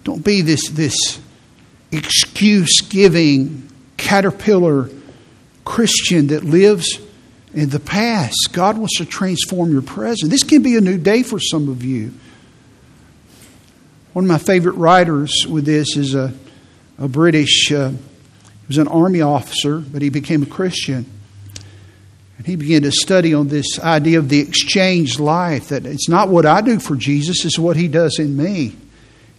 Don't 0.05 0.22
be 0.22 0.43
this, 0.43 0.68
this 0.68 1.18
excuse 1.91 2.83
giving 2.83 3.70
caterpillar 3.97 4.91
Christian 5.64 6.26
that 6.26 6.45
lives 6.45 7.01
in 7.53 7.70
the 7.70 7.80
past. 7.80 8.51
God 8.53 8.78
wants 8.78 8.98
to 8.98 9.05
transform 9.05 9.72
your 9.72 9.82
present. 9.82 10.30
This 10.30 10.44
can 10.44 10.62
be 10.62 10.76
a 10.76 10.80
new 10.80 10.98
day 10.98 11.22
for 11.22 11.40
some 11.40 11.68
of 11.68 11.82
you. 11.82 12.12
One 14.12 14.24
of 14.24 14.28
my 14.28 14.38
favorite 14.38 14.74
writers 14.74 15.46
with 15.48 15.64
this 15.64 15.96
is 15.96 16.14
a, 16.14 16.32
a 16.98 17.09
British, 17.09 17.70
uh, 17.70 17.90
he 17.90 18.66
was 18.66 18.78
an 18.78 18.88
army 18.88 19.20
officer, 19.20 19.78
but 19.78 20.03
he 20.03 20.11
became 20.11 20.42
a 20.42 20.46
Christian. 20.46 21.07
And 22.36 22.46
he 22.46 22.57
began 22.57 22.82
to 22.82 22.90
study 22.90 23.34
on 23.34 23.48
this 23.48 23.78
idea 23.78 24.18
of 24.18 24.28
the 24.28 24.40
exchanged 24.40 25.20
life, 25.20 25.68
that 25.68 25.86
it's 25.86 26.09
not 26.09 26.28
what 26.28 26.46
I 26.46 26.61
do 26.61 26.80
for 26.80 26.96
Jesus, 26.96 27.44
it's 27.44 27.59
what 27.59 27.76
he 27.76 27.86
does 27.86 28.18
in 28.18 28.36
me. 28.36 28.76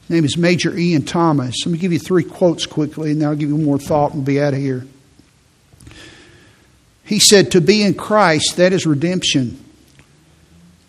His 0.02 0.10
name 0.10 0.24
is 0.24 0.38
Major 0.38 0.78
Ian 0.78 1.04
Thomas. 1.04 1.56
Let 1.66 1.72
me 1.72 1.78
give 1.78 1.92
you 1.92 2.00
three 2.00 2.24
quotes 2.24 2.66
quickly, 2.66 3.12
and 3.12 3.22
then 3.22 3.30
I'll 3.30 3.36
give 3.36 3.50
you 3.50 3.58
more 3.58 3.80
thought 3.80 4.14
and 4.14 4.16
we'll 4.16 4.26
be 4.26 4.42
out 4.42 4.54
of 4.54 4.60
here. 4.60 4.86
He 7.12 7.20
said, 7.20 7.52
To 7.52 7.60
be 7.60 7.84
in 7.84 7.94
Christ, 7.94 8.56
that 8.56 8.72
is 8.72 8.86
redemption. 8.86 9.62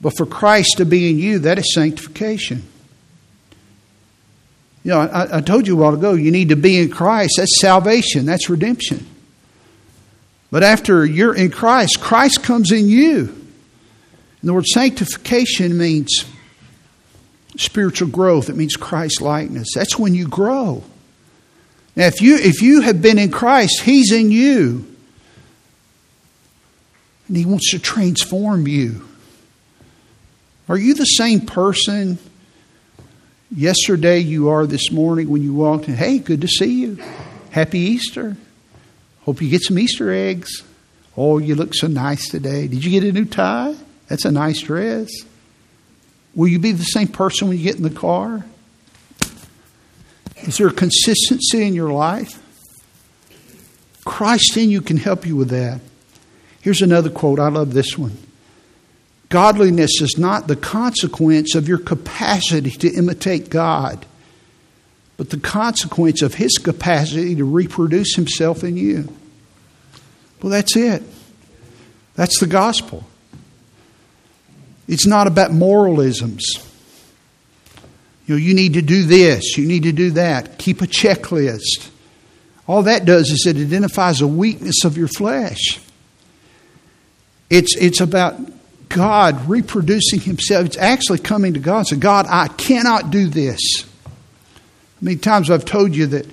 But 0.01 0.17
for 0.17 0.25
Christ 0.25 0.77
to 0.77 0.85
be 0.85 1.11
in 1.11 1.19
you, 1.19 1.41
that 1.41 1.59
is 1.59 1.75
sanctification. 1.75 2.63
You 4.85 4.93
know, 4.93 5.01
I, 5.01 5.39
I, 5.39 5.41
told 5.41 5.67
you 5.67 5.77
a 5.77 5.81
while 5.83 5.95
ago, 5.95 6.13
you 6.15 6.31
need 6.31 6.51
to 6.51 6.57
be 6.57 6.79
in 6.79 6.91
Christ. 6.91 7.35
That's 7.39 7.61
salvation, 7.61 8.25
that's 8.25 8.49
redemption. 8.49 9.05
But 10.53 10.63
after 10.63 11.05
you're 11.05 11.35
in 11.35 11.51
Christ, 11.51 12.01
Christ 12.01 12.45
comes 12.45 12.71
in 12.71 12.89
you. 12.89 13.19
And 13.19 14.49
the 14.49 14.55
word 14.55 14.67
sanctification 14.67 15.77
means 15.77 16.25
spiritual 17.57 18.11
growth, 18.11 18.49
it 18.49 18.55
means 18.55 18.77
Christ 18.77 19.21
likeness. 19.21 19.71
That's 19.75 19.99
when 19.99 20.15
you 20.15 20.29
grow. 20.29 20.85
Now, 21.97 22.07
if 22.07 22.23
you, 22.23 22.37
if 22.37 22.63
you 22.63 22.83
have 22.83 23.03
been 23.03 23.19
in 23.19 23.33
Christ, 23.33 23.83
He's 23.83 24.13
in 24.13 24.31
you. 24.31 24.87
And 27.33 27.39
He 27.39 27.47
wants 27.47 27.71
to 27.71 27.79
transform 27.79 28.69
you. 28.69 29.09
Are 30.69 30.77
you 30.77 30.93
the 30.93 31.07
same 31.07 31.41
person? 31.41 32.19
yesterday 33.55 34.19
you 34.19 34.49
are 34.49 34.67
this 34.67 34.91
morning 34.91 35.29
when 35.29 35.43
you 35.43 35.55
walked 35.55 35.89
in. 35.89 35.95
Hey, 35.95 36.19
good 36.19 36.41
to 36.41 36.49
see 36.49 36.81
you. 36.81 37.03
Happy 37.51 37.79
Easter. 37.79 38.37
Hope 39.23 39.43
you 39.43 39.51
get 39.51 39.63
some 39.63 39.79
Easter 39.79 40.13
eggs. 40.13 40.63
Oh, 41.17 41.39
you 41.39 41.55
look 41.55 41.75
so 41.75 41.87
nice 41.87 42.29
today. 42.29 42.67
Did 42.67 42.85
you 42.85 42.91
get 42.91 43.09
a 43.09 43.13
new 43.13 43.27
tie? 43.27 43.77
That's 44.09 44.25
a 44.25 44.33
nice 44.33 44.61
dress. 44.63 45.11
Will 46.35 46.49
you 46.49 46.59
be 46.59 46.73
the 46.73 46.83
same 46.83 47.09
person 47.09 47.49
when 47.49 47.59
you 47.59 47.63
get 47.63 47.77
in 47.77 47.83
the 47.83 47.91
car? 47.91 48.45
Is 50.39 50.59
there 50.59 50.71
consistency 50.71 51.63
in 51.63 51.75
your 51.75 51.93
life? 51.93 52.39
Christ 54.05 54.57
in 54.57 54.71
you 54.71 54.81
can 54.81 54.97
help 54.97 55.27
you 55.27 55.37
with 55.37 55.51
that. 55.51 55.81
Here's 56.63 56.81
another 56.81 57.11
quote. 57.11 57.39
I 57.39 57.49
love 57.49 57.75
this 57.75 57.99
one. 57.99 58.17
Godliness 59.29 60.01
is 60.01 60.17
not 60.17 60.47
the 60.47 60.57
consequence 60.57 61.55
of 61.55 61.69
your 61.69 61.79
capacity 61.79 62.71
to 62.71 62.89
imitate 62.89 63.51
God, 63.51 64.07
but 65.17 65.31
the 65.31 65.41
consequence 65.41 66.23
of 66.23 66.35
His 66.35 66.53
capacity 66.59 67.35
to 67.35 67.45
reproduce 67.45 68.15
Himself 68.15 68.63
in 68.63 68.77
you. 68.77 69.13
Well, 70.41 70.51
that's 70.51 70.77
it. 70.77 71.03
That's 72.15 72.39
the 72.39 72.47
gospel. 72.47 73.05
It's 74.87 75.07
not 75.07 75.27
about 75.27 75.51
moralisms. 75.51 76.45
You 78.27 78.35
know, 78.35 78.39
you 78.39 78.55
need 78.55 78.75
to 78.75 78.83
do 78.83 79.03
this, 79.03 79.57
you 79.59 79.67
need 79.67 79.83
to 79.83 79.93
do 79.93 80.13
that, 80.13 80.59
keep 80.59 80.81
a 80.81 80.87
checklist. 80.87 81.91
All 82.69 82.85
that 82.85 83.05
does 83.05 83.31
is 83.31 83.47
it 83.47 83.57
identifies 83.57 84.21
a 84.21 84.29
weakness 84.29 84.85
of 84.85 84.97
your 84.97 85.09
flesh. 85.09 85.81
It's, 87.53 87.77
it's 87.77 88.01
about 88.01 88.41
God 88.89 89.47
reproducing 89.47 90.21
himself. 90.21 90.65
It's 90.65 90.79
actually 90.79 91.19
coming 91.19 91.53
to 91.53 91.61
God 91.61 91.81
and 91.81 91.87
saying, 91.87 92.01
God, 92.01 92.25
I 92.27 92.49
cannot 92.49 93.11
do 93.11 93.27
this. 93.27 93.61
Many 95.03 95.19
times 95.19 95.51
I've 95.51 95.67
told 95.67 95.95
you 95.95 96.07
that 96.07 96.27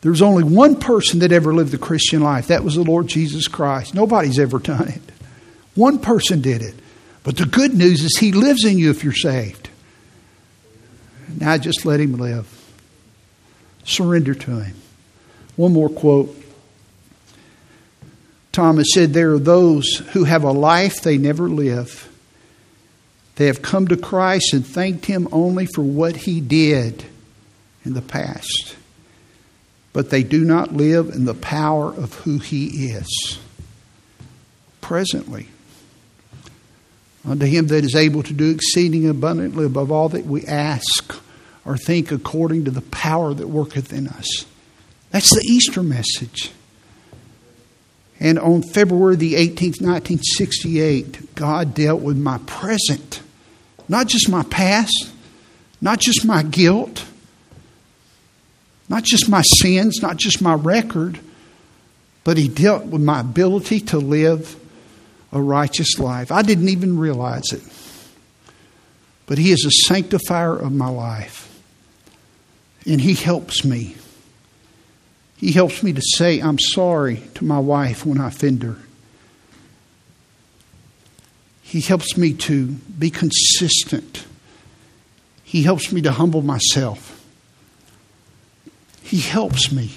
there's 0.00 0.22
only 0.22 0.44
one 0.44 0.80
person 0.80 1.18
that 1.18 1.32
ever 1.32 1.52
lived 1.52 1.70
the 1.70 1.76
Christian 1.76 2.22
life. 2.22 2.46
That 2.46 2.64
was 2.64 2.76
the 2.76 2.82
Lord 2.82 3.08
Jesus 3.08 3.46
Christ. 3.46 3.94
Nobody's 3.94 4.38
ever 4.38 4.58
done 4.58 4.88
it. 4.88 5.02
One 5.74 5.98
person 5.98 6.40
did 6.40 6.62
it. 6.62 6.76
But 7.24 7.36
the 7.36 7.44
good 7.44 7.74
news 7.74 8.02
is 8.02 8.16
he 8.16 8.32
lives 8.32 8.64
in 8.64 8.78
you 8.78 8.88
if 8.88 9.04
you're 9.04 9.12
saved. 9.12 9.68
Now 11.38 11.58
just 11.58 11.84
let 11.84 12.00
him 12.00 12.14
live. 12.14 12.48
Surrender 13.84 14.34
to 14.34 14.60
him. 14.60 14.76
One 15.56 15.74
more 15.74 15.90
quote 15.90 16.34
Thomas 18.58 18.88
said, 18.92 19.12
There 19.12 19.34
are 19.34 19.38
those 19.38 19.98
who 20.14 20.24
have 20.24 20.42
a 20.42 20.50
life 20.50 21.00
they 21.00 21.16
never 21.16 21.48
live. 21.48 22.08
They 23.36 23.46
have 23.46 23.62
come 23.62 23.86
to 23.86 23.96
Christ 23.96 24.52
and 24.52 24.66
thanked 24.66 25.06
Him 25.06 25.28
only 25.30 25.66
for 25.66 25.82
what 25.82 26.16
He 26.16 26.40
did 26.40 27.04
in 27.84 27.94
the 27.94 28.02
past, 28.02 28.74
but 29.92 30.10
they 30.10 30.24
do 30.24 30.44
not 30.44 30.74
live 30.74 31.10
in 31.10 31.24
the 31.24 31.34
power 31.34 31.94
of 31.94 32.14
who 32.14 32.40
He 32.40 32.88
is 32.88 33.38
presently. 34.80 35.46
Unto 37.24 37.46
Him 37.46 37.68
that 37.68 37.84
is 37.84 37.94
able 37.94 38.24
to 38.24 38.32
do 38.32 38.50
exceeding 38.50 39.08
abundantly 39.08 39.66
above 39.66 39.92
all 39.92 40.08
that 40.08 40.26
we 40.26 40.44
ask 40.46 41.14
or 41.64 41.76
think 41.76 42.10
according 42.10 42.64
to 42.64 42.72
the 42.72 42.80
power 42.80 43.32
that 43.34 43.46
worketh 43.46 43.92
in 43.92 44.08
us. 44.08 44.46
That's 45.12 45.30
the 45.32 45.46
Easter 45.48 45.84
message. 45.84 46.50
And 48.20 48.38
on 48.38 48.62
February 48.62 49.16
the 49.16 49.34
18th, 49.34 49.80
1968, 49.80 51.34
God 51.34 51.74
dealt 51.74 52.00
with 52.00 52.16
my 52.16 52.38
present 52.38 53.22
not 53.88 54.06
just 54.06 54.28
my 54.28 54.42
past, 54.44 55.10
not 55.80 55.98
just 55.98 56.24
my 56.26 56.42
guilt, 56.42 57.06
not 58.88 59.02
just 59.02 59.28
my 59.28 59.42
sins, 59.42 60.00
not 60.02 60.16
just 60.16 60.42
my 60.42 60.54
record, 60.54 61.18
but 62.24 62.36
He 62.36 62.48
dealt 62.48 62.84
with 62.86 63.02
my 63.02 63.20
ability 63.20 63.80
to 63.80 63.98
live 63.98 64.56
a 65.32 65.40
righteous 65.40 65.98
life. 65.98 66.30
I 66.30 66.42
didn't 66.42 66.68
even 66.68 66.98
realize 66.98 67.52
it. 67.52 67.62
But 69.26 69.38
He 69.38 69.52
is 69.52 69.64
a 69.64 69.88
sanctifier 69.88 70.56
of 70.56 70.72
my 70.72 70.88
life. 70.88 71.44
And 72.86 73.00
He 73.00 73.14
helps 73.14 73.64
me. 73.64 73.96
He 75.38 75.52
helps 75.52 75.84
me 75.84 75.92
to 75.92 76.02
say, 76.02 76.40
I'm 76.40 76.58
sorry 76.58 77.22
to 77.36 77.44
my 77.44 77.60
wife 77.60 78.04
when 78.04 78.20
I 78.20 78.26
offend 78.28 78.64
her. 78.64 78.76
He 81.62 81.80
helps 81.80 82.16
me 82.16 82.32
to 82.34 82.66
be 82.66 83.10
consistent. 83.10 84.24
He 85.44 85.62
helps 85.62 85.92
me 85.92 86.02
to 86.02 86.10
humble 86.10 86.42
myself. 86.42 87.24
He 89.02 89.20
helps 89.20 89.70
me. 89.70 89.92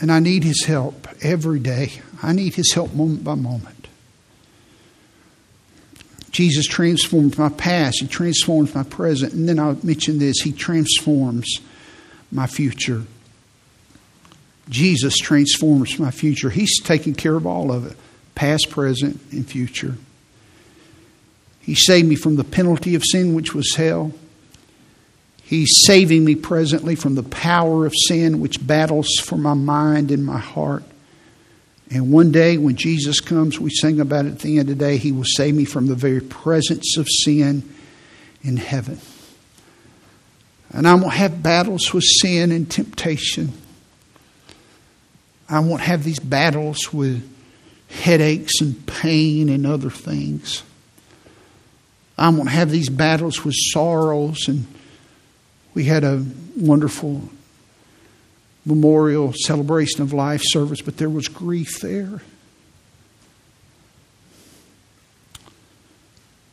And 0.00 0.10
I 0.10 0.20
need 0.20 0.44
His 0.44 0.64
help 0.64 1.06
every 1.20 1.60
day. 1.60 1.92
I 2.22 2.32
need 2.32 2.54
His 2.54 2.72
help 2.72 2.94
moment 2.94 3.22
by 3.22 3.34
moment. 3.34 3.86
Jesus 6.30 6.66
transforms 6.66 7.36
my 7.36 7.50
past, 7.50 7.98
He 8.00 8.06
transforms 8.06 8.74
my 8.74 8.84
present, 8.84 9.34
and 9.34 9.46
then 9.46 9.58
I'll 9.58 9.78
mention 9.82 10.18
this 10.20 10.40
He 10.40 10.52
transforms 10.52 11.58
my 12.32 12.46
future. 12.46 13.02
Jesus 14.68 15.16
transforms 15.16 15.98
my 15.98 16.10
future. 16.10 16.50
He's 16.50 16.80
taking 16.82 17.14
care 17.14 17.34
of 17.34 17.46
all 17.46 17.72
of 17.72 17.86
it 17.86 17.96
past, 18.34 18.70
present, 18.70 19.20
and 19.32 19.44
future. 19.44 19.96
He 21.60 21.74
saved 21.74 22.08
me 22.08 22.14
from 22.14 22.36
the 22.36 22.44
penalty 22.44 22.94
of 22.94 23.02
sin, 23.04 23.34
which 23.34 23.54
was 23.54 23.74
hell. 23.74 24.12
He's 25.42 25.72
saving 25.86 26.24
me 26.24 26.34
presently 26.34 26.94
from 26.94 27.14
the 27.14 27.22
power 27.22 27.84
of 27.84 27.92
sin, 28.06 28.40
which 28.40 28.64
battles 28.64 29.08
for 29.22 29.36
my 29.36 29.54
mind 29.54 30.10
and 30.10 30.24
my 30.24 30.38
heart. 30.38 30.84
And 31.90 32.12
one 32.12 32.32
day, 32.32 32.58
when 32.58 32.76
Jesus 32.76 33.18
comes, 33.20 33.58
we 33.58 33.70
sing 33.70 33.98
about 33.98 34.26
it 34.26 34.32
at 34.32 34.38
the 34.40 34.58
end 34.58 34.70
of 34.70 34.78
the 34.78 34.84
day, 34.84 34.98
He 34.98 35.10
will 35.10 35.24
save 35.24 35.54
me 35.54 35.64
from 35.64 35.86
the 35.86 35.94
very 35.94 36.20
presence 36.20 36.96
of 36.96 37.08
sin 37.08 37.68
in 38.42 38.56
heaven. 38.56 39.00
And 40.70 40.86
I 40.86 40.94
won't 40.94 41.14
have 41.14 41.42
battles 41.42 41.92
with 41.92 42.04
sin 42.04 42.52
and 42.52 42.70
temptation. 42.70 43.52
I 45.48 45.60
won't 45.60 45.80
have 45.80 46.04
these 46.04 46.18
battles 46.18 46.92
with 46.92 47.26
headaches 47.88 48.60
and 48.60 48.86
pain 48.86 49.48
and 49.48 49.66
other 49.66 49.90
things. 49.90 50.62
I 52.18 52.28
won't 52.30 52.50
have 52.50 52.70
these 52.70 52.88
battles 52.88 53.44
with 53.44 53.54
sorrows. 53.56 54.48
And 54.48 54.66
we 55.74 55.84
had 55.84 56.04
a 56.04 56.24
wonderful 56.56 57.28
memorial 58.66 59.32
celebration 59.32 60.02
of 60.02 60.12
life 60.12 60.42
service, 60.44 60.82
but 60.82 60.98
there 60.98 61.08
was 61.08 61.28
grief 61.28 61.80
there. 61.80 62.20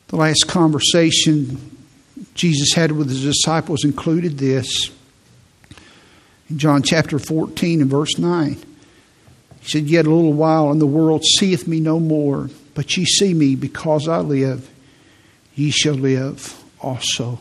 The 0.08 0.16
last 0.16 0.46
conversation 0.48 1.78
Jesus 2.36 2.74
had 2.74 2.92
with 2.92 3.10
his 3.10 3.24
disciples 3.24 3.84
included 3.84 4.38
this 4.38 4.90
in 6.50 6.58
John 6.58 6.84
chapter 6.84 7.20
14 7.20 7.82
and 7.82 7.90
verse 7.90 8.18
9. 8.18 8.75
He 9.66 9.72
said, 9.72 9.90
Yet 9.90 10.06
a 10.06 10.12
little 10.12 10.34
while, 10.34 10.70
and 10.70 10.80
the 10.80 10.86
world 10.86 11.24
seeth 11.24 11.68
me 11.68 11.80
no 11.80 12.00
more, 12.00 12.52
but 12.76 12.96
ye 12.96 13.04
see 13.04 13.34
me 13.34 13.56
because 13.56 14.08
I 14.08 14.20
live, 14.20 14.70
ye 15.56 15.72
shall 15.72 15.96
live 15.96 16.64
also. 16.80 17.40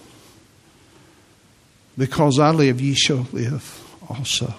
Because 1.99 2.39
I 2.39 2.51
live, 2.51 2.81
ye 2.81 2.95
shall 2.95 3.27
live 3.31 3.79
also. 4.09 4.55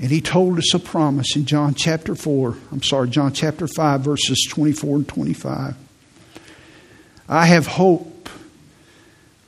And 0.00 0.10
he 0.10 0.20
told 0.20 0.58
us 0.58 0.74
a 0.74 0.80
promise 0.80 1.36
in 1.36 1.44
John 1.44 1.74
chapter 1.74 2.16
4, 2.16 2.56
I'm 2.72 2.82
sorry, 2.82 3.08
John 3.08 3.32
chapter 3.32 3.68
5, 3.68 4.00
verses 4.00 4.48
24 4.50 4.96
and 4.96 5.08
25. 5.08 5.76
I 7.28 7.46
have 7.46 7.68
hope. 7.68 8.28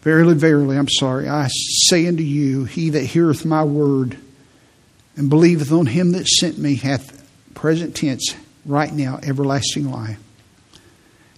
Verily, 0.03 0.35
verily, 0.35 0.79
I'm 0.79 0.89
sorry, 0.89 1.29
I 1.29 1.49
say 1.89 2.07
unto 2.07 2.23
you, 2.23 2.65
he 2.65 2.91
that 2.91 3.03
heareth 3.03 3.45
my 3.45 3.65
word 3.65 4.17
and 5.17 5.29
believeth 5.29 5.73
on 5.73 5.87
him 5.87 6.13
that 6.13 6.27
sent 6.27 6.59
me 6.59 6.77
hath 6.77 7.19
present 7.55 7.95
tense 7.95 8.35
right 8.65 8.93
now 8.93 9.19
everlasting 9.23 9.91
life 9.91 10.19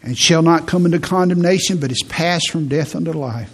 and 0.02 0.18
shall 0.18 0.42
not 0.42 0.66
come 0.66 0.84
into 0.84 0.98
condemnation 0.98 1.78
but 1.78 1.90
is 1.90 2.02
passed 2.08 2.50
from 2.50 2.68
death 2.68 2.94
unto 2.94 3.12
life. 3.12 3.50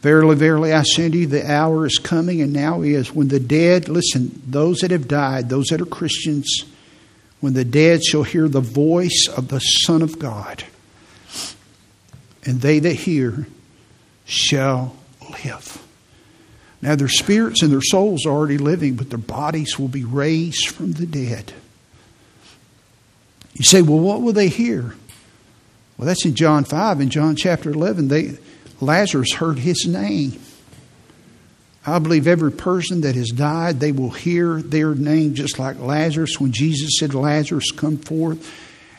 Verily 0.00 0.34
verily 0.34 0.72
i 0.72 0.82
say 0.82 1.04
unto 1.04 1.18
you 1.18 1.26
the 1.26 1.50
hour 1.50 1.84
is 1.84 1.98
coming 1.98 2.40
and 2.40 2.54
now 2.54 2.80
is 2.80 3.14
when 3.14 3.28
the 3.28 3.38
dead 3.38 3.88
listen 3.88 4.40
those 4.46 4.78
that 4.78 4.90
have 4.90 5.06
died 5.06 5.50
those 5.50 5.66
that 5.66 5.80
are 5.82 5.86
christians 5.86 6.64
when 7.40 7.52
the 7.52 7.66
dead 7.66 8.02
shall 8.02 8.22
hear 8.22 8.48
the 8.48 8.62
voice 8.62 9.28
of 9.36 9.48
the 9.48 9.58
son 9.58 10.00
of 10.00 10.18
god 10.18 10.64
and 12.46 12.62
they 12.62 12.78
that 12.78 12.94
hear 12.94 13.46
shall 14.24 14.96
live 15.44 15.84
now, 16.82 16.94
their 16.94 17.08
spirits 17.08 17.62
and 17.62 17.70
their 17.70 17.82
souls 17.82 18.24
are 18.24 18.30
already 18.30 18.56
living, 18.56 18.94
but 18.94 19.10
their 19.10 19.18
bodies 19.18 19.78
will 19.78 19.88
be 19.88 20.04
raised 20.04 20.68
from 20.68 20.92
the 20.92 21.04
dead. 21.04 21.52
You 23.52 23.64
say, 23.64 23.82
well, 23.82 23.98
what 23.98 24.22
will 24.22 24.32
they 24.32 24.48
hear? 24.48 24.94
Well, 25.98 26.06
that's 26.06 26.24
in 26.24 26.34
John 26.34 26.64
5. 26.64 27.02
In 27.02 27.10
John 27.10 27.36
chapter 27.36 27.70
11, 27.70 28.08
they, 28.08 28.38
Lazarus 28.80 29.34
heard 29.34 29.58
his 29.58 29.86
name. 29.86 30.40
I 31.86 31.98
believe 31.98 32.26
every 32.26 32.52
person 32.52 33.02
that 33.02 33.14
has 33.14 33.28
died, 33.28 33.80
they 33.80 33.92
will 33.92 34.10
hear 34.10 34.62
their 34.62 34.94
name 34.94 35.34
just 35.34 35.58
like 35.58 35.78
Lazarus 35.78 36.40
when 36.40 36.52
Jesus 36.52 36.98
said, 36.98 37.12
Lazarus, 37.12 37.72
come 37.72 37.98
forth. 37.98 38.50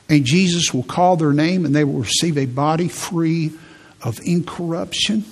And 0.08 0.26
Jesus 0.26 0.72
will 0.72 0.84
call 0.84 1.16
their 1.16 1.34
name 1.34 1.66
and 1.66 1.76
they 1.76 1.84
will 1.84 2.02
receive 2.02 2.38
a 2.38 2.46
body 2.46 2.90
free 2.90 3.52
of 4.04 4.20
incorruption 4.24 5.24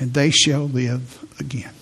and 0.00 0.14
they 0.14 0.30
shall 0.30 0.64
live 0.64 1.24
again. 1.38 1.72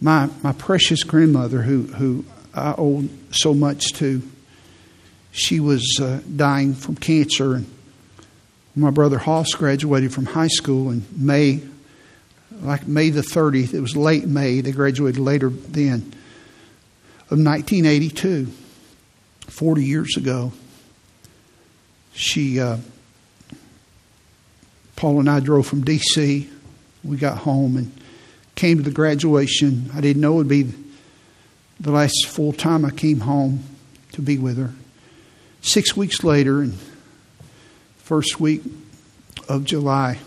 My, 0.00 0.28
my 0.42 0.52
precious 0.52 1.04
grandmother, 1.04 1.62
who, 1.62 1.82
who 1.84 2.24
I 2.52 2.74
owe 2.76 3.08
so 3.30 3.54
much 3.54 3.92
to, 3.94 4.20
she 5.30 5.60
was 5.60 6.00
uh, 6.02 6.20
dying 6.36 6.74
from 6.74 6.96
cancer. 6.96 7.54
And 7.54 7.66
my 8.74 8.90
brother 8.90 9.18
Hoss 9.18 9.52
graduated 9.52 10.12
from 10.12 10.26
high 10.26 10.48
school 10.48 10.90
in 10.90 11.06
May, 11.16 11.62
like 12.60 12.88
May 12.88 13.10
the 13.10 13.20
30th. 13.20 13.72
It 13.72 13.80
was 13.80 13.96
late 13.96 14.26
May. 14.26 14.60
They 14.60 14.72
graduated 14.72 15.20
later 15.20 15.48
then, 15.48 16.00
of 17.30 17.38
1982, 17.38 18.46
40 19.46 19.84
years 19.84 20.16
ago. 20.16 20.52
She. 22.12 22.60
Uh, 22.60 22.78
Paul 25.02 25.18
and 25.18 25.28
I 25.28 25.40
drove 25.40 25.66
from 25.66 25.82
D.C. 25.82 26.48
We 27.02 27.16
got 27.16 27.38
home 27.38 27.76
and 27.76 27.92
came 28.54 28.76
to 28.76 28.84
the 28.84 28.92
graduation. 28.92 29.90
I 29.92 30.00
didn't 30.00 30.22
know 30.22 30.34
it 30.34 30.36
would 30.36 30.48
be 30.48 30.72
the 31.80 31.90
last 31.90 32.26
full 32.28 32.52
time 32.52 32.84
I 32.84 32.90
came 32.90 33.18
home 33.18 33.64
to 34.12 34.22
be 34.22 34.38
with 34.38 34.58
her. 34.58 34.70
Six 35.60 35.96
weeks 35.96 36.22
later, 36.22 36.60
and 36.60 36.78
first 37.96 38.38
week 38.38 38.62
of 39.48 39.64
July, 39.64 40.20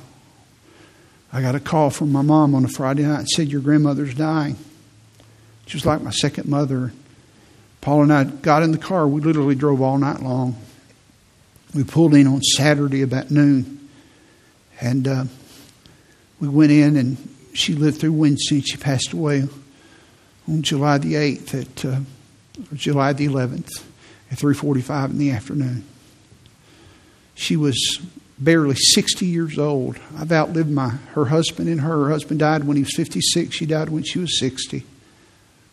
I 1.32 1.42
got 1.42 1.56
a 1.56 1.62
call 1.62 1.90
from 1.90 2.12
my 2.12 2.22
mom 2.22 2.54
on 2.54 2.66
a 2.66 2.68
Friday 2.68 3.04
night 3.04 3.20
and 3.20 3.30
said, 3.30 3.48
Your 3.48 3.62
grandmother's 3.62 4.14
dying. 4.14 4.58
She 5.68 5.78
was 5.78 5.86
like 5.86 6.02
my 6.02 6.12
second 6.12 6.50
mother. 6.50 6.92
Paul 7.80 8.04
and 8.04 8.12
I 8.12 8.26
got 8.26 8.62
in 8.62 8.74
the 8.74 8.78
car. 8.78 9.08
We 9.08 9.22
literally 9.22 9.56
drove 9.56 9.82
all 9.82 9.98
night 9.98 10.22
long. 10.22 10.58
We 11.74 11.86
pulled 11.86 12.14
in 12.14 12.28
on 12.28 12.42
Saturday 12.42 13.04
about 13.04 13.32
noon. 13.32 13.75
And 14.82 15.08
uh, 15.08 15.26
we 16.40 16.48
went 16.48 16.72
in, 16.72 16.98
and 16.98 17.18
she 17.54 17.74
lived 17.74 18.00
through 18.00 18.14
Wednesday. 18.14 18.62
She 18.62 18.78
passed 18.78 19.14
away 19.14 19.48
on 20.48 20.62
July 20.62 20.98
the 20.98 21.14
8th 21.14 21.62
at 21.62 21.86
uh, 21.86 22.00
July 22.74 23.14
the 23.14 23.28
11th 23.28 23.84
at 24.32 24.38
3:45 24.38 25.12
in 25.12 25.18
the 25.18 25.32
afternoon. 25.32 25.86
She 27.36 27.56
was 27.56 28.00
barely 28.38 28.76
60 28.76 29.26
years 29.26 29.58
old. 29.58 29.98
I've 30.18 30.32
outlived 30.32 30.70
my 30.70 30.90
her 31.14 31.26
husband 31.26 31.70
and 31.70 31.82
her. 31.82 32.06
Her 32.06 32.10
husband 32.10 32.40
died 32.40 32.64
when 32.64 32.78
he 32.78 32.84
was 32.84 32.96
56. 32.96 33.56
She 33.56 33.66
died 33.66 33.90
when 33.90 34.04
she 34.04 34.20
was 34.20 34.40
60. 34.40 34.84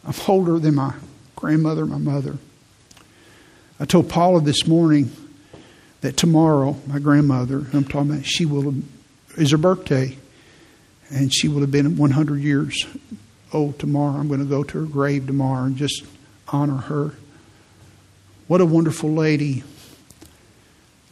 I'm 0.05 0.15
older 0.27 0.59
than 0.59 0.75
my 0.75 0.95
grandmother, 1.37 1.87
my 1.87 1.99
mother. 1.99 2.39
I 3.79 3.85
told 3.85 4.09
Paula 4.09 4.41
this 4.41 4.67
morning 4.67 5.11
that 6.01 6.17
tomorrow, 6.17 6.77
my 6.87 6.99
grandmother, 6.99 7.67
I'm 7.73 7.85
talking 7.85 8.13
about, 8.13 8.25
she 8.25 8.45
will 8.45 8.75
is 9.37 9.51
her 9.51 9.57
birthday, 9.57 10.17
and 11.11 11.33
she 11.33 11.49
will 11.49 11.61
have 11.61 11.71
been 11.71 11.97
100 11.97 12.41
years 12.41 12.87
old 13.53 13.79
tomorrow. 13.79 14.19
I'm 14.19 14.29
going 14.29 14.41
to 14.41 14.47
go 14.47 14.63
to 14.63 14.81
her 14.81 14.87
grave 14.87 15.27
tomorrow 15.27 15.65
and 15.65 15.77
just 15.77 16.05
honor 16.49 16.77
her. 16.77 17.13
What 18.47 18.61
a 18.61 18.67
wonderful 18.67 19.11
lady. 19.11 19.65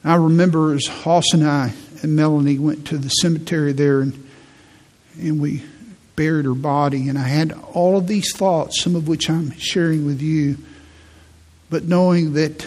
I 0.05 0.16
remember 0.16 0.75
as 0.75 0.87
Hoss 0.87 1.33
and 1.33 1.47
I 1.47 1.73
and 2.03 2.16
Melanie 2.16 2.59
went 2.59 2.87
to 2.89 2.99
the 2.99 3.09
cemetery 3.09 3.73
there 3.73 4.01
and, 4.01 4.29
and 5.18 5.41
we 5.41 5.62
buried 6.16 6.45
her 6.45 6.55
body, 6.55 7.09
and 7.09 7.18
I 7.18 7.29
had 7.29 7.53
all 7.73 7.97
of 7.97 8.07
these 8.07 8.35
thoughts, 8.37 8.83
some 8.83 8.95
of 8.95 9.09
which 9.09 9.31
I'm 9.31 9.53
sharing 9.59 10.05
with 10.05 10.21
you, 10.21 10.59
but 11.71 11.85
knowing 11.85 12.35
that 12.35 12.66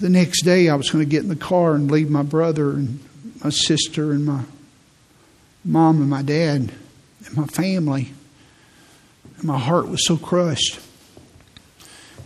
the 0.00 0.08
next 0.08 0.42
day 0.42 0.68
I 0.68 0.74
was 0.74 0.90
going 0.90 1.04
to 1.04 1.10
get 1.10 1.22
in 1.22 1.28
the 1.28 1.36
car 1.36 1.74
and 1.74 1.90
leave 1.90 2.10
my 2.10 2.22
brother 2.22 2.72
and 2.72 3.00
my 3.42 3.50
sister 3.50 4.12
and 4.12 4.24
my 4.24 4.42
mom 5.64 6.00
and 6.00 6.10
my 6.10 6.22
dad 6.22 6.72
and 7.26 7.36
my 7.36 7.46
family. 7.46 8.12
And 9.36 9.44
my 9.44 9.58
heart 9.58 9.88
was 9.88 10.06
so 10.06 10.16
crushed. 10.16 10.80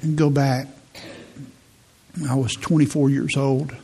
And 0.02 0.16
go 0.16 0.30
back. 0.30 0.68
I 2.28 2.34
was 2.34 2.54
24 2.54 3.10
years 3.10 3.36
old. 3.36 3.74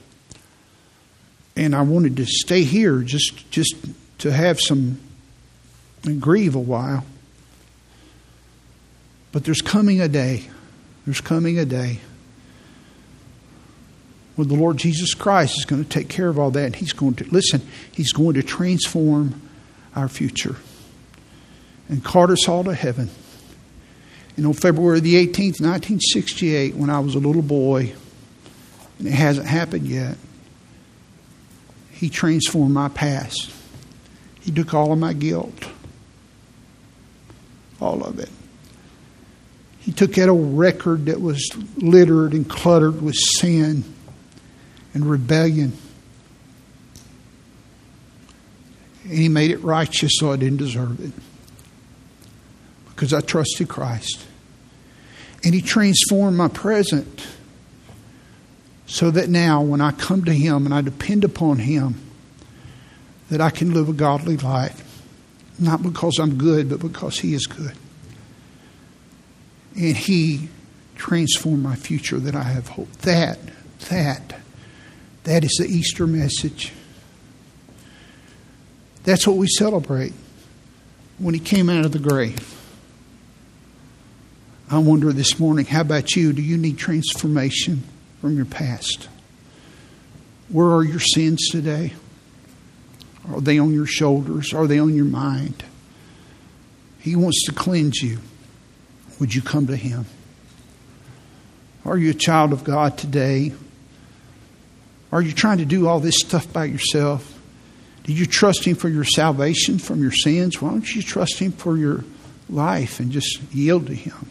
And 1.57 1.75
I 1.75 1.83
wanted 1.83 2.17
to 2.17 2.27
stay 2.27 2.63
here 2.63 3.01
just, 3.01 3.51
just 3.51 3.75
to 4.19 4.33
have 4.33 4.61
some 4.61 5.01
and 6.05 6.21
grieve 6.21 6.55
a 6.55 6.61
while. 6.61 7.05
But 9.31 9.45
there's 9.45 9.63
coming 9.63 10.01
a 10.01 10.09
day, 10.09 10.45
there's 11.07 11.21
coming 11.21 11.59
a 11.59 11.65
day 11.65 12.01
when 14.37 14.49
the 14.49 14.55
Lord 14.55 14.77
Jesus 14.77 15.15
Christ 15.15 15.59
is 15.59 15.65
going 15.65 15.83
to 15.83 15.89
take 15.89 16.09
care 16.09 16.29
of 16.29 16.39
all 16.39 16.51
that. 16.53 16.77
He's 16.77 16.93
going 16.93 17.15
to, 17.15 17.25
listen, 17.25 17.63
He's 17.93 18.13
going 18.13 18.35
to 18.35 18.43
transform 18.43 19.41
our 19.95 20.09
future 20.09 20.57
and 21.89 22.03
cart 22.03 22.31
us 22.31 22.49
all 22.49 22.65
to 22.65 22.75
heaven. 22.75 23.11
And 24.37 24.47
on 24.47 24.55
February 24.55 25.01
the 25.01 25.15
18th, 25.15 25.61
1968, 25.61 26.75
when 26.75 26.89
I 26.89 27.01
was 27.01 27.15
a 27.15 27.19
little 27.19 27.43
boy, 27.43 27.93
and 28.99 29.09
it 29.09 29.13
hasn't 29.13 29.47
happened 29.47 29.87
yet, 29.87 30.17
He 31.91 32.09
transformed 32.09 32.73
my 32.73 32.89
past. 32.89 33.53
He 34.41 34.51
took 34.51 34.73
all 34.73 34.93
of 34.93 34.99
my 34.99 35.13
guilt 35.13 35.69
all 37.83 38.03
of 38.05 38.19
it. 38.19 38.31
He 39.81 39.91
took 39.91 40.15
that 40.15 40.29
old 40.29 40.57
record 40.57 41.07
that 41.07 41.21
was 41.21 41.51
littered 41.77 42.33
and 42.33 42.49
cluttered 42.49 43.03
with 43.03 43.17
sin 43.17 43.85
and 44.95 45.09
rebellion, 45.09 45.73
and 49.05 49.13
he 49.13 49.29
made 49.29 49.51
it 49.51 49.63
righteous 49.63 50.13
so 50.17 50.33
I 50.33 50.37
didn't 50.37 50.59
deserve 50.59 51.01
it 51.05 51.13
because 52.87 53.13
I 53.13 53.21
trusted 53.21 53.69
Christ. 53.69 54.27
And 55.45 55.55
he 55.55 55.61
transformed 55.61 56.37
my 56.37 56.49
present 56.49 57.27
so 58.87 59.11
that 59.11 59.29
now 59.29 59.61
when 59.63 59.81
I 59.81 59.91
come 59.91 60.25
to 60.25 60.33
him 60.33 60.67
and 60.67 60.75
I 60.75 60.83
depend 60.83 61.25
upon 61.25 61.59
him, 61.59 61.97
that 63.33 63.41
I 63.41 63.49
can 63.49 63.73
live 63.73 63.89
a 63.89 63.95
godly 63.95 64.37
life. 64.37 64.93
Not 65.59 65.83
because 65.83 66.19
I'm 66.19 66.37
good, 66.37 66.69
but 66.69 66.81
because 66.81 67.19
He 67.19 67.33
is 67.33 67.47
good. 67.47 67.75
And 69.75 69.97
He 69.97 70.51
transformed 70.97 71.63
my 71.63 71.75
future 71.75 72.19
that 72.19 72.35
I 72.35 72.43
have 72.43 72.69
hope. 72.69 72.93
That, 72.99 73.39
that, 73.89 74.39
that 75.25 75.45
is 75.45 75.57
the 75.59 75.67
Easter 75.67 76.07
message. 76.07 76.73
That's 79.05 79.27
what 79.27 79.37
we 79.37 79.47
celebrate 79.49 80.13
when 81.19 81.35
He 81.35 81.41
came 81.41 81.69
out 81.69 81.85
of 81.85 81.93
the 81.93 81.99
grave. 81.99 82.59
I 84.71 84.79
wonder 84.79 85.13
this 85.13 85.39
morning, 85.39 85.67
how 85.67 85.83
about 85.83 86.17
you? 86.17 86.33
Do 86.33 86.41
you 86.41 86.57
need 86.57 86.79
transformation 86.79 87.83
from 88.21 88.37
your 88.37 88.47
past? 88.47 89.09
Where 90.49 90.69
are 90.69 90.85
your 90.85 91.01
sins 91.01 91.49
today? 91.51 91.93
Are 93.29 93.41
they 93.41 93.59
on 93.59 93.73
your 93.73 93.87
shoulders? 93.87 94.53
Are 94.53 94.67
they 94.67 94.79
on 94.79 94.95
your 94.95 95.05
mind? 95.05 95.65
He 96.99 97.17
wants 97.17 97.45
to 97.47 97.53
cleanse 97.53 98.01
you. 98.01 98.19
Would 99.21 99.35
you 99.35 99.43
come 99.43 99.67
to 99.67 99.77
Him? 99.77 100.07
Are 101.85 101.99
you 101.99 102.11
a 102.11 102.15
child 102.15 102.53
of 102.53 102.65
God 102.65 102.97
today? 102.97 103.53
Are 105.13 105.21
you 105.21 105.33
trying 105.33 105.59
to 105.59 105.67
do 105.67 105.87
all 105.87 106.01
this 106.01 106.17
stuff 106.19 106.51
by 106.53 106.65
yourself? 106.65 107.39
Do 108.05 108.13
you 108.13 108.27
trust 108.27 108.65
Him 108.65 108.75
for 108.75 108.89
your 108.89 109.05
salvation 109.05 109.79
from 109.79 110.03
your 110.03 110.11
sins? 110.11 110.61
Why 110.61 110.71
don't 110.71 110.95
you 110.95 111.03
trust 111.03 111.39
Him 111.39 111.53
for 111.53 111.77
your 111.77 112.05
life 112.49 112.99
and 112.99 113.13
just 113.13 113.41
yield 113.53 113.87
to 113.89 113.95
Him? 113.95 114.29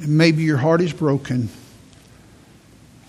And 0.00 0.18
maybe 0.18 0.42
your 0.42 0.58
heart 0.58 0.82
is 0.82 0.92
broken 0.92 1.48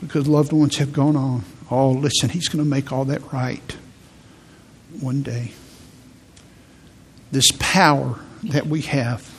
because 0.01 0.27
loved 0.27 0.53
ones 0.53 0.77
have 0.77 0.93
gone 0.93 1.17
on. 1.17 1.43
Oh, 1.69 1.91
listen, 1.91 2.29
He's 2.29 2.47
going 2.47 2.63
to 2.63 2.69
make 2.69 2.91
all 2.93 3.05
that 3.05 3.33
right 3.33 3.77
one 5.01 5.21
day. 5.21 5.51
This 7.31 7.51
power 7.59 8.17
that 8.43 8.67
we 8.67 8.81
have 8.83 9.29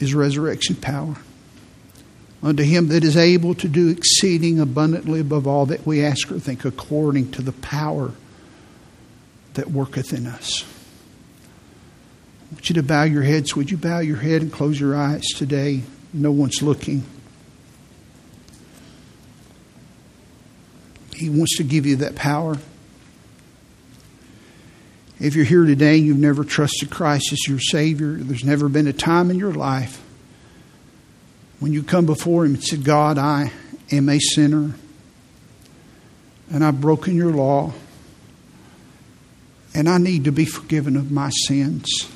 is 0.00 0.14
resurrection 0.14 0.74
power. 0.76 1.16
Unto 2.46 2.62
him 2.62 2.86
that 2.90 3.02
is 3.02 3.16
able 3.16 3.56
to 3.56 3.66
do 3.66 3.88
exceeding 3.88 4.60
abundantly 4.60 5.18
above 5.18 5.48
all 5.48 5.66
that 5.66 5.84
we 5.84 6.04
ask 6.04 6.30
or 6.30 6.38
think, 6.38 6.64
according 6.64 7.32
to 7.32 7.42
the 7.42 7.50
power 7.50 8.12
that 9.54 9.72
worketh 9.72 10.12
in 10.12 10.28
us. 10.28 10.62
I 10.62 12.54
want 12.54 12.68
you 12.68 12.74
to 12.76 12.84
bow 12.84 13.02
your 13.02 13.24
heads. 13.24 13.56
Would 13.56 13.72
you 13.72 13.76
bow 13.76 13.98
your 13.98 14.18
head 14.18 14.42
and 14.42 14.52
close 14.52 14.78
your 14.78 14.94
eyes 14.94 15.24
today? 15.34 15.82
No 16.12 16.30
one's 16.30 16.62
looking. 16.62 17.02
He 21.16 21.28
wants 21.28 21.56
to 21.56 21.64
give 21.64 21.84
you 21.84 21.96
that 21.96 22.14
power. 22.14 22.58
If 25.18 25.34
you're 25.34 25.44
here 25.44 25.64
today 25.64 25.98
and 25.98 26.06
you've 26.06 26.16
never 26.16 26.44
trusted 26.44 26.90
Christ 26.90 27.32
as 27.32 27.48
your 27.48 27.58
Savior, 27.58 28.12
there's 28.12 28.44
never 28.44 28.68
been 28.68 28.86
a 28.86 28.92
time 28.92 29.32
in 29.32 29.36
your 29.36 29.52
life 29.52 30.00
when 31.60 31.72
you 31.72 31.82
come 31.82 32.06
before 32.06 32.44
Him 32.44 32.54
and 32.54 32.64
said, 32.64 32.84
God, 32.84 33.18
I 33.18 33.52
am 33.90 34.08
a 34.08 34.18
sinner 34.18 34.74
and 36.50 36.64
I've 36.64 36.80
broken 36.80 37.16
your 37.16 37.32
law 37.32 37.72
and 39.74 39.88
I 39.88 39.98
need 39.98 40.24
to 40.24 40.32
be 40.32 40.44
forgiven 40.44 40.96
of 40.96 41.10
my 41.10 41.30
sins. 41.30 42.10